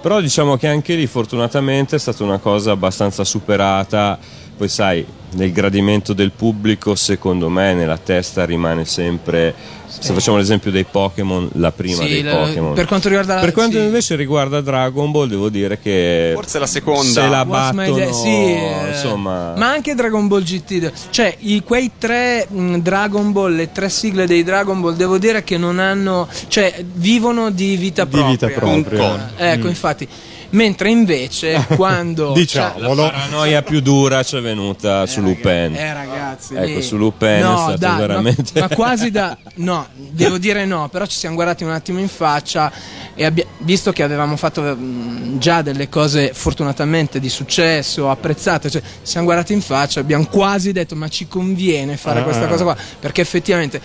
Però 0.00 0.20
diciamo 0.20 0.56
che 0.56 0.68
anche 0.68 0.94
lì 0.94 1.06
fortunatamente 1.06 1.96
è 1.96 1.98
stata 1.98 2.22
una 2.22 2.38
cosa 2.38 2.70
abbastanza 2.72 3.24
superata. 3.24 4.18
Poi 4.56 4.68
sai, 4.68 5.04
nel 5.32 5.52
gradimento 5.52 6.14
del 6.14 6.30
pubblico, 6.32 6.94
secondo 6.94 7.50
me, 7.50 7.74
nella 7.74 7.98
testa 7.98 8.44
rimane 8.46 8.86
sempre. 8.86 9.54
Se 9.86 10.12
facciamo 10.14 10.36
l'esempio 10.38 10.70
dei 10.70 10.84
Pokémon, 10.90 11.48
la 11.54 11.72
prima 11.72 12.02
Sì, 12.02 12.08
dei 12.08 12.22
la- 12.22 12.36
Pokémon. 12.36 12.72
per 12.74 12.86
quanto 12.86 13.08
riguarda 13.08 13.34
la- 13.34 13.40
Per 13.40 13.52
quanto 13.52 13.78
sì. 13.78 13.84
invece 13.84 14.16
riguarda 14.16 14.60
Dragon 14.62 15.10
Ball, 15.10 15.28
devo 15.28 15.48
dire 15.50 15.78
che. 15.78 16.32
Forse 16.34 16.58
la 16.58 16.66
seconda. 16.66 17.02
Se 17.02 17.28
la 17.28 17.44
What's 17.46 17.74
battono, 17.74 18.12
sì, 18.12 18.28
eh, 18.28 18.88
insomma. 18.92 19.54
Ma 19.56 19.70
anche 19.70 19.94
Dragon 19.94 20.26
Ball 20.26 20.42
GT. 20.42 20.90
Cioè, 21.10 21.36
i- 21.40 21.62
quei 21.62 21.90
tre 21.98 22.46
mh, 22.50 22.76
Dragon 22.78 23.32
Ball, 23.32 23.54
le 23.54 23.72
tre 23.72 23.88
sigle 23.90 24.26
dei 24.26 24.42
Dragon 24.42 24.80
Ball, 24.80 24.96
devo 24.96 25.18
dire 25.18 25.44
che 25.44 25.58
non 25.58 25.78
hanno. 25.78 26.28
cioè, 26.48 26.82
vivono 26.94 27.50
di 27.50 27.76
vita 27.76 28.04
Di 28.04 28.10
propria. 28.10 28.30
vita 28.30 28.48
propria. 28.48 29.30
Ecco, 29.36 29.68
infatti. 29.68 30.08
Mentre 30.50 30.90
invece 30.90 31.64
quando. 31.76 32.32
Diciamolo. 32.32 33.04
La 33.04 33.10
paranoia 33.10 33.62
più 33.62 33.80
dura 33.80 34.22
ci 34.22 34.36
è 34.36 34.40
venuta 34.40 35.06
su 35.06 35.20
Lupin. 35.20 35.74
Eh 35.74 35.92
ragazzi, 35.92 36.54
Ecco, 36.54 36.80
su 36.82 36.96
Lupin 36.96 37.28
è 37.28 37.40
stato 37.40 37.86
ma- 37.86 37.96
veramente- 37.96 38.60
Ma, 38.60 38.68
quasi 38.68 39.10
da. 39.10 39.36
No, 39.56 39.86
devo 39.94 40.38
dire 40.38 40.64
no, 40.64 40.88
però 40.88 41.06
ci 41.06 41.16
siamo 41.16 41.34
guardati 41.34 41.64
un 41.64 41.70
attimo 41.70 41.98
in 41.98 42.08
faccia 42.08 42.70
e 43.14 43.24
abbia- 43.24 43.46
visto 43.58 43.92
che 43.92 44.02
avevamo 44.02 44.36
fatto 44.36 44.62
mm, 44.62 45.38
già 45.38 45.62
delle 45.62 45.88
cose 45.88 46.32
fortunatamente 46.34 47.18
di 47.18 47.28
successo, 47.28 48.10
apprezzate, 48.10 48.70
cioè, 48.70 48.80
ci 48.82 48.88
siamo 49.02 49.26
guardati 49.26 49.52
in 49.52 49.60
faccia, 49.62 50.00
abbiamo 50.00 50.26
quasi 50.26 50.72
detto 50.72 50.94
ma 50.94 51.08
ci 51.08 51.26
conviene 51.26 51.96
fare 51.96 52.20
Ah. 52.20 52.22
questa 52.22 52.46
cosa 52.46 52.64
qua, 52.64 52.76
perché 53.00 53.20
effettivamente 53.22 53.80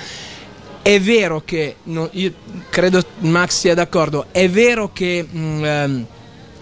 è 0.82 1.00
vero 1.00 1.42
che, 1.46 1.76
no, 1.84 2.10
io 2.14 2.34
credo 2.70 3.02
Max 3.20 3.52
sia 3.60 3.74
d'accordo, 3.74 4.26
è 4.32 4.50
vero 4.50 4.92
che... 4.94 5.26
mm, 5.34 5.64
ehm, 5.66 6.06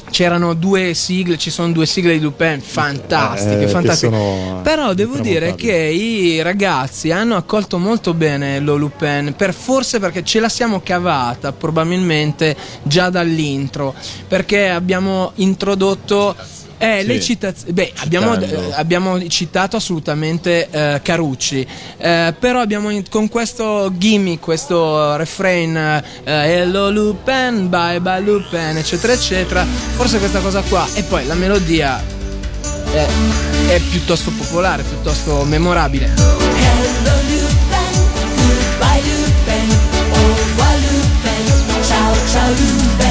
c'erano 0.10 0.54
due 0.54 0.94
sigle, 0.94 1.38
ci 1.38 1.50
sono 1.50 1.72
due 1.72 1.86
sigle 1.86 2.14
di 2.14 2.20
Lupin 2.20 2.62
fantastiche, 2.62 3.56
Eh, 3.56 3.60
che 3.60 3.68
fantastiche. 3.68 4.18
Però 4.64 4.94
devo 4.94 5.18
dire 5.20 5.56
che 5.56 5.74
i 5.74 6.42
ragazzi 6.42 7.12
hanno 7.12 7.36
accolto 7.36 7.78
molto 7.78 8.14
bene 8.14 8.60
lo 8.60 8.76
Lupin, 8.76 9.34
per, 9.36 9.54
forse 9.54 10.00
perché 10.00 10.24
ce 10.24 10.40
la 10.40 10.50
siamo 10.50 10.82
cavata 10.82 11.52
probabilmente 11.52 12.56
già 12.84 13.10
dall'intro, 13.10 13.94
perché 14.28 14.70
abbiamo 14.70 15.32
introdotto 15.36 16.36
eh, 16.80 17.02
Sì. 17.02 17.06
le 17.08 17.20
citazioni. 17.22 17.74
Beh, 17.74 17.94
abbiamo, 17.98 18.34
eh, 18.40 18.72
abbiamo 18.74 19.28
citato 19.28 19.76
assolutamente 19.78 20.68
eh, 20.72 21.00
Carucci, 21.04 21.68
eh, 21.98 22.34
però 22.40 22.62
abbiamo 22.62 22.90
in- 22.90 23.08
con 23.10 23.28
questo 23.30 23.92
gimmick, 23.96 24.42
questo 24.44 25.16
refrain, 25.18 25.76
eh, 25.78 26.02
Hello 26.24 26.90
Lupin, 26.90 27.70
bye 27.70 28.00
bye 28.02 28.20
Lupin, 28.22 28.78
eccetera, 28.78 29.14
eccetera. 29.14 29.66
Forse 29.96 30.18
questa 30.18 30.40
cosa 30.40 30.62
qua, 30.62 30.88
e 30.96 31.04
poi 31.04 31.28
la 31.28 31.36
melodia 31.36 32.02
è, 32.92 33.06
è 33.68 33.80
piuttosto 33.92 34.32
popolare, 34.32 34.82
piuttosto 34.84 35.44
memorabile. 35.44 36.06
Hello 36.16 37.16
Lupin, 37.28 38.02
goodbye 38.36 39.02
Lupin, 39.04 39.78
au 40.12 40.34
revoir 40.34 40.78
Lupin, 40.92 41.84
ciao 41.86 42.14
ciao 42.32 42.50
Lupin. 42.50 43.09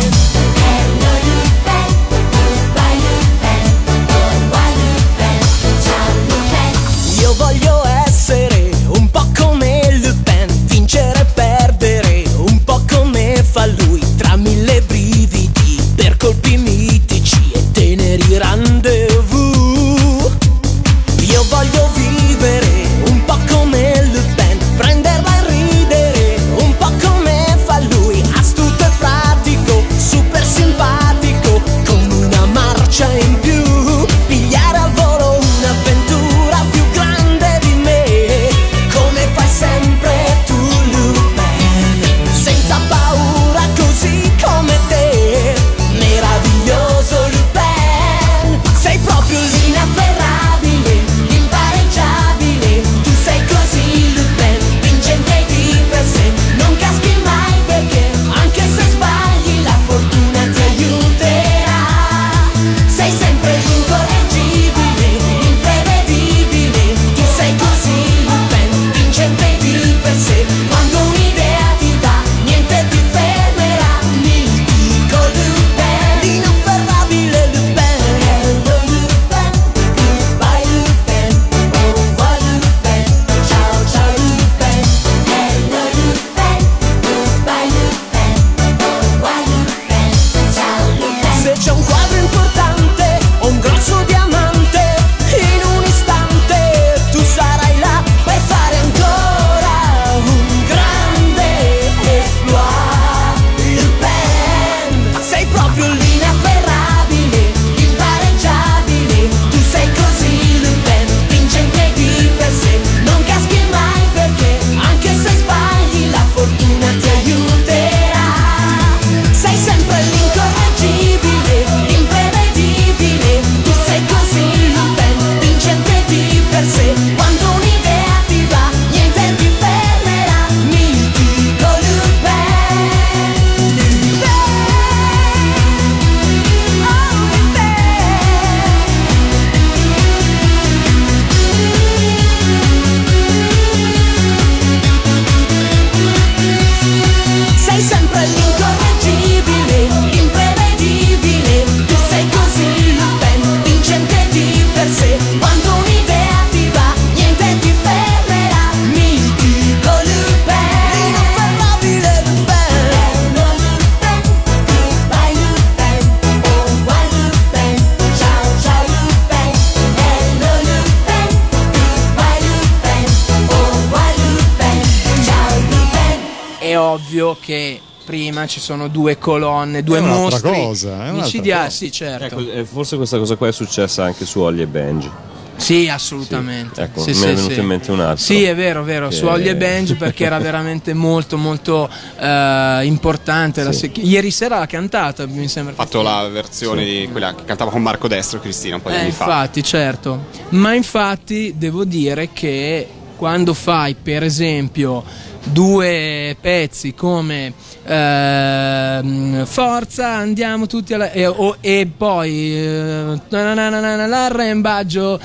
Sono 178.68 178.88
due 178.88 179.16
colonne, 179.16 179.82
due 179.82 179.96
È 179.96 180.00
un'altra 180.02 180.20
mostri 180.50 180.50
cosa, 180.62 181.06
è 181.06 181.10
micidiali, 181.12 181.64
cosa. 181.64 181.76
sì 181.76 181.90
certo. 181.90 182.24
Ecco, 182.38 182.50
e 182.52 182.64
forse 182.66 182.96
questa 182.96 183.16
cosa 183.16 183.36
qua 183.36 183.48
è 183.48 183.52
successa 183.52 184.04
anche 184.04 184.26
su 184.26 184.40
Ollie 184.40 184.64
e 184.64 184.66
Benji. 184.66 185.10
Sì, 185.56 185.88
assolutamente. 185.88 186.82
Ecco, 186.82 187.00
Sì, 187.00 187.08
me 187.08 187.14
sì, 187.14 187.24
è 187.24 187.34
venuto 187.34 187.52
sì. 187.54 187.60
in 187.60 187.66
mente 187.66 187.90
un 187.90 188.00
altro. 188.00 188.24
Sì, 188.24 188.44
è 188.44 188.54
vero, 188.54 188.84
vero, 188.84 189.08
Che- 189.08 189.14
su 189.16 189.26
Ollie 189.26 189.50
e 189.52 189.56
Benji 189.56 189.94
perché 189.94 190.24
era 190.26 190.38
veramente 190.38 190.92
molto 190.94 191.36
molto 191.38 191.88
eh, 192.20 192.80
importante. 192.84 193.62
la 193.64 193.72
se- 193.72 193.90
Ieri 193.94 194.30
sera 194.30 194.58
l'ha 194.58 194.66
cantata, 194.66 195.26
mi 195.26 195.48
sembra. 195.48 195.72
Ha 195.72 195.76
fatto 195.76 196.02
la 196.02 196.28
versione 196.28 196.84
di 196.84 197.08
quella 197.10 197.34
che 197.34 197.44
cantava 197.46 197.70
con 197.70 197.80
Marco 197.82 198.06
Destro 198.06 198.38
e 198.38 198.42
Cristina 198.42 198.74
un 198.76 198.82
po' 198.82 198.90
di 198.90 198.96
Eh, 198.96 199.00
anni 199.00 199.10
fa. 199.12 199.24
infatti, 199.24 199.62
certo. 199.64 200.26
Ma 200.50 200.74
infatti 200.74 201.54
devo 201.56 201.84
dire 201.84 202.28
che 202.32 202.86
quando 203.16 203.52
fai, 203.54 203.96
per 204.00 204.22
esempio, 204.22 205.02
due 205.44 206.36
pezzi 206.40 206.94
come 206.94 207.52
ehm, 207.84 209.44
Forza, 209.46 210.08
andiamo 210.08 210.66
tutti 210.66 210.94
alla... 210.94 211.10
E, 211.12 211.26
o- 211.26 211.56
e 211.60 211.88
poi 211.96 212.56
eh, 212.56 213.20
l'arrembaggio, 213.28 215.20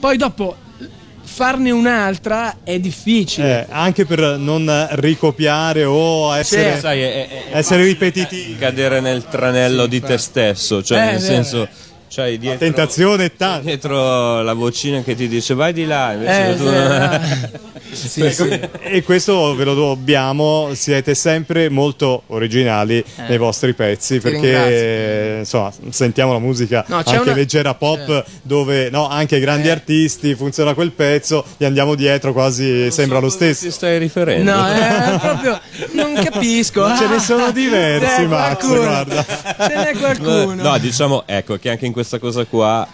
poi 0.00 0.16
dopo 0.16 0.56
farne 1.22 1.70
un'altra 1.70 2.56
è 2.64 2.78
difficile. 2.80 3.66
Eh, 3.68 3.72
anche 3.72 4.04
per 4.06 4.38
non 4.38 4.88
ricopiare 4.92 5.84
o 5.84 6.34
essere, 6.34 6.74
Sì. 6.74 6.80
Sai, 6.80 7.00
è, 7.02 7.12
è- 7.28 7.28
è 7.52 7.56
essere 7.58 7.84
ripetitivi. 7.84 8.56
cadere 8.56 9.00
nel 9.00 9.24
tranello 9.28 9.86
di 9.86 10.00
te 10.00 10.18
stesso, 10.18 10.82
cioè 10.82 10.98
Eh, 10.98 11.10
nel 11.12 11.20
senso 11.20 11.68
c'hai 12.08 12.38
dietro, 12.38 12.58
Tentazione 12.60 13.24
è 13.26 13.32
tanta. 13.36 13.60
dietro 13.64 14.42
la 14.42 14.52
vocina 14.54 15.02
che 15.02 15.14
ti 15.14 15.28
dice 15.28 15.54
vai 15.54 15.72
di 15.72 15.84
là, 15.86 16.12
invece 16.12 16.48
Eh, 16.50 16.56
tu 16.56 17.56
sì, 17.92 18.08
sì, 18.08 18.30
sì. 18.32 18.60
E 18.82 19.02
questo 19.02 19.54
ve 19.54 19.64
lo 19.64 19.74
dobbiamo, 19.74 20.70
siete 20.74 21.14
sempre 21.14 21.68
molto 21.68 22.22
originali 22.28 23.02
nei 23.28 23.38
vostri 23.38 23.74
pezzi 23.74 24.20
perché 24.20 25.36
insomma 25.40 25.72
sentiamo 25.90 26.32
la 26.32 26.38
musica 26.38 26.84
No, 26.88 26.96
anche 26.96 27.16
una- 27.18 27.34
leggera 27.34 27.74
pop 27.74 28.24
dove 28.42 28.90
no, 28.90 29.08
anche 29.08 29.38
grandi 29.40 29.68
Eh. 29.68 29.72
artisti 29.72 30.34
funziona 30.34 30.74
quel 30.74 30.92
pezzo, 30.92 31.44
gli 31.56 31.64
andiamo 31.64 31.94
dietro 31.94 32.32
quasi 32.32 32.90
sembra 32.90 33.18
lo 33.18 33.28
stesso. 33.30 33.64
ti 33.64 33.70
stai 33.70 33.98
riferendo. 33.98 34.50
No, 34.52 34.66
è 34.66 35.18
proprio 35.18 35.60
non 35.92 36.14
capisco. 36.14 36.86
Ce 36.96 37.06
ne 37.06 37.18
sono 37.18 37.50
diversi, 37.52 38.24
Max, 38.26 38.56
qualcuno. 38.58 38.80
guarda. 38.80 39.24
Ce 39.24 39.74
n'è 39.74 39.92
qualcuno. 39.98 40.54
No, 40.62 40.78
diciamo 40.78 41.22
ecco 41.26 41.56
che 41.56 41.70
anche 41.70 41.86
in 41.86 41.92
questa 41.98 42.20
cosa 42.20 42.44
qua 42.44 42.86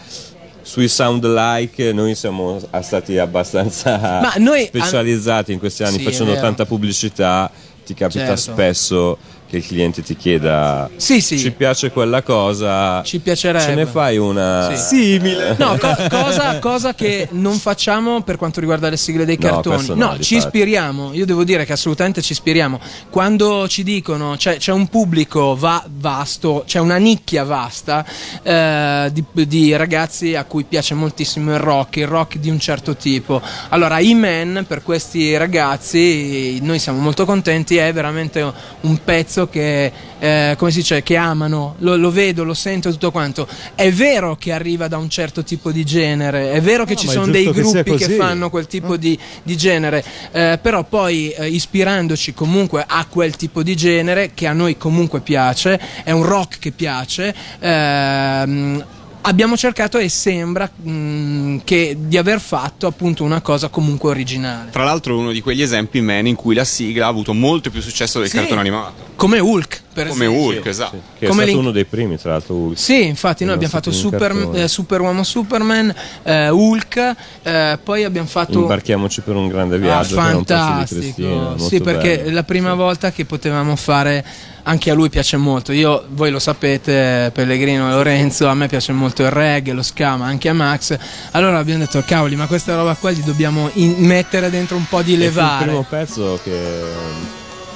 sui 0.62 0.88
sound 0.88 1.22
like 1.26 1.92
noi 1.92 2.14
siamo 2.14 2.58
stati 2.80 3.18
abbastanza 3.18 4.32
noi- 4.38 4.64
specializzati 4.64 5.52
in 5.52 5.58
questi 5.58 5.82
anni 5.82 5.98
Sì, 5.98 6.04
facendo 6.04 6.34
tanta 6.36 6.64
pubblicità 6.64 7.50
ti 7.84 7.92
capita 7.92 8.24
Certo. 8.34 8.40
spesso 8.40 9.18
che 9.48 9.58
il 9.58 9.66
cliente 9.66 10.02
ti 10.02 10.16
chieda 10.16 10.88
Sì, 10.96 11.20
sì. 11.20 11.38
ci 11.38 11.50
piace 11.52 11.90
quella 11.90 12.22
cosa 12.22 13.02
Ci 13.04 13.18
piacerebbe. 13.20 13.64
ce 13.64 13.74
ne 13.74 13.86
fai 13.86 14.16
una 14.16 14.74
Simile. 14.74 15.54
No, 15.58 15.76
co- 15.78 15.94
cosa, 16.08 16.58
cosa 16.58 16.94
che 16.94 17.28
non 17.32 17.54
facciamo 17.58 18.22
per 18.22 18.36
quanto 18.36 18.60
riguarda 18.60 18.88
le 18.88 18.96
sigle 18.96 19.24
dei 19.24 19.38
No, 19.40 19.48
cartoni. 19.48 19.88
no, 19.88 19.94
No, 19.94 20.18
ci 20.18 20.36
ispiriamo. 20.36 21.12
Io 21.12 21.24
devo 21.26 21.44
dire 21.44 21.64
che 21.64 21.72
assolutamente 21.72 22.20
ci 22.22 22.32
ispiriamo. 22.32 22.80
Quando 23.10 23.68
ci 23.68 23.82
dicono 23.82 24.34
c'è, 24.36 24.56
c'è 24.56 24.72
un 24.72 24.88
pubblico 24.88 25.54
va- 25.56 25.84
vasto, 25.88 26.64
c'è 26.66 26.78
una 26.80 26.96
nicchia 26.96 27.44
vasta 27.44 28.04
eh, 28.42 29.10
di, 29.12 29.24
di 29.46 29.76
ragazzi 29.76 30.34
a 30.34 30.44
cui 30.44 30.64
piace 30.64 30.94
moltissimo 30.94 31.52
il 31.52 31.58
rock, 31.60 31.96
il 31.96 32.06
rock 32.06 32.38
di 32.38 32.50
un 32.50 32.58
certo 32.58 32.96
tipo. 32.96 33.40
Allora, 33.68 33.98
I-Man 33.98 34.64
per 34.66 34.82
questi 34.82 35.36
ragazzi, 35.36 36.58
noi 36.62 36.78
siamo 36.78 36.98
molto 37.00 37.24
contenti, 37.24 37.76
è 37.76 37.92
veramente 37.92 38.42
un 38.80 38.98
pezzo 39.04 39.43
che, 39.48 39.92
eh, 40.18 40.54
come 40.58 40.70
si 40.70 40.78
dice, 40.78 41.02
che 41.02 41.16
amano, 41.16 41.76
lo, 41.78 41.96
lo 41.96 42.10
vedo, 42.10 42.44
lo 42.44 42.54
sento 42.54 42.90
tutto 42.90 43.10
quanto. 43.10 43.46
È 43.74 43.90
vero 43.92 44.36
che 44.36 44.52
arriva 44.52 44.88
da 44.88 44.96
un 44.96 45.08
certo 45.08 45.42
tipo 45.42 45.70
di 45.70 45.84
genere, 45.84 46.52
è 46.52 46.60
vero 46.60 46.84
che 46.84 46.94
No, 46.94 46.98
ci 46.98 47.08
sono 47.08 47.26
dei 47.26 47.50
che 47.50 47.60
gruppi 47.60 47.96
che, 47.96 48.08
fanno 48.10 48.50
quel 48.50 48.66
tipo 48.66 48.96
di, 48.96 49.18
di 49.42 49.56
genere, 49.56 50.04
eh, 50.32 50.58
però 50.60 50.84
poi 50.84 51.30
eh, 51.30 51.48
ispirandoci 51.48 52.34
comunque 52.34 52.84
a 52.86 53.06
quel 53.08 53.36
tipo 53.36 53.62
di 53.62 53.76
genere 53.76 54.32
che 54.34 54.46
a 54.46 54.52
noi 54.52 54.76
comunque 54.76 55.20
piace, 55.20 55.80
è 56.02 56.10
un 56.10 56.24
rock 56.24 56.58
che 56.58 56.70
piace. 56.70 57.34
ehm, 57.60 58.84
Abbiamo 59.26 59.56
cercato 59.56 59.96
e 59.96 60.10
sembra 60.10 60.70
mm, 60.86 61.60
che 61.64 61.96
di 61.98 62.18
aver 62.18 62.40
fatto 62.40 62.86
appunto 62.86 63.24
una 63.24 63.40
cosa 63.40 63.68
comunque 63.68 64.10
originale. 64.10 64.70
Tra 64.70 64.84
l'altro 64.84 65.14
è 65.14 65.18
uno 65.18 65.32
di 65.32 65.40
quegli 65.40 65.62
esempi 65.62 66.02
Man 66.02 66.26
in 66.26 66.34
cui 66.34 66.54
la 66.54 66.64
sigla 66.64 67.06
ha 67.06 67.08
avuto 67.08 67.32
molto 67.32 67.70
più 67.70 67.80
successo 67.80 68.18
del 68.18 68.28
Sì. 68.28 68.36
cartone 68.36 68.60
animato. 68.60 69.12
Come 69.16 69.38
Hulk, 69.38 69.82
per 69.94 70.08
Come 70.08 70.24
esempio. 70.26 70.46
Hulk, 70.46 70.66
esatto. 70.66 71.00
che 71.18 71.24
è 71.24 71.28
Come 71.28 71.32
stato 71.32 71.44
link- 71.46 71.58
uno 71.60 71.70
dei 71.70 71.84
primi 71.86 72.18
tra 72.18 72.32
l'altro 72.32 72.54
Hulk. 72.56 72.78
Sì, 72.78 73.06
infatti 73.06 73.44
noi 73.44 73.56
Che 73.58 73.64
abbiamo 73.64 73.72
fatto 73.82 73.90
è 73.90 73.92
Super, 73.98 74.50
eh, 74.54 74.68
Superuomo 74.68 75.22
Superman, 75.22 75.94
eh, 76.24 76.48
Hulk, 76.50 77.14
eh, 77.42 77.78
poi 77.82 78.04
abbiamo 78.04 78.26
fatto... 78.28 78.58
imbarchiamoci 78.58 79.20
per 79.22 79.36
un 79.36 79.48
grande 79.48 79.76
Ah, 79.76 79.78
viaggio 79.78 80.16
che 80.16 80.20
di 80.22 80.26
fantastico. 80.28 81.58
Sì, 81.58 81.80
perché 81.80 82.16
bello. 82.18 82.28
è 82.28 82.32
la 82.32 82.42
prima 82.42 82.74
volta 82.74 83.12
che 83.12 83.24
potevamo 83.24 83.76
fare 83.76 84.24
anche 84.66 84.90
a 84.90 84.94
lui 84.94 85.10
piace 85.10 85.36
molto. 85.36 85.72
Io, 85.72 86.04
voi 86.10 86.30
lo 86.30 86.38
sapete, 86.38 87.30
Pellegrino 87.34 87.86
e 87.88 87.92
Lorenzo, 87.92 88.48
a 88.48 88.54
me 88.54 88.66
piace 88.66 88.92
molto 88.92 89.22
il 89.22 89.30
reggae, 89.30 89.74
lo 89.74 89.82
ska, 89.82 90.16
ma 90.16 90.26
anche 90.26 90.48
a 90.48 90.54
Max. 90.54 90.96
Allora 91.32 91.58
abbiamo 91.58 91.80
detto, 91.80 92.02
cavoli, 92.06 92.34
ma 92.34 92.46
questa 92.46 92.74
roba 92.74 92.94
qua 92.94 93.10
gli 93.10 93.20
dobbiamo 93.22 93.68
in- 93.74 93.94
mettere 93.98 94.48
dentro 94.50 94.76
un 94.76 94.86
po' 94.88 95.02
di 95.02 95.12
E 95.12 95.16
fu 95.16 95.20
il 95.22 95.26
levare. 95.28 95.64
primo 95.66 95.84
pezzo 95.88 96.40
che 96.42 96.52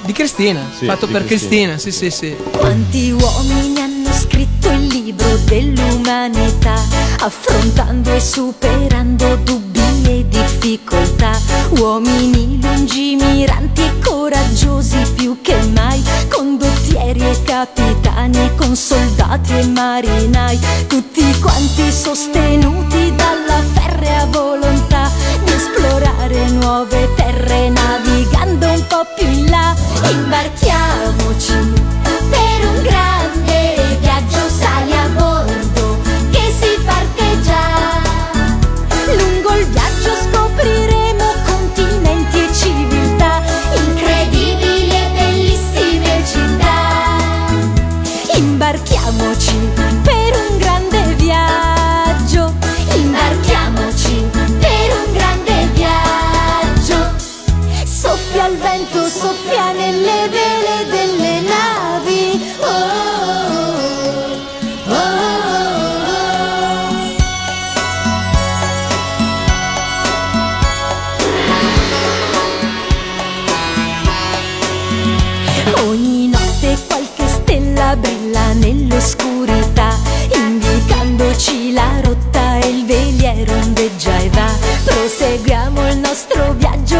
Di 0.05 0.13
Cristina, 0.13 0.61
Sì, 0.75 0.85
fatto 0.85 1.05
di 1.05 1.11
per 1.13 1.25
Cristina, 1.25 1.73
Cristina. 1.75 1.77
sì, 1.77 1.91
sì, 1.91 2.09
sì. 2.09 2.35
Quanti 2.57 3.11
uomini 3.11 3.79
hanno 3.79 4.11
scritto 4.13 4.69
il 4.71 4.87
libro 4.87 5.35
dell'umanità, 5.45 6.73
affrontando 7.19 8.13
e 8.13 8.19
superando 8.19 9.35
dubbi 9.43 9.78
e 10.09 10.27
difficoltà. 10.27 11.39
Uomini 11.77 12.59
lungimiranti 12.61 13.81
e 13.81 13.99
coraggiosi 13.99 14.97
più 15.15 15.39
che 15.41 15.55
mai, 15.73 16.03
condottieri 16.29 17.21
e 17.21 17.43
capitani, 17.43 18.55
con 18.55 18.75
soldati 18.75 19.53
e 19.53 19.67
marinai, 19.67 20.59
tutti 20.87 21.23
quanti 21.39 21.91
sostenuti 21.91 23.13
dalla 23.15 23.61
ferrea 23.73 24.25
volontà 24.25 25.11
di 25.43 25.51
esplorare 25.51 26.49
nuove 26.49 27.13
terre, 27.15 27.69
navigando 27.69 28.71
un 28.71 28.87
po' 28.87 29.05
più 29.15 29.27
in 29.27 29.49
là. 29.49 29.75
Imbarchiamoci 30.09 31.53
per 32.29 32.67
un 32.67 32.81
grande 32.81 33.58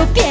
变。 0.08 0.29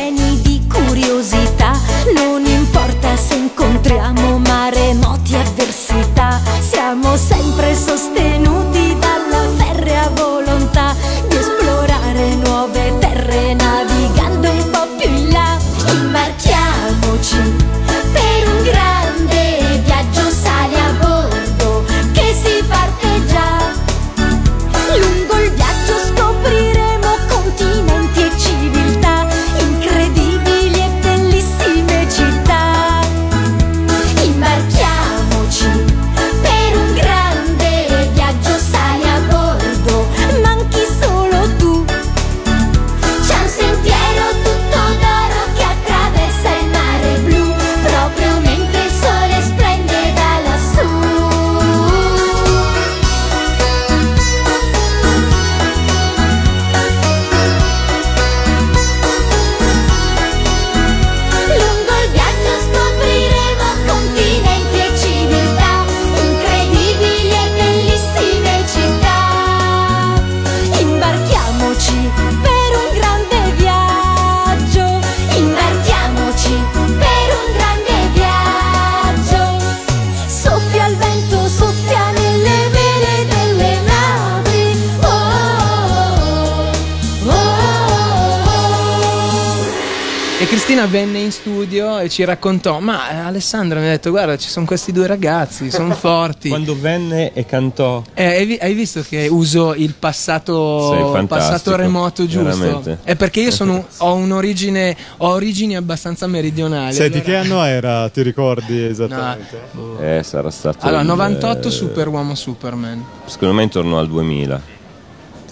Ci 92.18 92.24
raccontò, 92.24 92.80
ma 92.80 93.10
eh, 93.10 93.16
Alessandra 93.18 93.78
mi 93.78 93.86
ha 93.86 93.90
detto 93.90 94.10
guarda 94.10 94.36
ci 94.36 94.48
sono 94.48 94.66
questi 94.66 94.90
due 94.90 95.06
ragazzi, 95.06 95.70
sono 95.70 95.94
forti. 95.94 96.48
Quando 96.48 96.76
venne 96.76 97.32
e 97.32 97.46
cantò. 97.46 98.02
Eh, 98.12 98.24
hai, 98.24 98.44
vi- 98.44 98.58
hai 98.60 98.74
visto 98.74 99.02
che 99.08 99.28
uso 99.28 99.72
il 99.72 99.94
passato, 99.96 101.24
passato 101.28 101.76
remoto 101.76 102.26
giusto? 102.26 102.42
veramente. 102.58 102.98
È 103.04 103.14
perché 103.14 103.38
io 103.42 103.52
sono, 103.52 103.86
ho 103.98 104.14
un'origine, 104.14 104.96
ho 105.18 105.28
origini 105.28 105.76
abbastanza 105.76 106.26
meridionali. 106.26 106.92
Senti, 106.92 107.18
allora- 107.18 107.30
che 107.30 107.36
anno 107.36 107.62
era? 107.62 108.08
Ti 108.08 108.22
ricordi 108.22 108.82
esattamente? 108.82 109.60
Eh, 110.00 110.22
sarà 110.24 110.50
stato. 110.50 110.86
Allora, 110.86 111.02
il- 111.02 111.06
98 111.06 111.68
eh, 111.68 111.70
Superuomo 111.70 112.34
Superman. 112.34 113.04
Secondo 113.26 113.54
me 113.54 113.62
intorno 113.62 113.96
al 113.96 114.08
2000. 114.08 114.76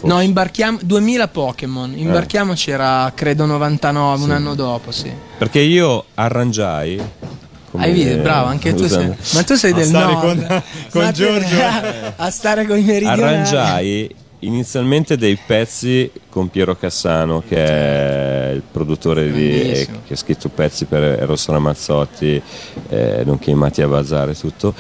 Forse. 0.06 0.14
No, 0.14 0.20
imbarchiamo 0.22 0.78
2000 0.82 1.28
Pokémon. 1.28 1.92
Imbarchiamoci 1.98 2.70
era 2.70 3.10
credo 3.14 3.46
99, 3.46 4.22
un 4.22 4.30
anno 4.30 4.54
dopo, 4.54 4.90
sì. 4.92 5.10
Perché 5.38 5.60
io 5.60 6.04
arrangiai. 6.14 7.00
Hai 7.78 7.92
visto? 7.92 8.16
Bravo, 8.22 8.46
anche 8.48 8.72
tu 8.74 8.86
sei. 8.86 9.14
Ma 9.34 9.42
tu 9.42 9.54
sei 9.54 9.72
A 9.72 9.74
del 9.74 9.90
nord. 9.90 10.46
con- 10.46 10.62
con 10.90 11.12
Giorgio. 11.12 11.56
a 12.16 12.30
stare 12.30 12.66
con 12.66 12.78
i 12.78 12.82
meridionali. 12.82 13.22
Arrangiai 13.22 14.14
inizialmente 14.40 15.16
dei 15.16 15.36
pezzi 15.44 16.10
con 16.30 16.48
Piero 16.48 16.76
Cassano, 16.76 17.42
che 17.46 17.56
è 17.56 18.50
il 18.54 18.62
produttore 18.70 19.30
di, 19.32 19.50
eh, 19.72 19.88
che 20.06 20.12
ha 20.14 20.16
scritto 20.16 20.48
pezzi 20.48 20.84
per 20.84 21.02
Eros 21.02 21.48
Ramazzotti, 21.48 22.40
eh, 22.88 23.22
nonché 23.24 23.52
Mattia 23.54 23.88
Bazzare 23.88 24.32
e 24.32 24.36
tutto. 24.36 24.74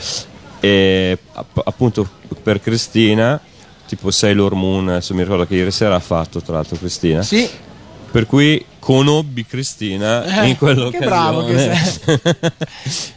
E 0.60 1.18
app- 1.32 1.58
appunto 1.64 2.08
per 2.42 2.60
Cristina, 2.60 3.38
tipo 3.86 4.10
Sailor 4.10 4.54
Moon, 4.54 4.88
adesso 4.88 5.14
mi 5.14 5.22
ricordo 5.22 5.46
che 5.46 5.54
ieri 5.54 5.70
sera 5.70 5.94
ha 5.94 6.00
fatto 6.00 6.40
tra 6.42 6.54
l'altro 6.54 6.76
Cristina. 6.76 7.22
Sì, 7.22 7.48
Per 8.10 8.24
cui 8.26 8.64
conobbi 8.78 9.44
Cristina 9.44 10.42
Eh, 10.42 10.48
in 10.48 10.56
quell'occasione. 10.56 10.98
che 10.98 11.04
bravo 11.04 11.44
che 11.44 12.62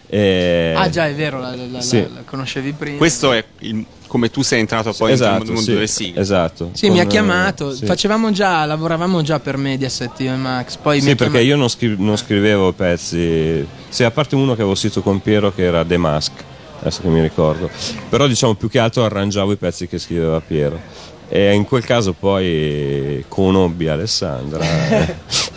E- 0.08 0.74
ah 0.78 0.90
già 0.90 1.08
è 1.08 1.14
vero, 1.14 1.40
la, 1.40 1.56
la- 1.56 1.66
la- 1.72 1.82
Sì. 1.82 2.02
la 2.02 2.22
conoscevi 2.26 2.74
prima. 2.74 2.98
Questo 2.98 3.32
è 3.32 3.44
il- 3.60 3.86
come 4.08 4.32
tu 4.32 4.42
sei 4.42 4.60
entrato 4.62 4.92
poi 4.92 5.12
esatto, 5.12 5.38
nel 5.44 5.46
mondo 5.54 5.62
sì, 5.62 5.72
delle 5.74 5.86
sigle. 5.88 6.20
esatto. 6.20 6.72
Sì, 6.74 6.88
Con, 6.88 6.96
mi 6.96 7.00
ha 7.00 7.04
eh, 7.04 7.08
chiamato, 7.08 7.74
sì. 7.76 7.86
facevamo 7.86 8.32
già, 8.32 8.66
lavoravamo 8.66 9.22
già 9.22 9.40
per 9.40 9.56
Mediaset 9.58 10.20
io 10.22 10.34
e 10.34 10.36
Max, 10.36 10.78
poi 10.78 10.96
mi 10.96 11.02
Sì, 11.04 11.10
ha 11.12 11.16
perché 11.16 11.32
chiamato- 11.40 11.48
io 11.48 11.56
non, 11.56 11.70
scri- 11.70 11.96
non 11.98 12.18
scrivevo 12.18 12.72
pezzi, 12.74 13.66
sì, 13.88 14.04
a 14.04 14.10
parte 14.12 14.34
uno 14.36 14.56
che 14.56 14.62
avevo 14.62 14.74
scritto 14.76 15.02
con 15.02 15.22
Piero 15.22 15.54
che 15.54 15.62
era 15.64 15.86
The 15.86 15.98
Mask, 15.98 16.32
adesso 16.80 17.02
che 17.02 17.08
mi 17.08 17.22
ricordo, 17.22 17.70
però 18.10 18.28
diciamo 18.28 18.56
più 18.56 18.70
che 18.70 18.80
altro 18.80 19.04
arrangiavo 19.04 19.52
i 19.52 19.58
pezzi 19.58 19.88
che 19.88 20.00
scriveva 20.00 20.40
Piero. 20.40 21.08
E 21.32 21.54
in 21.54 21.64
quel 21.64 21.86
caso 21.86 22.14
poi 22.14 23.24
conobbi 23.28 23.88
Alessandra. 23.88 24.66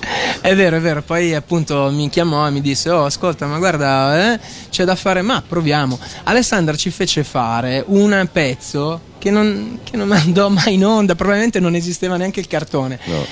È 0.43 0.57
vero, 0.57 0.77
è 0.77 0.81
vero, 0.81 1.03
poi 1.03 1.37
appunto 1.37 1.89
mi 1.93 2.11
chiamò 2.11 2.49
e 2.49 2.51
mi 2.51 2.61
disse, 2.61 2.91
oh 2.91 3.05
ascolta, 3.05 3.47
ma 3.47 3.59
guarda, 3.59 4.33
eh, 4.35 4.41
c'è 4.71 4.83
da 4.83 4.97
fare, 4.97 5.23
ma 5.23 5.41
proviamo. 5.47 5.97
Alessandra 6.25 6.75
ci 6.75 6.91
fece 6.91 7.23
fare 7.23 7.85
un 7.87 8.29
pezzo 8.33 9.01
che 9.19 9.31
non, 9.31 9.79
che 9.85 9.97
non 9.97 10.11
andò 10.13 10.49
mai 10.49 10.75
in 10.75 10.85
onda, 10.85 11.15
probabilmente 11.15 11.61
non 11.61 11.77
esisteva 11.77 12.17
neanche 12.17 12.41
il 12.41 12.49
cartone. 12.49 12.99
No. 13.05 13.25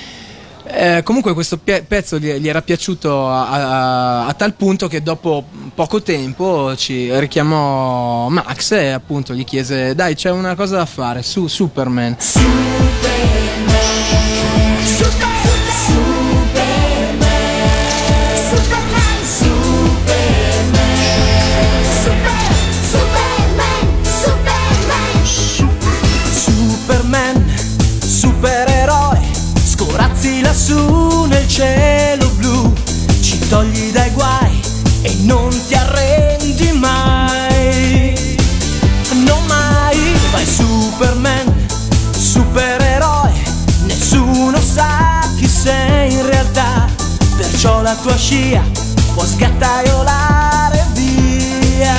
Eh, 0.63 1.01
comunque 1.03 1.33
questo 1.33 1.57
pezzo 1.57 2.17
gli, 2.19 2.47
era 2.47 2.61
piaciuto 2.61 3.27
a, 3.27 3.49
a- 3.49 4.27
a 4.27 4.33
tal 4.33 4.53
punto 4.53 4.87
che 4.87 5.01
dopo 5.01 5.43
poco 5.73 6.01
tempo 6.01 6.75
ci 6.75 7.09
richiamò 7.19 8.27
Max 8.29 8.71
e 8.71 8.89
appunto 8.89 9.33
gli 9.33 9.43
chiese 9.43 9.95
dai 9.95 10.15
c'è 10.15 10.29
una 10.31 10.55
cosa 10.55 10.77
da 10.77 10.85
fare 10.85 11.23
su 11.23 11.47
Superman. 11.47 12.15
Superman, 12.19 12.89
lassù 30.51 31.23
nel 31.27 31.47
cielo 31.47 32.27
blu, 32.35 32.73
ci 33.21 33.39
togli 33.47 33.89
dai 33.91 34.11
guai 34.11 34.61
e 35.01 35.15
non 35.21 35.49
ti 35.65 35.73
arrendi 35.73 36.73
mai, 36.73 38.37
non 39.23 39.41
mai, 39.45 39.97
vai 40.33 40.45
Superman, 40.45 41.67
supereroe, 42.11 43.31
nessuno 43.85 44.59
sa 44.59 45.21
chi 45.37 45.47
sei 45.47 46.11
in 46.11 46.25
realtà, 46.25 46.85
perciò 47.37 47.81
la 47.81 47.95
tua 47.95 48.17
scia 48.17 48.61
può 49.13 49.23
sgattaiolare 49.23 50.85
via. 50.95 51.95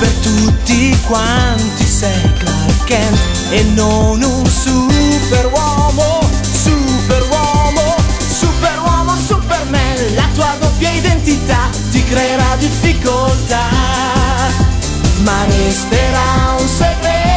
Per 0.00 0.12
tutti 0.20 0.98
quanti 1.06 1.86
sei 1.86 2.32
Clark 2.38 2.69
Kent 2.90 3.18
e 3.50 3.62
non 3.76 4.20
un 4.20 4.44
superuomo, 4.46 6.18
superuomo, 6.42 7.94
superuomo, 8.28 9.14
superman, 9.16 10.14
la 10.16 10.28
tua 10.34 10.56
doppia 10.58 10.90
identità 10.90 11.70
ti 11.92 12.02
creerà 12.02 12.56
difficoltà, 12.58 13.68
ma 15.22 15.44
resterà 15.44 16.56
un 16.58 16.66
segreto 16.66 17.29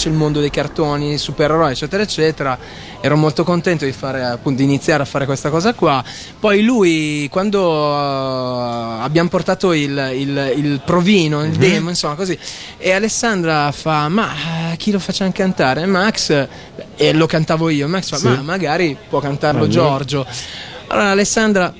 piace 0.00 0.08
il 0.08 0.14
mondo 0.14 0.40
dei 0.40 0.48
cartoni, 0.50 1.18
supereroi, 1.18 1.72
eccetera, 1.72 2.02
eccetera. 2.02 2.58
Ero 3.02 3.16
molto 3.16 3.44
contento 3.44 3.84
di, 3.84 3.92
fare, 3.92 4.24
appunto, 4.24 4.58
di 4.58 4.64
iniziare 4.64 5.02
a 5.02 5.06
fare 5.06 5.26
questa 5.26 5.50
cosa 5.50 5.74
qua. 5.74 6.02
Poi 6.38 6.62
lui, 6.62 7.28
quando 7.30 7.60
uh, 7.70 9.02
abbiamo 9.02 9.28
portato 9.28 9.72
il, 9.74 10.10
il- 10.14 10.52
il 10.56 10.80
provino, 10.84 11.44
il 11.44 11.52
demo, 11.52 11.90
insomma, 11.90 12.14
così, 12.14 12.38
e 12.78 12.92
Alessandra 12.92 13.70
fa: 13.72 14.08
Ma 14.08 14.72
eh, 14.72 14.76
chi 14.76 14.90
lo 14.90 14.98
facciamo 14.98 15.30
cantare? 15.32 15.84
Max, 15.84 16.48
e 16.96 17.12
lo 17.12 17.26
cantavo 17.26 17.68
io. 17.68 17.86
Max 17.86 18.08
fa: 18.08 18.16
Sì. 18.16 18.26
Ma 18.28 18.40
magari 18.42 18.96
può 19.08 19.20
cantarlo. 19.20 19.68
Giorgio. 19.68 20.26
Allora, 20.88 21.10
Alessandra, 21.10 21.72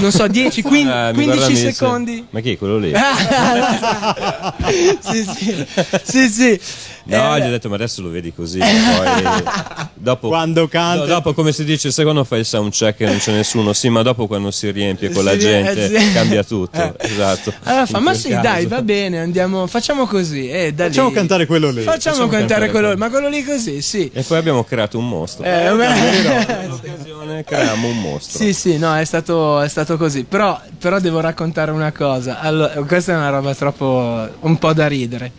non 0.00 0.10
so, 0.12 0.26
10, 0.26 0.62
15, 0.62 0.92
Eh, 0.92 1.06
mi 1.08 1.12
15 1.12 1.24
guarda, 1.24 1.46
mi 1.48 1.54
dice, 1.54 1.72
secondi. 1.72 2.26
Ma 2.30 2.40
chi 2.40 2.52
è 2.52 2.58
quello 2.58 2.78
lì? 2.78 2.92
sì, 5.00 5.24
sì, 5.24 5.66
sì, 6.04 6.28
sì. 6.28 6.60
No, 7.04 7.36
Eh, 7.36 7.40
gli 7.40 7.46
ho 7.46 7.50
detto, 7.50 7.68
ma 7.70 7.76
adesso 7.76 8.02
lo 8.02 8.10
vedi 8.10 8.34
così. 8.34 8.58
Poi 8.58 8.68
dopo, 9.94 10.28
Quando 10.28 10.68
canta- 10.68 11.00
no, 11.00 11.06
dopo, 11.06 11.32
come 11.32 11.52
si 11.52 11.64
dice, 11.64 11.90
secondo 11.90 12.22
fai 12.24 12.40
il 12.40 12.44
soundcheck 12.44 13.00
e 13.00 13.06
non 13.06 13.16
c'è 13.18 13.32
nessuno. 13.32 13.72
Sì, 13.72 13.88
ma 13.88 14.02
dopo 14.02 14.26
quando 14.26 14.50
si 14.50 14.70
riempie 14.70 15.08
con 15.10 15.24
la 15.24 15.32
Si- 15.32 15.38
gente 15.38 15.90
eh, 15.94 15.98
sì. 16.00 16.12
cambia 16.12 16.44
tutto. 16.44 16.94
Esatto. 16.98 17.54
Allora 17.62 17.86
fa, 17.86 17.98
ma 18.00 18.12
sì, 18.12 18.28
caso. 18.28 18.42
dai, 18.42 18.66
va 18.66 18.82
bene, 18.82 19.20
andiamo, 19.20 19.66
facciamo 19.66 20.06
così. 20.06 20.50
E 20.50 20.72
da 20.74 20.86
Facciamo 20.88 21.08
lì- 21.08 21.14
cantare 21.14 21.46
quello 21.46 21.70
lì. 21.70 21.80
Facciamo, 21.82 22.16
Facciamo 22.16 22.28
cantare 22.28 22.46
cantare 22.48 22.70
quello, 22.70 22.86
quello. 22.88 23.02
ma 23.04 23.10
quello 23.10 23.28
lì 23.28 23.42
così, 23.44 23.80
sì. 23.80 24.10
E 24.12 24.22
poi 24.22 24.36
abbiamo 24.38 24.64
creato 24.64 24.98
un 24.98 25.08
mostro. 25.08 25.44
Eh, 25.44 25.72
beh, 25.74 25.88
Creiamo 27.44 27.88
un 27.88 28.00
mostro. 28.00 28.38
sì, 28.38 28.52
sì, 28.52 28.78
no, 28.78 28.96
è 28.96 29.04
stato, 29.04 29.60
è 29.60 29.68
stato 29.68 29.96
così. 29.96 30.24
Però, 30.24 30.60
però 30.78 30.98
devo 31.00 31.20
raccontare 31.20 31.70
una 31.70 31.92
cosa. 31.92 32.40
Allora, 32.40 32.72
questa 32.86 33.12
è 33.12 33.16
una 33.16 33.30
roba 33.30 33.54
troppo. 33.54 34.28
un 34.40 34.58
po' 34.58 34.72
da 34.72 34.86
ridere. 34.86 35.32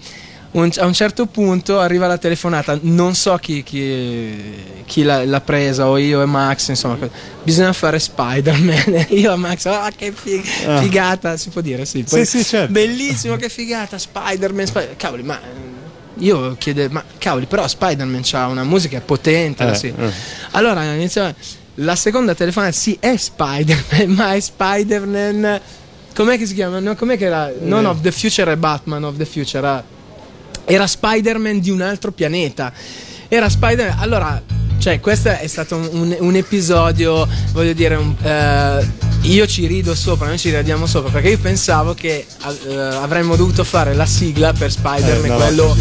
Un- 0.52 0.72
a 0.78 0.86
un 0.86 0.94
certo 0.94 1.28
punto 1.28 1.80
arriva 1.80 2.08
la 2.08 2.18
telefonata, 2.18 2.76
non 2.82 3.14
so 3.14 3.36
chi, 3.38 3.62
chi- 3.62 4.82
chi 4.86 5.04
l'ha, 5.04 5.24
l'ha 5.24 5.42
presa, 5.42 5.88
o 5.88 5.96
io 5.98 6.24
e 6.24 6.26
Max, 6.26 6.70
insomma, 6.70 6.98
bisogna 7.44 7.72
fare 7.72 8.00
Spider-Man. 8.00 9.06
Io 9.14 9.32
e 9.32 9.36
Max, 9.36 9.66
ah, 9.68 9.92
che 9.96 10.12
fi- 10.12 10.42
Ah. 10.66 10.82
figata, 10.82 11.38
si 11.38 11.50
può 11.50 11.62
dire, 11.62 11.86
sì. 11.86 12.02
Poi- 12.02 12.26
Sì, 12.26 12.40
sì, 12.40 12.44
certo. 12.44 12.72
Bellissimo, 12.72 13.36
che 13.36 13.48
figata, 13.48 14.00
Spider-Man, 14.00 14.66
Spider- 14.66 14.96
cavoli, 14.98 15.22
ma 15.22 15.40
io 16.22 16.56
chiedo, 16.58 16.88
ma 16.90 17.04
cavoli, 17.20 17.46
però 17.46 17.68
Spider-Man 17.68 18.24
ha 18.32 18.48
una 18.48 18.64
musica 18.64 19.00
potente, 19.02 19.68
Eh, 19.70 19.76
sì. 19.76 19.94
eh. 19.96 20.12
Allora 20.54 20.82
inizia 20.96 21.34
la 21.82 21.96
seconda 21.96 22.34
telefonata, 22.36 22.72
sì, 22.74 22.98
è 23.00 23.16
Spider-Man, 23.16 24.10
ma 24.16 24.34
è 24.34 24.40
Spider-Man. 24.40 25.62
Com'è 26.16 26.38
che 26.38 26.46
si 26.46 26.54
chiama? 26.54 26.80
No, 26.80 26.96
com'è 26.96 27.18
che 27.18 27.26
era? 27.26 27.52
Non 27.62 27.86
Eh. 27.86 27.88
of 27.88 28.02
the 28.02 28.12
Future, 28.12 28.52
è 28.52 28.56
Batman 28.56 29.04
of 29.04 29.16
the 29.18 29.26
Future. 29.26 29.60
Era, 29.60 29.84
era 30.66 30.88
Spider-Man 30.88 31.60
di 31.60 31.70
un 31.70 31.82
altro 31.82 32.12
pianeta. 32.12 32.72
Era 33.28 33.48
Spider-Man. 33.48 34.00
Allora, 34.00 34.42
cioè, 34.80 35.00
questo 35.00 35.30
è 35.30 35.48
stato 35.48 35.76
un, 35.76 36.16
un- 36.20 36.36
episodio, 36.36 37.28
voglio 37.54 37.74
dire, 37.74 37.96
un- 37.96 38.16
eh, 38.22 38.88
io 39.22 39.48
ci 39.48 39.66
rido 39.68 39.94
sopra, 39.96 40.28
noi 40.28 40.38
ci 40.38 40.54
ridiamo 40.56 40.86
sopra, 40.86 41.12
perché 41.12 41.30
io 41.30 41.40
pensavo 41.40 41.94
che 41.94 42.26
eh, 42.68 42.76
avremmo 42.76 43.36
dovuto 43.36 43.64
fare 43.64 43.94
la 43.94 44.06
sigla 44.06 44.52
per 44.54 44.72
Spider-Man, 44.72 45.26
Eh, 45.26 45.28
no, 45.30 45.36
quello. 45.38 45.76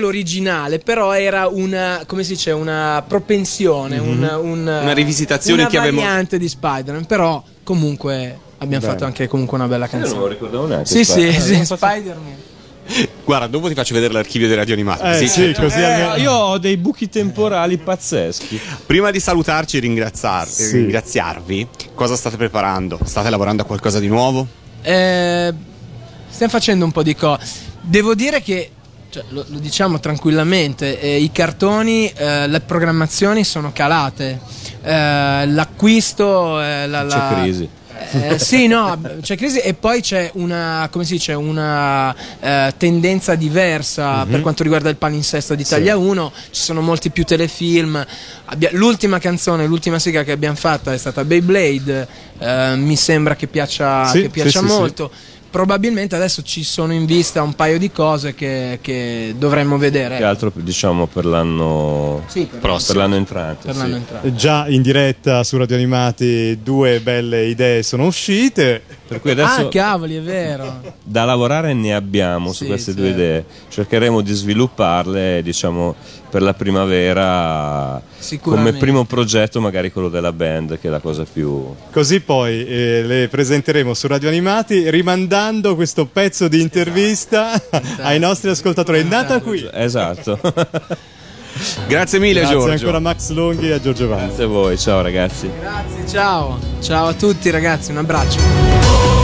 L'originale, 0.00 0.78
però 0.80 1.12
era 1.12 1.46
una, 1.46 2.02
come 2.06 2.24
si 2.24 2.32
dice, 2.32 2.50
una 2.50 3.04
propensione, 3.06 3.98
un- 3.98 4.28
un- 4.42 4.60
Una 4.82 4.92
rivisitazione 4.92 5.62
una 5.62 5.70
che 5.70 5.78
avevamo- 5.78 6.00
variante 6.02 6.38
di 6.38 6.48
Spider-Man, 6.48 7.06
però 7.06 7.42
comunque 7.62 8.36
abbiamo 8.58 8.80
Bene. 8.84 8.92
fatto 8.92 9.04
anche 9.04 9.28
comunque 9.28 9.56
una 9.56 9.68
bella 9.68 9.84
Io 9.84 9.90
non 9.92 10.00
lo 10.00 10.06
canzone. 10.08 10.28
ricordavo 10.32 10.66
neanche. 10.66 10.86
Sì, 10.86 11.04
sì, 11.04 11.12
Spider- 11.12 11.40
sì, 11.40 11.52
Eh, 11.60 11.64
Spider-Man. 11.64 12.48
Guarda, 13.24 13.46
dopo 13.46 13.68
ti 13.68 13.74
faccio 13.74 13.94
vedere 13.94 14.12
l'archivio 14.12 14.48
dei 14.48 14.56
radio 14.56 14.74
animati. 14.74 15.02
Eh 15.04 15.28
sì, 15.28 15.54
così 15.56 15.78
Eh, 15.78 15.84
almeno... 15.84 16.16
io 16.16 16.32
ho 16.32 16.58
dei 16.58 16.76
buchi 16.76 17.08
temporali 17.08 17.78
pazzeschi. 17.78 18.60
Prima 18.84 19.12
di 19.12 19.20
salutarci 19.20 19.76
e 19.76 19.80
ringraziar- 19.80 20.48
Sì. 20.48 20.72
ringraziarvi, 20.72 21.68
cosa 21.94 22.16
state 22.16 22.36
preparando? 22.36 22.98
State 23.04 23.30
lavorando 23.30 23.62
a 23.62 23.64
qualcosa 23.64 24.00
di 24.00 24.08
nuovo? 24.08 24.44
Eh, 24.82 25.54
stiamo 26.28 26.50
facendo 26.52 26.84
un 26.84 26.90
po' 26.90 27.04
di 27.04 27.14
cose. 27.14 27.44
Devo 27.80 28.14
dire 28.16 28.42
che, 28.42 28.70
cioè, 29.10 29.24
lo, 29.30 29.44
lo 29.48 29.58
diciamo 29.58 29.98
tranquillamente, 30.00 31.00
eh, 31.00 31.16
i 31.18 31.30
cartoni, 31.32 32.10
eh, 32.14 32.46
le 32.46 32.60
programmazioni 32.60 33.44
sono 33.44 33.72
calate. 33.72 34.40
Eh, 34.82 35.46
l'acquisto, 35.46 36.60
eh, 36.60 36.86
la, 36.86 37.02
la- 37.02 37.28
C'è 37.28 37.34
crisi. 37.42 37.68
Eh, 38.12 38.38
sì, 38.38 38.66
no, 38.66 38.98
c'è 39.20 39.36
crisi 39.36 39.58
e 39.58 39.74
poi 39.74 40.00
c'è 40.00 40.30
una, 40.34 40.88
come 40.90 41.04
si 41.04 41.12
dice, 41.14 41.34
una 41.34 42.14
eh, 42.40 42.72
tendenza 42.78 43.34
diversa 43.34 44.24
Mhm. 44.24 44.30
per 44.30 44.40
quanto 44.40 44.62
riguarda 44.62 44.88
il 44.88 44.96
palinsesto 44.96 45.54
di 45.54 45.62
Italia 45.62 45.98
1, 45.98 46.32
ci 46.50 46.62
sono 46.62 46.80
molti 46.80 47.10
più 47.10 47.24
telefilm. 47.24 48.02
Abbia- 48.46 48.70
l'ultima 48.72 49.18
canzone, 49.18 49.66
l'ultima 49.66 49.98
sigla 49.98 50.22
che 50.24 50.32
abbiamo 50.32 50.56
fatto 50.56 50.90
è 50.90 50.96
stata 50.96 51.24
Beyblade, 51.24 52.08
eh, 52.38 52.74
mi 52.76 52.96
sembra 52.96 53.36
che 53.36 53.46
piaccia, 53.48 54.06
Sì, 54.06 54.22
che 54.22 54.28
piaccia 54.30 54.60
sì, 54.60 54.66
sì, 54.66 54.72
molto. 54.72 55.10
Probabilmente 55.50 56.14
adesso 56.14 56.42
ci 56.42 56.62
sono 56.62 56.92
in 56.92 57.06
vista 57.06 57.42
un 57.42 57.54
paio 57.54 57.76
di 57.76 57.90
cose 57.90 58.34
che, 58.34 58.78
che 58.80 59.34
dovremmo 59.36 59.78
vedere. 59.78 60.16
Che 60.16 60.22
altro 60.22 60.52
diciamo 60.54 61.06
per 61.08 61.24
l'anno 61.24 62.22
Sì, 62.28 62.46
per- 62.48 62.60
per 62.86 62.96
l'anno 62.96 63.16
entrante. 63.16 63.66
per 63.66 63.74
sì. 63.74 63.80
l'anno 63.80 63.96
entrato. 63.96 64.32
Già 64.32 64.68
in 64.68 64.80
diretta 64.80 65.42
su 65.42 65.56
Radio 65.56 65.74
Animati 65.74 66.60
due 66.62 67.00
belle 67.00 67.46
idee 67.46 67.82
sono 67.82 68.06
uscite. 68.06 68.80
Per 69.10 69.20
cui 69.20 69.32
adesso 69.32 69.62
Ah, 69.66 69.68
cavoli, 69.68 70.14
è 70.16 70.22
vero. 70.22 70.82
da 71.02 71.24
lavorare 71.24 71.74
ne 71.74 71.94
abbiamo 71.94 72.52
su 72.52 72.62
Sì, 72.62 72.66
queste 72.66 72.92
sì. 72.92 72.96
due 72.96 73.08
idee. 73.08 73.44
Cercheremo 73.68 74.20
di 74.20 74.32
svilupparle, 74.32 75.42
diciamo, 75.42 75.96
per 76.30 76.42
la 76.42 76.54
primavera 76.54 78.00
Sicuramente. 78.18 78.70
come 78.70 78.80
primo 78.80 79.04
progetto, 79.04 79.60
magari 79.60 79.90
quello 79.92 80.08
della 80.08 80.32
band, 80.32 80.78
che 80.80 80.88
è 80.88 80.90
la 80.90 81.00
cosa 81.00 81.24
più. 81.30 81.74
Così 81.90 82.20
poi 82.20 82.64
eh, 82.66 83.02
le 83.04 83.28
presenteremo 83.28 83.92
su 83.92 84.06
Radio 84.06 84.28
Animati 84.28 84.88
rimandando 84.90 85.74
questo 85.74 86.06
pezzo 86.06 86.48
di 86.48 86.60
intervista 86.60 87.60
ai 88.00 88.18
nostri 88.18 88.50
ascoltatori. 88.50 89.00
È 89.00 89.02
nata 89.02 89.40
qui. 89.40 89.68
Esatto. 89.72 90.38
Grazie 91.88 92.20
mille, 92.20 92.40
Grazie 92.40 92.56
Giorgio. 92.56 92.72
ancora 92.72 92.96
a 92.96 93.00
Max 93.00 93.30
Longhi 93.30 93.68
e 93.68 93.72
a 93.72 93.80
Giorgio 93.80 94.06
Vanzi. 94.06 94.26
Grazie 94.26 94.44
a 94.44 94.46
voi, 94.46 94.78
ciao 94.78 95.02
ragazzi. 95.02 95.50
Grazie, 95.60 96.06
ciao. 96.08 96.58
Ciao 96.80 97.06
a 97.08 97.12
tutti 97.14 97.50
ragazzi, 97.50 97.90
un 97.90 97.98
abbraccio. 97.98 99.19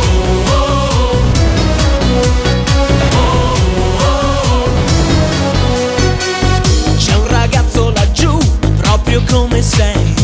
Come 9.25 9.63
sei 9.63 10.16